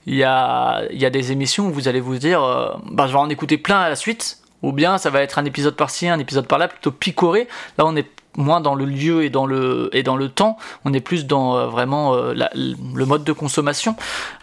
il 0.07 0.15
y, 0.15 0.23
a, 0.23 0.81
il 0.91 0.99
y 0.99 1.05
a 1.05 1.12
des 1.12 1.31
émissions 1.31 1.67
où 1.67 1.71
vous 1.71 1.88
allez 1.88 1.99
vous 1.99 2.17
dire 2.17 2.43
euh, 2.43 2.71
bah, 2.91 3.05
je 3.05 3.12
vais 3.13 3.19
en 3.19 3.29
écouter 3.29 3.60
plein 3.60 3.79
à 3.81 3.88
la 3.89 3.95
suite 3.95 4.39
ou 4.63 4.71
bien 4.71 4.97
ça 4.97 5.10
va 5.10 5.21
être 5.21 5.39
un 5.39 5.45
épisode 5.45 5.76
par-ci, 5.76 6.08
un 6.08 6.19
épisode 6.19 6.47
par-là, 6.47 6.67
plutôt 6.67 6.91
picoré. 6.91 7.47
Là, 7.78 7.86
on 7.86 7.95
est 7.95 8.08
moins 8.38 8.62
dans 8.62 8.76
le 8.76 8.86
lieu 8.86 9.24
et 9.24 9.30
dans 9.30 9.45
le, 9.45 9.89
et 9.93 10.04
dans 10.04 10.15
le 10.15 10.30
temps, 10.30 10.58
on 10.86 10.93
est 10.93 11.02
plus 11.02 11.26
dans 11.26 11.58
euh, 11.58 11.67
vraiment 11.67 12.13
euh, 12.15 12.34
la- 12.34 12.50
le 12.56 13.06
mode 13.06 13.24
de 13.24 13.34
consommation. 13.34 13.95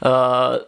Euh, 0.05 0.59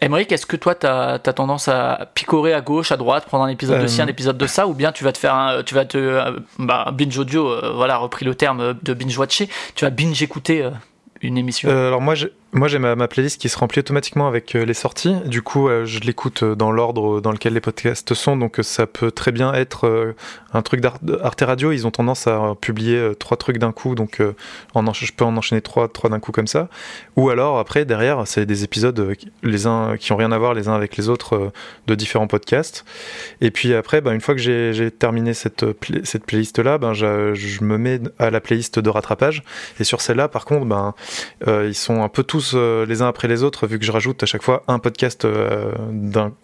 est-ce 0.00 0.44
que 0.44 0.56
toi, 0.56 0.74
tu 0.74 0.86
as, 0.86 1.18
tendance 1.18 1.66
à 1.68 2.10
picorer 2.14 2.52
à 2.52 2.60
gauche, 2.60 2.92
à 2.92 2.98
droite, 2.98 3.24
prendre 3.24 3.44
un 3.44 3.48
épisode 3.48 3.80
de 3.80 3.86
ci, 3.86 4.00
Euh, 4.00 4.04
un 4.04 4.08
épisode 4.08 4.36
de 4.36 4.46
ça, 4.46 4.66
ou 4.66 4.74
bien 4.74 4.92
tu 4.92 5.02
vas 5.02 5.12
te 5.12 5.18
faire 5.18 5.34
un, 5.34 5.62
tu 5.62 5.74
vas 5.74 5.86
te, 5.86 5.96
euh, 5.96 6.38
bah, 6.58 6.90
binge 6.92 7.16
audio, 7.18 7.48
euh, 7.48 7.72
voilà, 7.74 7.96
repris 7.96 8.26
le 8.26 8.34
terme 8.34 8.74
de 8.82 8.92
binge 8.94 9.16
watcher, 9.16 9.48
tu 9.74 9.86
vas 9.86 9.90
binge 9.90 10.22
écouter 10.22 10.62
euh, 10.62 10.70
une 11.22 11.38
émission. 11.38 11.70
Euh, 11.70 11.88
alors 11.88 12.02
moi 12.02 12.14
j'ai, 12.14 12.30
moi 12.54 12.68
j'ai 12.68 12.78
ma, 12.78 13.08
playlist 13.08 13.40
qui 13.40 13.48
se 13.48 13.58
remplit 13.58 13.80
automatiquement 13.80 14.28
avec 14.28 14.54
euh, 14.54 14.64
les 14.64 14.74
sorties. 14.74 15.16
Du 15.26 15.42
coup, 15.42 15.68
euh, 15.68 15.84
je 15.84 15.98
l'écoute 16.00 16.44
euh, 16.44 16.54
dans 16.54 16.70
l'ordre 16.70 17.20
dans 17.20 17.32
lequel 17.32 17.52
les 17.52 17.60
podcasts 17.60 18.14
sont. 18.14 18.36
Donc 18.36 18.60
ça 18.62 18.86
peut 18.86 19.10
très 19.10 19.32
bien 19.32 19.52
être 19.52 20.14
un 20.52 20.62
truc 20.62 20.80
d'Ar- 20.80 21.00
d'Arte 21.02 21.40
Radio. 21.40 21.72
Ils 21.72 21.84
ont 21.86 21.90
tendance 21.90 22.28
à 22.28 22.54
publier 22.60 23.12
trois 23.18 23.36
trucs 23.36 23.58
d'un 23.58 23.72
coup. 23.72 23.96
Donc 23.96 24.20
je 24.20 25.12
peux 25.12 25.24
en 25.24 25.36
enchaîner 25.36 25.62
trois, 25.62 25.88
trois 25.88 26.10
d'un 26.10 26.20
coup 26.20 26.30
comme 26.30 26.46
ça. 26.46 26.68
Ou 27.16 27.30
alors 27.30 27.58
après 27.58 27.84
derrière, 27.84 28.22
c'est 28.26 28.46
des 28.46 28.62
épisodes 28.62 29.16
les 29.42 29.66
uns 29.66 29.96
qui 29.96 30.12
ont 30.12 30.16
rien 30.16 30.30
à 30.30 30.38
voir 30.38 30.54
les 30.54 30.68
uns 30.68 30.74
avec 30.74 30.96
les 30.96 31.08
autres 31.08 31.50
de 31.88 31.94
différents 31.96 32.28
podcasts. 32.28 32.84
Et 33.40 33.50
puis 33.50 33.74
après, 33.74 34.00
ben, 34.00 34.12
une 34.12 34.20
fois 34.20 34.34
que 34.34 34.40
j'ai, 34.40 34.90
terminé 34.92 35.34
cette, 35.34 35.72
pla- 35.72 36.04
cette 36.04 36.24
playlist 36.24 36.60
là, 36.60 36.78
ben, 36.78 36.92
je, 36.92 37.64
me 37.64 37.78
mets 37.78 38.00
à 38.20 38.30
la 38.30 38.40
playlist 38.40 38.78
de 38.78 38.90
rattrapage. 38.90 39.42
Et 39.80 39.84
sur 39.84 40.00
celle-là, 40.00 40.28
par 40.28 40.44
contre, 40.44 40.66
ben, 40.66 40.94
ils 41.46 41.74
sont 41.74 42.02
un 42.02 42.08
peu 42.08 42.22
tous 42.22 42.43
euh, 42.54 42.84
les 42.86 43.00
uns 43.02 43.08
après 43.08 43.28
les 43.28 43.42
autres, 43.42 43.66
vu 43.66 43.78
que 43.78 43.84
je 43.84 43.92
rajoute 43.92 44.22
à 44.22 44.26
chaque 44.26 44.42
fois 44.42 44.62
un 44.68 44.78
podcast 44.78 45.24
euh, 45.24 45.72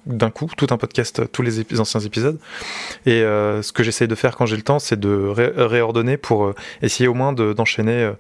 d'un 0.07 0.31
coup, 0.31 0.51
tout 0.57 0.67
un 0.71 0.79
podcast, 0.79 1.31
tous 1.33 1.43
les 1.43 1.79
anciens 1.81 2.01
épisodes. 2.01 2.39
Et 3.07 3.23
euh, 3.23 3.61
ce 3.63 3.73
que 3.73 3.83
j'essaye 3.83 4.09
de 4.09 4.15
faire 4.15 4.37
quand 4.37 4.47
j'ai 4.47 4.57
le 4.57 4.63
temps, 4.63 4.79
c'est 4.79 4.99
de 4.99 5.27
ré- 5.29 5.53
réordonner 5.57 6.17
pour 6.17 6.45
euh, 6.47 6.55
essayer 6.83 7.09
au 7.09 7.15
moins 7.15 7.33
de- 7.33 7.53
d'enchaîner 7.53 8.03
euh, 8.05 8.13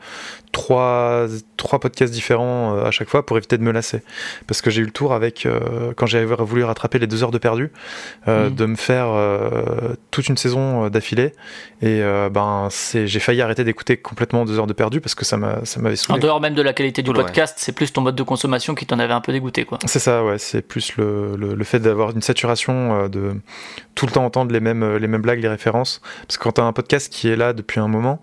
trois, 0.53 1.27
trois 1.57 1.79
podcasts 1.79 2.13
différents 2.13 2.75
euh, 2.77 2.85
à 2.85 2.91
chaque 2.91 3.09
fois 3.09 3.25
pour 3.25 3.37
éviter 3.37 3.57
de 3.59 3.63
me 3.63 3.71
lasser. 3.73 4.03
Parce 4.47 4.63
que 4.63 4.71
j'ai 4.71 4.83
eu 4.83 4.85
le 4.85 4.91
tour 4.91 5.13
avec, 5.13 5.47
euh, 5.47 5.93
quand 5.97 6.07
j'avais 6.07 6.25
voulu 6.25 6.65
rattraper 6.65 6.99
les 6.99 7.07
deux 7.07 7.23
heures 7.23 7.31
de 7.31 7.39
perdu, 7.39 7.71
euh, 8.29 8.49
Mhm. 8.49 8.55
de 8.57 8.67
me 8.67 8.77
faire 8.77 9.07
euh, 9.11 9.95
toute 10.11 10.29
une 10.29 10.37
saison 10.37 10.85
euh, 10.85 10.89
d'affilée. 10.91 11.33
Et 11.83 12.03
euh, 12.03 12.29
ben, 12.31 12.69
c'est- 12.71 13.07
j'ai 13.07 13.21
failli 13.21 13.41
arrêter 13.43 13.65
d'écouter 13.65 13.97
complètement 13.97 14.45
deux 14.45 14.59
heures 14.59 14.67
de 14.67 14.73
perdu 14.73 15.01
parce 15.01 15.15
que 15.15 15.25
ça 15.25 15.37
m'a- 15.37 15.65
ça 15.65 15.81
m'avait 15.81 15.95
En 15.95 15.97
saoulé. 15.97 16.19
dehors 16.21 16.41
même 16.41 16.55
de 16.55 16.63
la 16.63 16.73
qualité 16.73 17.03
du 17.03 17.11
ouais. 17.11 17.17
podcast, 17.17 17.57
c'est 17.59 17.73
plus 17.73 17.93
ton 17.93 18.01
mode 18.01 18.17
de 18.17 18.23
consommation 18.23 18.75
qui 18.75 18.87
t'en 18.87 18.99
avait 18.99 19.13
un 19.15 19.21
peu 19.21 19.33
dégoûté, 19.33 19.65
quoi. 19.65 19.79
C'est 19.87 19.99
ça, 19.99 20.25
ouais. 20.25 20.39
C'est 20.39 20.63
plus 20.63 20.97
le, 20.97 21.37
le, 21.37 21.55
le 21.55 21.65
fait 21.65 21.79
d'avoir 21.79 22.11
une 22.11 22.23
saturation, 22.23 23.05
euh, 23.05 23.09
de 23.09 23.33
tout 23.95 24.07
le 24.07 24.13
temps 24.13 24.25
entendre 24.25 24.53
les 24.53 24.61
mêmes, 24.61 24.97
les 24.97 25.07
mêmes 25.07 25.23
blagues, 25.23 25.41
les 25.41 25.49
références. 25.49 26.01
Parce 26.27 26.37
que 26.39 26.43
quand 26.45 26.53
t'as 26.53 26.63
un 26.65 26.73
podcast 26.73 27.13
qui 27.13 27.29
est 27.29 27.37
là 27.37 27.53
depuis 27.53 27.81
un 27.81 27.89
moment, 27.89 28.21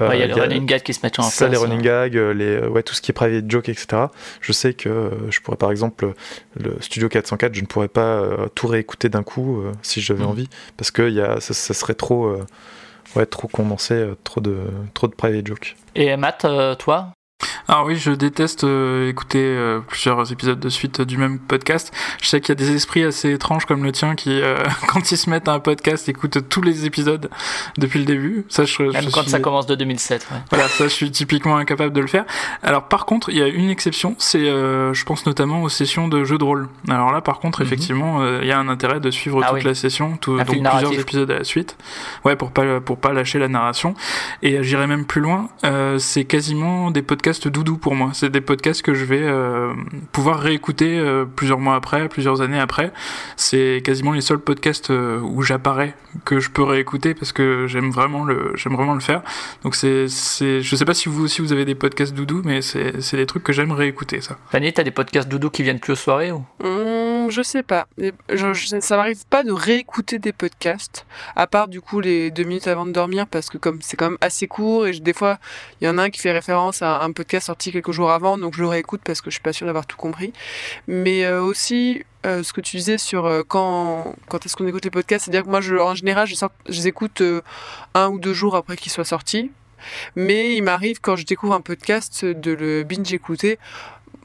Ouais, 0.00 0.16
il 0.16 0.20
y 0.20 0.22
a 0.22 0.26
les 0.26 0.32
il 0.32 0.36
y 0.36 0.40
a- 0.40 0.42
running 0.44 0.66
gags 0.66 0.82
qui 0.82 0.94
se 0.94 1.00
mettent 1.02 1.18
en 1.18 1.22
place. 1.22 1.34
Running 1.60 1.82
gags, 1.82 2.16
euh, 2.16 2.32
les, 2.32 2.56
euh, 2.56 2.68
ouais, 2.68 2.82
tout 2.82 2.94
ce 2.94 3.00
qui 3.00 3.10
est 3.10 3.14
private 3.14 3.44
joke, 3.50 3.68
etc. 3.68 4.02
Je 4.40 4.52
sais 4.52 4.74
que 4.74 4.88
euh, 4.88 5.30
je 5.30 5.40
pourrais, 5.40 5.56
par 5.56 5.70
exemple, 5.70 6.12
le 6.58 6.76
Studio 6.80 7.08
404, 7.08 7.54
je 7.54 7.60
ne 7.60 7.66
pourrais 7.66 7.88
pas 7.88 8.24
tout 8.54 8.66
réécouter 8.66 9.08
d'un 9.08 9.22
coup 9.22 9.62
si 9.82 10.00
j'avais 10.00 10.22
Mhm. 10.24 10.28
envie, 10.30 10.48
parce 10.76 10.90
que 10.90 11.08
y 11.08 11.20
a, 11.20 11.40
ça, 11.40 11.54
ça 11.54 11.74
serait 11.74 11.94
trop, 11.94 12.36
ouais, 13.16 13.26
trop 13.26 13.48
condensé, 13.48 14.04
trop 14.24 14.40
de, 14.40 14.56
trop 14.94 15.06
de 15.08 15.14
private 15.14 15.46
joke. 15.46 15.76
Et 15.94 16.16
Matt, 16.16 16.46
toi? 16.78 17.12
Alors 17.68 17.86
oui, 17.86 17.96
je 17.96 18.10
déteste 18.10 18.64
euh, 18.64 19.08
écouter 19.08 19.38
euh, 19.42 19.80
plusieurs 19.80 20.30
épisodes 20.32 20.58
de 20.58 20.68
suite 20.68 21.00
euh, 21.00 21.04
du 21.04 21.16
même 21.18 21.38
podcast. 21.38 21.92
Je 22.20 22.28
sais 22.28 22.40
qu'il 22.40 22.48
y 22.50 22.52
a 22.52 22.54
des 22.66 22.74
esprits 22.74 23.04
assez 23.04 23.32
étranges 23.32 23.64
comme 23.64 23.84
le 23.84 23.92
tien 23.92 24.14
qui, 24.14 24.40
euh, 24.42 24.56
quand 24.88 25.10
ils 25.12 25.16
se 25.16 25.30
mettent 25.30 25.48
à 25.48 25.52
un 25.52 25.60
podcast, 25.60 26.08
écoutent 26.08 26.48
tous 26.48 26.62
les 26.62 26.84
épisodes 26.86 27.30
depuis 27.78 27.98
le 28.00 28.04
début. 28.04 28.44
Ça, 28.48 28.64
je, 28.64 28.82
Même 28.82 29.02
je 29.02 29.10
quand 29.10 29.22
suis- 29.22 29.30
ça 29.30 29.40
commence 29.40 29.66
de 29.66 29.74
2007, 29.74 30.26
ouais. 30.32 30.38
Voilà, 30.50 30.68
ça, 30.68 30.84
je 30.84 30.88
suis 30.88 31.10
typiquement 31.10 31.56
incapable 31.56 31.92
de 31.92 32.00
le 32.00 32.06
faire. 32.08 32.24
Alors, 32.62 32.84
par 32.88 33.06
contre, 33.06 33.30
il 33.30 33.36
y 33.38 33.42
a 33.42 33.46
une 33.46 33.70
exception, 33.70 34.16
c'est, 34.18 34.48
euh, 34.48 34.92
je 34.94 35.04
pense 35.04 35.24
notamment 35.26 35.62
aux 35.62 35.68
sessions 35.68 36.08
de 36.08 36.24
jeux 36.24 36.38
de 36.38 36.44
rôle. 36.44 36.68
Alors 36.88 37.12
là, 37.12 37.20
par 37.20 37.38
contre, 37.38 37.60
Mhm. 37.60 37.66
effectivement, 37.66 38.20
euh, 38.22 38.40
il 38.42 38.48
y 38.48 38.52
a 38.52 38.58
un 38.58 38.68
intérêt 38.68 39.00
de 39.00 39.10
suivre 39.10 39.40
Ah 39.44 39.48
toute 39.48 39.58
oui. 39.58 39.64
la 39.64 39.74
session, 39.74 40.16
tout, 40.20 40.36
donc 40.36 40.46
plusieurs 40.46 40.62
narratif. 40.64 40.98
épisodes 41.00 41.30
à 41.30 41.38
la 41.38 41.44
suite. 41.44 41.76
Ouais, 42.24 42.36
pour 42.36 42.50
pas 42.50 42.80
pour 42.80 42.98
pas 42.98 43.12
lâcher 43.12 43.38
la 43.38 43.48
narration. 43.48 43.94
Et 44.42 44.62
j'irai 44.62 44.86
même 44.86 45.04
plus 45.06 45.20
loin. 45.20 45.48
euh, 45.64 45.98
c'est 45.98 46.24
quasiment 46.24 46.90
des 46.90 47.02
podcasts 47.02 47.29
doudou 47.38 47.76
pour 47.76 47.94
moi. 47.94 48.10
C'est 48.14 48.30
des 48.30 48.40
podcasts 48.40 48.82
que 48.82 48.94
je 48.94 49.04
vais 49.04 49.22
euh, 49.22 49.72
pouvoir 50.12 50.40
réécouter 50.40 50.98
euh, 50.98 51.24
plusieurs 51.24 51.58
mois 51.60 51.76
après, 51.76 52.08
plusieurs 52.08 52.40
années 52.40 52.58
après. 52.58 52.92
C'est 53.36 53.82
quasiment 53.84 54.12
les 54.12 54.20
seuls 54.20 54.40
podcasts 54.40 54.90
euh, 54.90 55.20
où 55.20 55.42
j'apparais 55.42 55.94
que 56.24 56.40
je 56.40 56.50
peux 56.50 56.62
réécouter 56.64 57.14
parce 57.14 57.30
que 57.32 57.66
j'aime 57.68 57.90
vraiment 57.90 58.24
le 58.24 58.52
j'aime 58.56 58.74
vraiment 58.74 58.94
le 58.94 59.00
faire. 59.00 59.22
Donc 59.62 59.74
c'est 59.76 60.08
c'est 60.08 60.60
je 60.62 60.76
sais 60.76 60.84
pas 60.84 60.94
si 60.94 61.08
vous 61.08 61.24
aussi 61.24 61.40
vous 61.40 61.52
avez 61.52 61.64
des 61.64 61.74
podcasts 61.76 62.14
doudou, 62.14 62.42
mais 62.44 62.62
c'est 62.62 63.00
c'est 63.00 63.16
des 63.16 63.26
trucs 63.26 63.44
que 63.44 63.52
j'aime 63.52 63.70
réécouter 63.72 64.20
ça. 64.20 64.36
Fanny, 64.50 64.72
t'as 64.72 64.82
des 64.82 64.90
podcasts 64.90 65.28
doudou 65.28 65.50
qui 65.50 65.62
viennent 65.62 65.78
plus 65.80 65.92
aux 65.92 65.96
soirées 65.96 66.32
ou? 66.32 66.44
Hum, 66.64 67.30
je 67.30 67.42
sais 67.42 67.62
pas. 67.62 67.86
Je- 67.98 68.52
je- 68.52 68.80
ça 68.80 68.96
m'arrive 68.96 69.24
pas 69.30 69.44
de 69.44 69.52
réécouter 69.52 70.18
des 70.18 70.32
podcasts, 70.32 71.06
à 71.36 71.46
part 71.46 71.68
du 71.68 71.80
coup 71.80 72.00
les 72.00 72.30
deux 72.30 72.42
minutes 72.44 72.66
avant 72.66 72.86
de 72.86 72.92
dormir, 72.92 73.26
parce 73.26 73.48
que 73.48 73.58
comme 73.58 73.78
c'est 73.82 73.96
quand 73.96 74.08
même 74.10 74.18
assez 74.20 74.46
court, 74.48 74.86
et 74.86 74.92
je- 74.92 75.02
des 75.02 75.12
fois, 75.12 75.38
il 75.80 75.84
y 75.86 75.88
en 75.88 75.98
a 75.98 76.02
un 76.04 76.10
qui 76.10 76.20
fait 76.20 76.32
référence 76.32 76.82
à 76.82 77.02
un 77.02 77.12
podcast 77.20 77.46
sorti 77.46 77.70
quelques 77.72 77.92
jours 77.92 78.10
avant, 78.10 78.38
donc 78.38 78.54
je 78.56 78.60
le 78.62 78.68
réécoute 78.68 79.00
parce 79.04 79.20
que 79.20 79.30
je 79.30 79.34
suis 79.36 79.42
pas 79.42 79.52
sûre 79.52 79.66
d'avoir 79.66 79.86
tout 79.86 79.96
compris. 79.96 80.32
Mais 80.86 81.24
euh, 81.24 81.42
aussi, 81.42 82.02
euh, 82.26 82.42
ce 82.42 82.52
que 82.52 82.60
tu 82.60 82.76
disais 82.76 82.98
sur 82.98 83.26
euh, 83.26 83.42
quand, 83.46 84.14
quand 84.28 84.44
est-ce 84.44 84.56
qu'on 84.56 84.66
écoute 84.66 84.84
les 84.84 84.90
podcasts, 84.90 85.24
c'est-à-dire 85.24 85.44
que 85.44 85.50
moi, 85.50 85.60
je, 85.60 85.76
en 85.76 85.94
général, 85.94 86.26
je, 86.26 86.34
sors- 86.34 86.52
je 86.68 86.76
les 86.80 86.88
écoute 86.88 87.22
un 87.94 88.08
ou 88.08 88.18
deux 88.18 88.34
jours 88.34 88.56
après 88.56 88.76
qu'ils 88.76 88.92
soient 88.92 89.04
sortis. 89.04 89.50
Mais 90.14 90.54
il 90.56 90.62
m'arrive 90.62 91.00
quand 91.00 91.16
je 91.16 91.24
découvre 91.24 91.54
un 91.54 91.62
podcast 91.62 92.24
de 92.24 92.52
le 92.52 92.82
binge 92.84 93.12
écouter 93.12 93.58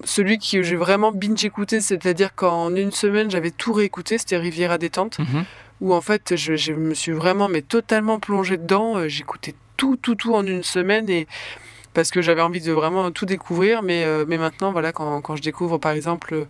celui 0.04 0.38
que 0.38 0.62
j'ai 0.62 0.76
vraiment 0.76 1.14
binge 1.14 1.46
écouté, 1.46 1.80
c'est-à-dire 1.80 2.36
qu'en 2.36 2.76
une 2.76 2.92
semaine 2.92 3.32
j'avais 3.32 3.52
tout 3.52 3.72
réécouté, 3.72 4.18
c'était 4.18 4.38
Riviera 4.38 4.78
détente, 4.78 5.18
où 5.80 5.94
en 5.94 6.02
fait 6.02 6.36
je, 6.36 6.58
je 6.58 6.74
me 6.74 6.94
suis 6.94 7.14
vraiment 7.14 7.48
mais 7.48 7.62
totalement 7.62 8.20
plongé 8.20 8.58
dedans. 8.58 9.08
J'écoutais 9.08 9.56
tout, 9.78 9.96
tout, 9.96 10.16
tout 10.16 10.36
en 10.36 10.46
une 10.46 10.64
semaine 10.64 11.10
et 11.10 11.28
parce 11.96 12.12
que 12.12 12.22
j'avais 12.22 12.42
envie 12.42 12.62
de 12.62 12.72
vraiment 12.72 13.10
tout 13.10 13.26
découvrir, 13.26 13.82
mais, 13.82 14.04
euh, 14.04 14.26
mais 14.28 14.38
maintenant 14.38 14.72
voilà 14.72 14.92
quand, 14.92 15.22
quand 15.22 15.36
je 15.36 15.42
découvre 15.42 15.80
par 15.80 15.94
exemple 15.94 16.46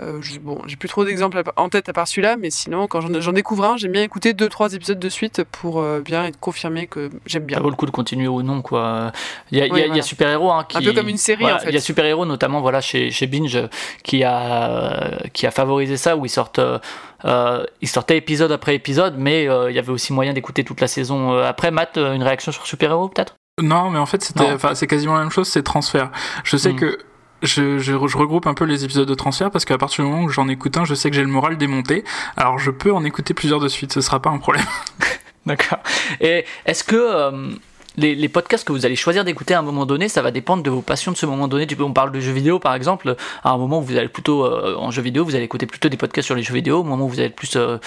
euh, 0.00 0.18
je- 0.20 0.40
bon, 0.40 0.60
j'ai 0.66 0.74
plus 0.74 0.88
trop 0.88 1.04
d'exemples 1.04 1.40
en 1.54 1.68
tête 1.68 1.88
à 1.88 1.92
part 1.92 2.08
celui-là, 2.08 2.36
mais 2.36 2.50
sinon, 2.50 2.88
quand 2.88 3.00
j'en 3.00 3.20
j'en 3.20 3.30
découvre 3.32 3.64
un, 3.64 3.76
j'aime 3.76 3.92
bien 3.92 4.02
écouter 4.02 4.32
deux, 4.32 4.48
trois 4.48 4.74
épisodes 4.74 4.98
de 4.98 5.08
suite 5.08 5.44
pour 5.44 5.80
euh, 5.80 6.00
bien 6.00 6.24
être 6.24 6.40
confirmé 6.40 6.88
que 6.88 7.10
j'aime 7.26 7.44
bien. 7.44 7.58
Ça 7.58 7.62
vaut 7.62 7.70
le 7.70 7.76
coup 7.76 7.86
de 7.86 7.92
continuer 7.92 8.26
ou 8.26 8.42
non, 8.42 8.60
quoi. 8.60 9.12
Il 9.52 9.58
y 9.58 9.62
a, 9.62 9.66
y 9.66 9.96
y. 9.98 10.02
Super 10.02 10.28
Héros 10.30 10.50
hein, 10.50 10.64
qui. 10.68 10.78
Un 10.78 10.82
peu 10.82 10.92
comme 10.94 11.08
une 11.08 11.16
série, 11.16 11.42
Voilà, 11.42 11.58
en 11.58 11.60
fait. 11.60 11.68
Il 11.68 11.74
y 11.74 11.76
a 11.76 11.80
Super 11.80 12.04
Héros, 12.06 12.26
notamment 12.26 12.60
voilà, 12.60 12.80
chez, 12.80 13.12
chez 13.12 13.28
Binge, 13.28 13.56
qui 14.02 14.24
a, 14.24 15.12
qui 15.32 15.46
a 15.46 15.52
favorisé 15.52 15.96
ça, 15.96 16.16
où 16.16 16.26
ils 16.26 16.28
sortent. 16.28 16.58
euh, 16.58 17.64
ils 17.80 17.86
sortaient 17.88 18.16
épisode 18.16 18.50
après 18.50 18.74
épisode, 18.74 19.14
mais 19.16 19.44
il 19.44 19.74
y 19.76 19.78
avait 19.78 19.92
aussi 19.92 20.12
moyen 20.12 20.32
d'écouter 20.32 20.64
toute 20.64 20.80
la 20.80 20.88
saison 20.88 21.38
après. 21.38 21.70
Matt, 21.70 21.98
une 21.98 22.24
réaction 22.24 22.50
sur 22.50 22.66
Super 22.66 22.90
Héros, 22.90 23.10
peut-être? 23.10 23.36
Non, 23.62 23.90
mais 23.90 23.98
en 23.98 24.06
fait, 24.06 24.22
c'était, 24.22 24.48
Non. 24.48 24.54
enfin, 24.54 24.74
c'est 24.74 24.86
quasiment 24.86 25.14
la 25.14 25.20
même 25.20 25.30
chose, 25.30 25.46
c'est 25.48 25.62
transfert. 25.62 26.10
Je 26.42 26.56
sais 26.56 26.72
Mm. 26.72 26.76
que 26.76 26.98
je, 27.42 27.78
je, 27.78 27.92
je 27.92 28.16
regroupe 28.16 28.46
un 28.46 28.54
peu 28.54 28.64
les 28.64 28.84
épisodes 28.84 29.08
de 29.08 29.14
transfert 29.14 29.50
parce 29.50 29.64
qu'à 29.64 29.78
partir 29.78 30.04
du 30.04 30.10
moment 30.10 30.24
où 30.24 30.28
j'en 30.28 30.48
écoute 30.48 30.76
un, 30.76 30.84
je 30.84 30.94
sais 30.94 31.08
que 31.10 31.14
j'ai 31.16 31.22
le 31.22 31.28
moral 31.28 31.56
démonté. 31.56 32.02
Alors 32.36 32.58
je 32.58 32.70
peux 32.70 32.92
en 32.92 33.04
écouter 33.04 33.32
plusieurs 33.34 33.60
de 33.60 33.68
suite, 33.68 33.92
ce 33.92 34.00
sera 34.00 34.20
pas 34.20 34.30
un 34.30 34.38
problème. 34.38 34.64
D'accord. 35.46 35.78
Et 36.20 36.44
est-ce 36.66 36.82
que 36.82 36.96
euh, 36.96 37.50
les, 37.96 38.28
podcasts 38.28 38.66
que 38.66 38.72
vous 38.72 38.86
allez 38.86 38.96
choisir 38.96 39.24
d'écouter 39.24 39.54
à 39.54 39.60
un 39.60 39.62
moment 39.62 39.86
donné, 39.86 40.08
ça 40.08 40.22
va 40.22 40.30
dépendre 40.30 40.62
de 40.62 40.70
vos 40.70 40.82
passions 40.82 41.12
de 41.12 41.16
ce 41.16 41.26
moment 41.26 41.48
donné 41.48 41.66
On 41.80 41.92
parle 41.92 42.12
de 42.12 42.20
jeux 42.20 42.32
vidéo 42.32 42.58
par 42.58 42.74
exemple. 42.74 43.16
À 43.42 43.50
un 43.50 43.58
moment 43.58 43.78
où 43.78 43.82
vous 43.82 43.96
allez 43.96 44.08
plutôt 44.08 44.44
euh, 44.44 44.76
en 44.76 44.90
jeux 44.90 45.02
vidéo, 45.02 45.24
vous 45.24 45.34
allez 45.34 45.44
écouter 45.44 45.66
plutôt 45.66 45.88
des 45.88 45.96
podcasts 45.96 46.26
sur 46.26 46.34
les 46.34 46.42
jeux 46.42 46.54
vidéo. 46.54 46.80
Au 46.80 46.84
moment 46.84 47.04
où 47.04 47.08
vous 47.08 47.20
allez 47.20 47.30
plus 47.30 47.56
euh, 47.56 47.78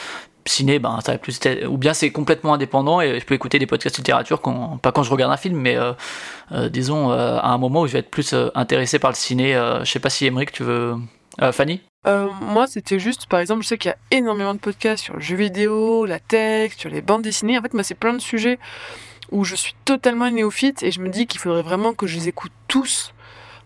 ciné, 0.46 0.80
ben 0.80 1.00
ça 1.06 1.14
va 1.14 1.18
plus 1.18 1.40
ou 1.68 1.78
bien 1.78 1.94
c'est 1.94 2.12
complètement 2.12 2.54
indépendant 2.54 3.02
et 3.02 3.20
je 3.20 3.26
peux 3.26 3.36
écouter 3.36 3.60
des 3.60 3.66
podcasts 3.66 3.98
littérature 3.98 4.42
quand, 4.42 4.78
pas 4.78 4.94
quand 4.94 5.04
je 5.04 5.12
regarde 5.12 5.34
un 5.34 5.38
film, 5.38 5.58
mais 5.58 5.78
euh, 5.78 6.70
disons 6.70 7.12
à 7.12 7.50
un 7.50 7.58
moment 7.58 7.82
où 7.82 7.88
je 7.88 7.94
vais 7.94 8.00
être 8.00 8.10
plus 8.10 8.34
intéressé 8.56 9.00
par 9.00 9.12
le 9.12 9.16
ciné. 9.16 9.54
Je 9.84 9.92
sais 9.92 10.00
pas 10.00 10.10
si 10.10 10.26
Emmerich 10.26 10.52
tu 10.52 10.64
veux. 10.64 10.96
Fanny? 11.52 11.82
Moi, 12.06 12.66
c'était 12.66 12.98
juste, 12.98 13.26
par 13.28 13.42
exemple, 13.42 13.62
je 13.62 13.68
sais 13.68 13.78
qu'il 13.78 13.90
y 13.90 13.94
a 13.94 14.18
énormément 14.18 14.54
de 14.54 14.60
podcasts 14.60 15.04
sur 15.04 15.16
le 15.16 15.20
jeu 15.20 15.36
vidéo, 15.36 16.06
la 16.06 16.20
tech, 16.20 16.72
sur 16.78 16.90
les 16.90 17.02
bandes 17.02 17.22
dessinées. 17.22 17.60
En 17.60 17.62
fait, 17.62 17.74
moi, 17.74 17.84
c'est 17.84 17.96
plein 17.96 18.14
de 18.14 18.22
sujets 18.22 18.58
où 19.32 19.44
je 19.44 19.56
suis 19.56 19.76
totalement 19.86 20.30
néophyte 20.30 20.84
et 20.84 20.92
je 20.92 21.02
me 21.02 21.10
dis 21.10 21.28
qu'il 21.28 21.40
faudrait 21.40 21.62
vraiment 21.62 21.94
que 21.94 22.08
je 22.08 22.18
les 22.18 22.28
écoute 22.28 22.52
tous 22.68 23.14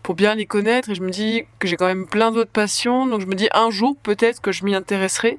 pour 0.03 0.15
bien 0.15 0.35
les 0.35 0.45
connaître. 0.45 0.89
Et 0.89 0.95
je 0.95 1.01
me 1.01 1.09
dis 1.09 1.43
que 1.59 1.67
j'ai 1.67 1.77
quand 1.77 1.85
même 1.85 2.07
plein 2.07 2.31
d'autres 2.31 2.51
passions. 2.51 3.07
Donc, 3.07 3.21
je 3.21 3.25
me 3.25 3.35
dis 3.35 3.49
un 3.53 3.69
jour, 3.69 3.95
peut-être 4.01 4.41
que 4.41 4.51
je 4.51 4.65
m'y 4.65 4.75
intéresserai. 4.75 5.37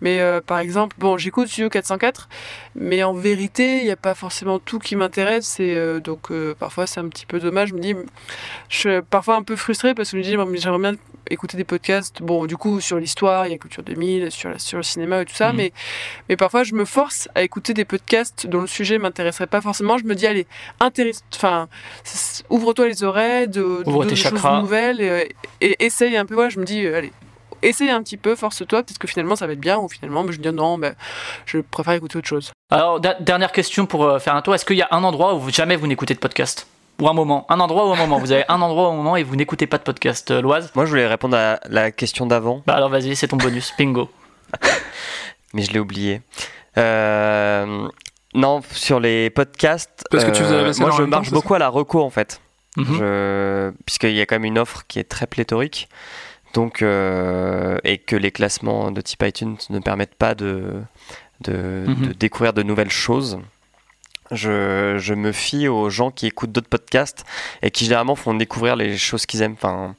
Mais 0.00 0.20
euh, 0.20 0.40
par 0.40 0.58
exemple, 0.58 0.96
bon, 0.98 1.16
j'écoute 1.16 1.48
Studio 1.48 1.68
404, 1.68 2.28
mais 2.74 3.02
en 3.02 3.12
vérité, 3.12 3.78
il 3.78 3.84
n'y 3.84 3.90
a 3.90 3.96
pas 3.96 4.14
forcément 4.14 4.58
tout 4.58 4.78
qui 4.78 4.96
m'intéresse. 4.96 5.60
Et 5.60 5.74
euh, 5.74 6.00
donc, 6.00 6.30
euh, 6.30 6.54
parfois, 6.58 6.86
c'est 6.86 7.00
un 7.00 7.08
petit 7.08 7.26
peu 7.26 7.40
dommage. 7.40 7.70
Je 7.70 7.74
me 7.74 7.80
dis, 7.80 7.94
je 8.68 8.76
suis 8.78 9.02
parfois 9.10 9.36
un 9.36 9.42
peu 9.42 9.56
frustrée 9.56 9.94
parce 9.94 10.10
que 10.10 10.16
je 10.16 10.18
me 10.18 10.22
dis, 10.22 10.60
j'aimerais 10.60 10.78
bien 10.78 10.94
écouter 11.30 11.56
des 11.56 11.64
podcasts, 11.64 12.22
bon, 12.22 12.46
du 12.46 12.56
coup, 12.56 12.80
sur 12.80 12.98
l'histoire, 12.98 13.46
il 13.46 13.52
y 13.52 13.54
a 13.54 13.58
Culture 13.58 13.82
2000, 13.82 14.30
sur, 14.30 14.50
la- 14.50 14.58
sur 14.58 14.76
le 14.78 14.82
cinéma 14.82 15.22
et 15.22 15.24
tout 15.24 15.34
ça, 15.34 15.50
Mhm. 15.50 15.56
mais, 15.56 15.72
mais 16.28 16.36
parfois, 16.36 16.64
je 16.64 16.74
me 16.74 16.84
force 16.84 17.28
à 17.34 17.42
écouter 17.42 17.74
des 17.74 17.84
podcasts 17.84 18.46
dont 18.46 18.60
le 18.60 18.66
sujet 18.66 18.98
m'intéresserait 18.98 19.46
pas 19.46 19.60
forcément. 19.60 19.98
Je 19.98 20.04
me 20.04 20.14
dis, 20.14 20.26
allez, 20.26 20.46
intéresse, 20.80 21.22
enfin, 21.34 21.68
s- 22.04 22.42
ouvre-toi 22.50 22.88
les 22.88 23.02
oreilles, 23.04 23.48
de, 23.48 23.52
de, 23.82 23.82
Ouvre 23.88 24.04
de 24.04 24.10
tes 24.10 24.16
choses 24.16 24.42
nouvelles, 24.44 25.00
et, 25.00 25.34
et 25.60 25.84
essaye 25.84 26.16
un 26.16 26.26
peu, 26.26 26.34
voilà, 26.34 26.50
je 26.50 26.58
me 26.60 26.64
dis, 26.64 26.84
euh, 26.84 26.96
allez, 26.98 27.12
essaye 27.62 27.90
un 27.90 28.02
petit 28.02 28.16
peu, 28.16 28.36
force-toi, 28.36 28.82
peut-être 28.82 28.98
que 28.98 29.08
finalement, 29.08 29.34
ça 29.36 29.46
va 29.46 29.52
être 29.54 29.60
bien, 29.60 29.78
ou 29.78 29.88
finalement, 29.88 30.22
je 30.30 30.38
me 30.38 30.42
dis, 30.42 30.52
non, 30.52 30.78
bah, 30.78 30.92
je 31.46 31.58
préfère 31.58 31.94
écouter 31.94 32.18
autre 32.18 32.28
chose. 32.28 32.52
Alors, 32.70 33.00
dernière 33.00 33.50
question 33.52 33.86
pour 33.86 34.20
faire 34.20 34.36
un 34.36 34.42
tour. 34.42 34.54
Est-ce 34.54 34.64
qu'il 34.64 34.76
y 34.76 34.82
a 34.82 34.88
un 34.90 35.02
endroit 35.02 35.34
où 35.34 35.48
jamais 35.50 35.74
vous 35.76 35.86
n'écoutez 35.86 36.14
de 36.14 36.18
podcast? 36.20 36.66
Ou 37.00 37.08
un 37.08 37.12
moment 37.12 37.46
Un 37.48 37.60
endroit 37.60 37.88
ou 37.88 37.92
un 37.92 37.96
moment 37.96 38.18
Vous 38.18 38.32
avez 38.32 38.44
un 38.48 38.60
endroit 38.60 38.88
ou 38.88 38.92
un 38.92 38.96
moment 38.96 39.16
et 39.16 39.22
vous 39.22 39.36
n'écoutez 39.36 39.66
pas 39.66 39.78
de 39.78 39.82
podcast. 39.84 40.30
Euh, 40.30 40.40
Loise 40.40 40.72
Moi, 40.74 40.84
je 40.84 40.90
voulais 40.90 41.06
répondre 41.06 41.36
à 41.36 41.60
la 41.68 41.90
question 41.90 42.26
d'avant, 42.26 42.62
Bah 42.66 42.74
alors 42.74 42.88
vas-y, 42.88 43.14
c'est 43.16 43.28
ton 43.28 43.36
bonus. 43.36 43.72
Bingo. 43.78 44.10
mais 45.54 45.62
je 45.62 45.72
l'ai 45.72 45.78
oublié. 45.78 46.22
Euh, 46.76 47.88
non, 48.34 48.60
sur 48.72 49.00
les 49.00 49.30
podcasts, 49.30 50.04
Parce 50.10 50.24
que 50.24 50.30
tu 50.30 50.42
faisais 50.42 50.56
la 50.56 50.64
vaisselle 50.64 50.86
moi 50.86 50.92
en 50.94 50.96
je 50.96 51.02
même 51.02 51.10
temps, 51.10 51.16
marche 51.18 51.28
c'est 51.28 51.34
beaucoup 51.34 51.54
à 51.54 51.58
la 51.58 51.68
reco 51.68 52.02
en 52.02 52.10
fait. 52.10 52.40
Mhm. 52.76 52.96
Je- 52.98 53.70
Puisqu'il 53.86 54.12
y 54.14 54.20
a 54.20 54.26
quand 54.26 54.36
même 54.36 54.44
une 54.44 54.58
offre 54.58 54.82
qui 54.88 54.98
est 54.98 55.08
très 55.08 55.26
pléthorique. 55.26 55.88
Donc, 56.54 56.80
euh, 56.82 57.76
et 57.84 57.98
que 57.98 58.16
les 58.16 58.30
classements 58.30 58.90
de 58.90 59.00
type 59.02 59.22
iTunes 59.22 59.56
ne 59.70 59.78
permettent 59.80 60.14
pas 60.14 60.34
de, 60.34 60.80
de, 61.42 61.84
Mhm. 61.86 62.06
de 62.08 62.12
découvrir 62.14 62.52
de 62.54 62.62
nouvelles 62.62 62.90
choses. 62.90 63.38
Je, 64.30 64.96
je 64.98 65.14
me 65.14 65.32
fie 65.32 65.68
aux 65.68 65.90
gens 65.90 66.10
qui 66.10 66.26
écoutent 66.26 66.52
d'autres 66.52 66.68
podcasts 66.68 67.24
et 67.62 67.70
qui 67.70 67.84
généralement 67.84 68.14
font 68.14 68.34
découvrir 68.34 68.76
les 68.76 68.98
choses 68.98 69.26
qu'ils 69.26 69.42
aiment. 69.42 69.54
Enfin, 69.54 69.94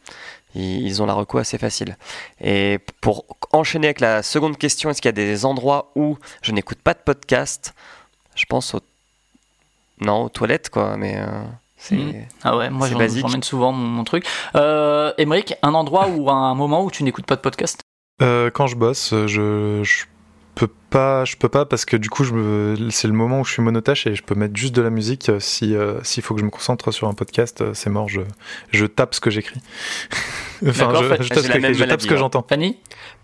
ils, 0.56 0.86
ils 0.86 1.02
ont 1.02 1.06
la 1.06 1.14
reco 1.14 1.38
assez 1.38 1.58
facile. 1.58 1.98
Et 2.42 2.80
pour 3.02 3.26
enchaîner 3.52 3.88
avec 3.88 4.00
la 4.00 4.22
seconde 4.24 4.58
question, 4.58 4.90
est-ce 4.90 5.02
qu'il 5.02 5.10
y 5.10 5.10
a 5.10 5.14
des 5.14 5.46
endroits 5.46 5.92
où 5.96 6.18
je 6.42 6.52
n'écoute 6.52 6.80
pas 6.84 6.94
de 6.94 7.00
podcast? 7.00 7.74
Je 8.36 8.46
pense 8.46 8.74
aux... 8.76 8.82
Non, 10.02 10.26
aux 10.26 10.30
toilettes, 10.30 10.70
quoi, 10.70 10.96
mais... 10.96 11.18
euh, 11.18 11.26
c'est... 11.78 11.96
Mhm. 11.96 12.26
Ah 12.44 12.56
ouais, 12.56 12.70
moi 12.70 12.88
j'emmène 12.88 13.44
souvent 13.44 13.72
mon, 13.72 13.88
mon 13.88 14.04
truc. 14.04 14.26
Euh, 14.56 15.12
Émeric, 15.18 15.56
un 15.62 15.74
endroit 15.74 16.08
ou 16.08 16.30
un 16.30 16.54
moment 16.56 16.84
où 16.84 16.92
tu 16.92 17.04
n'écoutes 17.04 17.26
pas 17.26 17.36
de 17.36 17.42
podcast? 17.42 17.82
Euh, 18.22 18.50
quand 18.50 18.68
je 18.68 18.76
bosse, 18.76 19.10
je, 19.12 19.82
je 19.84 20.04
peux 20.60 20.74
pas, 20.90 21.24
je 21.26 21.36
peux 21.38 21.50
pas 21.50 21.66
parce 21.66 21.86
que 21.86 21.96
du 21.98 22.10
coup, 22.10 22.24
je 22.24 22.34
me, 22.34 22.90
c'est 22.92 23.08
le 23.08 23.14
moment 23.14 23.40
où 23.42 23.46
je 23.46 23.52
suis 23.54 23.62
monotache 23.62 24.06
et 24.08 24.16
je 24.16 24.24
peux 24.24 24.36
mettre 24.36 24.56
juste 24.56 24.76
de 24.76 24.82
la 24.82 24.90
musique. 24.90 25.30
euh, 25.30 25.40
Si 25.40 25.76
euh, 25.76 26.04
s'il 26.04 26.24
faut 26.24 26.34
que 26.34 26.40
je 26.42 26.46
me 26.46 26.50
concentre 26.50 26.92
sur 26.92 27.08
un 27.08 27.14
podcast, 27.14 27.62
euh, 27.62 27.74
c'est 27.74 27.90
mort. 27.90 28.10
Je, 28.10 28.22
je 28.72 28.86
tape 28.86 29.14
ce 29.16 29.20
que 29.22 29.30
j'écris. 29.30 29.60
enfin, 30.68 30.92
je, 31.02 31.08
tape 31.08 31.24
ce 31.24 31.48
que 31.48 31.58
même 31.58 31.74
j'écris, 31.74 31.74
je 31.74 31.80
tape 31.80 31.88
maladie, 31.88 32.04
ce 32.04 32.08
que 32.10 32.14
hein. 32.14 32.18
j'entends. 32.18 32.46
Fanny? 32.48 32.78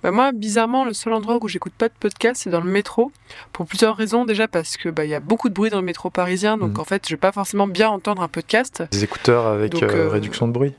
Bah 0.04 0.12
moi, 0.12 0.32
bizarrement, 0.32 0.86
le 0.86 0.94
seul 0.94 1.14
endroit 1.14 1.38
où 1.42 1.48
j'écoute 1.48 1.74
pas 1.78 1.90
de 1.90 1.94
podcast, 2.00 2.42
c'est 2.44 2.50
dans 2.50 2.62
le 2.62 2.70
métro. 2.72 3.12
Pour 3.54 3.66
plusieurs 3.66 3.96
raisons. 3.98 4.26
Déjà 4.26 4.48
parce 4.48 4.78
que 4.78 4.90
bah, 4.90 5.04
il 5.06 5.10
y 5.12 5.16
a 5.16 5.20
beaucoup 5.20 5.50
de 5.50 5.54
bruit 5.54 5.70
dans 5.70 5.80
le 5.80 5.86
métro 5.86 6.10
parisien, 6.10 6.58
donc 6.58 6.74
Mhm. 6.74 6.80
en 6.80 6.84
fait, 6.86 7.04
je 7.08 7.14
vais 7.16 7.20
pas 7.20 7.32
forcément 7.32 7.68
bien 7.68 7.90
entendre 7.90 8.22
un 8.22 8.28
podcast. 8.28 8.84
Des 8.92 9.04
écouteurs 9.04 9.46
avec 9.48 9.72
Donc, 9.72 9.84
euh, 9.84 10.06
euh, 10.06 10.10
réduction 10.10 10.48
de 10.48 10.54
bruit. 10.54 10.74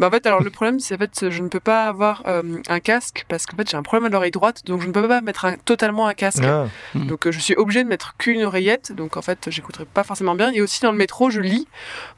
Bah 0.00 0.06
en 0.06 0.10
fait, 0.10 0.24
alors 0.26 0.42
le 0.42 0.48
problème, 0.48 0.80
c'est 0.80 0.94
en 0.94 0.98
fait, 0.98 1.28
je 1.28 1.42
ne 1.42 1.48
peux 1.48 1.60
pas 1.60 1.84
avoir 1.84 2.22
euh, 2.26 2.42
un 2.68 2.80
casque 2.80 3.26
parce 3.28 3.44
qu'en 3.44 3.54
fait, 3.56 3.68
j'ai 3.70 3.76
un 3.76 3.82
problème 3.82 4.06
à 4.06 4.08
l'oreille 4.08 4.30
droite, 4.30 4.64
donc 4.64 4.80
je 4.80 4.86
ne 4.86 4.92
peux 4.92 5.06
pas 5.06 5.20
mettre 5.20 5.44
un- 5.44 5.56
totalement 5.58 6.06
un 6.06 6.14
casque. 6.14 6.42
Ah, 6.42 6.66
Donc 6.94 7.26
euh, 7.26 7.30
je 7.32 7.38
suis 7.38 7.54
obligée 7.54 7.84
de 7.84 7.88
mettre 7.88 8.16
qu'une 8.16 8.42
oreillette, 8.42 8.92
donc 8.92 9.18
en 9.18 9.22
fait 9.22 9.50
j'écouterai 9.50 9.84
pas 9.84 10.02
forcément 10.02 10.34
bien. 10.34 10.50
Et 10.52 10.62
aussi 10.62 10.80
dans 10.80 10.90
le 10.90 10.96
métro 10.96 11.28
je 11.28 11.40
lis, 11.42 11.68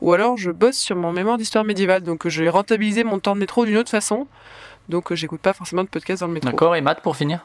ou 0.01 0.13
alors 0.13 0.37
je 0.37 0.53
bosse 0.53 0.77
sur 0.79 0.95
mon 0.95 1.11
mémoire 1.13 1.39
d'histoire 1.39 1.65
médiévale, 1.65 2.03
donc 2.05 2.29
je 2.29 2.45
vais 2.45 2.49
rentabiliser 2.51 3.03
mon 3.03 3.19
temps 3.19 3.35
de 3.35 3.41
métro 3.41 3.67
d'une 3.67 3.77
autre 3.79 3.91
façon. 3.91 4.29
Donc 4.89 5.11
euh, 5.11 5.17
j'écoute 5.17 5.41
pas 5.41 5.53
forcément 5.53 5.83
de 5.83 5.89
podcast 5.89 6.21
dans 6.21 6.29
le 6.29 6.35
métro. 6.35 6.51
D'accord, 6.51 6.77
et 6.77 6.81
Matt 6.83 7.03
pour 7.03 7.17
finir? 7.17 7.41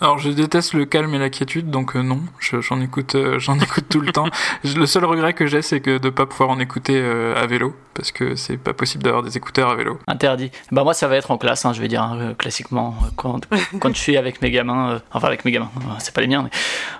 Alors 0.00 0.18
je 0.18 0.28
déteste 0.30 0.74
le 0.74 0.84
calme 0.84 1.14
et 1.14 1.18
la 1.18 1.30
quiétude, 1.30 1.70
donc 1.70 1.96
euh, 1.96 2.02
non, 2.02 2.20
je- 2.38 2.60
j'en 2.60 2.80
écoute, 2.82 3.14
euh, 3.14 3.38
j'en 3.38 3.58
écoute 3.58 3.84
tout 3.88 4.00
le 4.00 4.12
temps. 4.12 4.26
Je- 4.62 4.76
Le 4.76 4.84
seul 4.86 5.04
regret 5.06 5.32
que 5.32 5.46
j'ai, 5.46 5.62
c'est 5.62 5.80
que 5.80 5.96
de 5.98 6.10
pas 6.10 6.26
pouvoir 6.26 6.50
en 6.50 6.58
écouter 6.60 6.94
euh, 6.96 7.34
à 7.34 7.46
vélo, 7.46 7.74
parce 7.94 8.12
que 8.12 8.34
c'est 8.36 8.58
pas 8.58 8.74
possible 8.74 9.02
d'avoir 9.04 9.22
des 9.22 9.36
écouteurs 9.38 9.70
à 9.70 9.74
vélo. 9.74 9.98
Interdit. 10.06 10.50
Bah 10.70 10.84
moi 10.84 10.92
ça 10.92 11.08
va 11.08 11.16
être 11.16 11.30
en 11.30 11.38
classe, 11.38 11.64
hein, 11.64 11.72
je 11.72 11.80
vais 11.80 11.88
dire 11.88 12.02
hein, 12.02 12.34
classiquement 12.36 12.94
quand, 13.16 13.46
quand 13.80 13.88
je 13.94 13.98
suis 14.00 14.16
avec 14.18 14.42
mes 14.42 14.50
gamins, 14.50 14.90
euh, 14.92 14.98
enfin 15.12 15.28
avec 15.28 15.44
mes 15.46 15.50
gamins, 15.52 15.70
euh, 15.78 15.92
c'est 15.98 16.12
pas 16.14 16.20
les 16.20 16.26
miens. 16.26 16.42
Mais... 16.42 16.50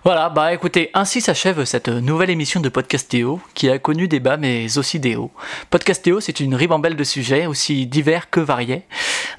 Voilà, 0.04 0.30
bah 0.30 0.54
écoutez, 0.54 0.90
ainsi 0.94 1.20
s'achève 1.20 1.64
cette 1.64 1.88
nouvelle 1.88 2.30
émission 2.30 2.60
de 2.60 2.68
Podcastéo 2.70 3.40
qui 3.54 3.68
a 3.68 3.78
connu 3.78 4.08
des 4.08 4.20
bas 4.20 4.38
mais 4.38 4.78
aussi 4.78 4.98
des 5.00 5.16
hauts. 5.16 5.32
Podcastéo 5.68 6.20
c'est 6.20 6.40
une 6.40 6.54
ribambelle 6.54 6.96
de 6.96 7.04
sujets 7.04 7.46
aussi 7.46 7.86
divers 7.86 8.30
que 8.30 8.40
variés. 8.40 8.84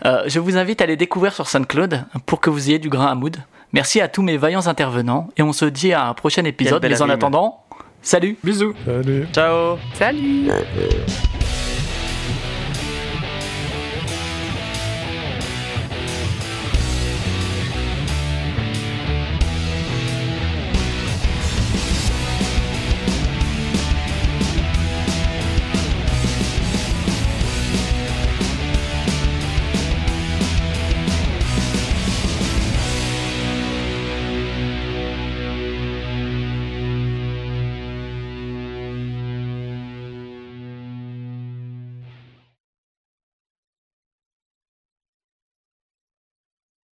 Euh, 0.06 0.24
je 0.28 0.40
vous 0.40 0.58
invite 0.58 0.82
à 0.82 0.86
les 0.86 0.96
découvrir 0.96 1.34
sur 1.34 1.48
SoundCloud 1.50 2.06
pour 2.28 2.40
que 2.40 2.52
vous 2.52 2.70
ayez 2.70 2.78
du 2.80 2.90
grain 2.90 3.08
à 3.08 3.16
moudre. 3.16 3.40
Merci 3.74 4.02
à 4.02 4.08
tous 4.08 4.22
mes 4.22 4.38
vaillants 4.38 4.68
intervenants 4.68 5.30
et 5.38 5.44
on 5.44 5.54
se 5.54 5.66
dit 5.66 5.94
à 5.94 6.08
un 6.08 6.14
prochain 6.14 6.44
épisode. 6.46 6.86
Mais 6.86 7.02
en 7.02 7.10
attendant, 7.10 7.64
salut 8.02 8.38
Bisous 8.44 8.74
salut. 8.86 9.28
Ciao 9.34 9.78
Salut 9.94 10.50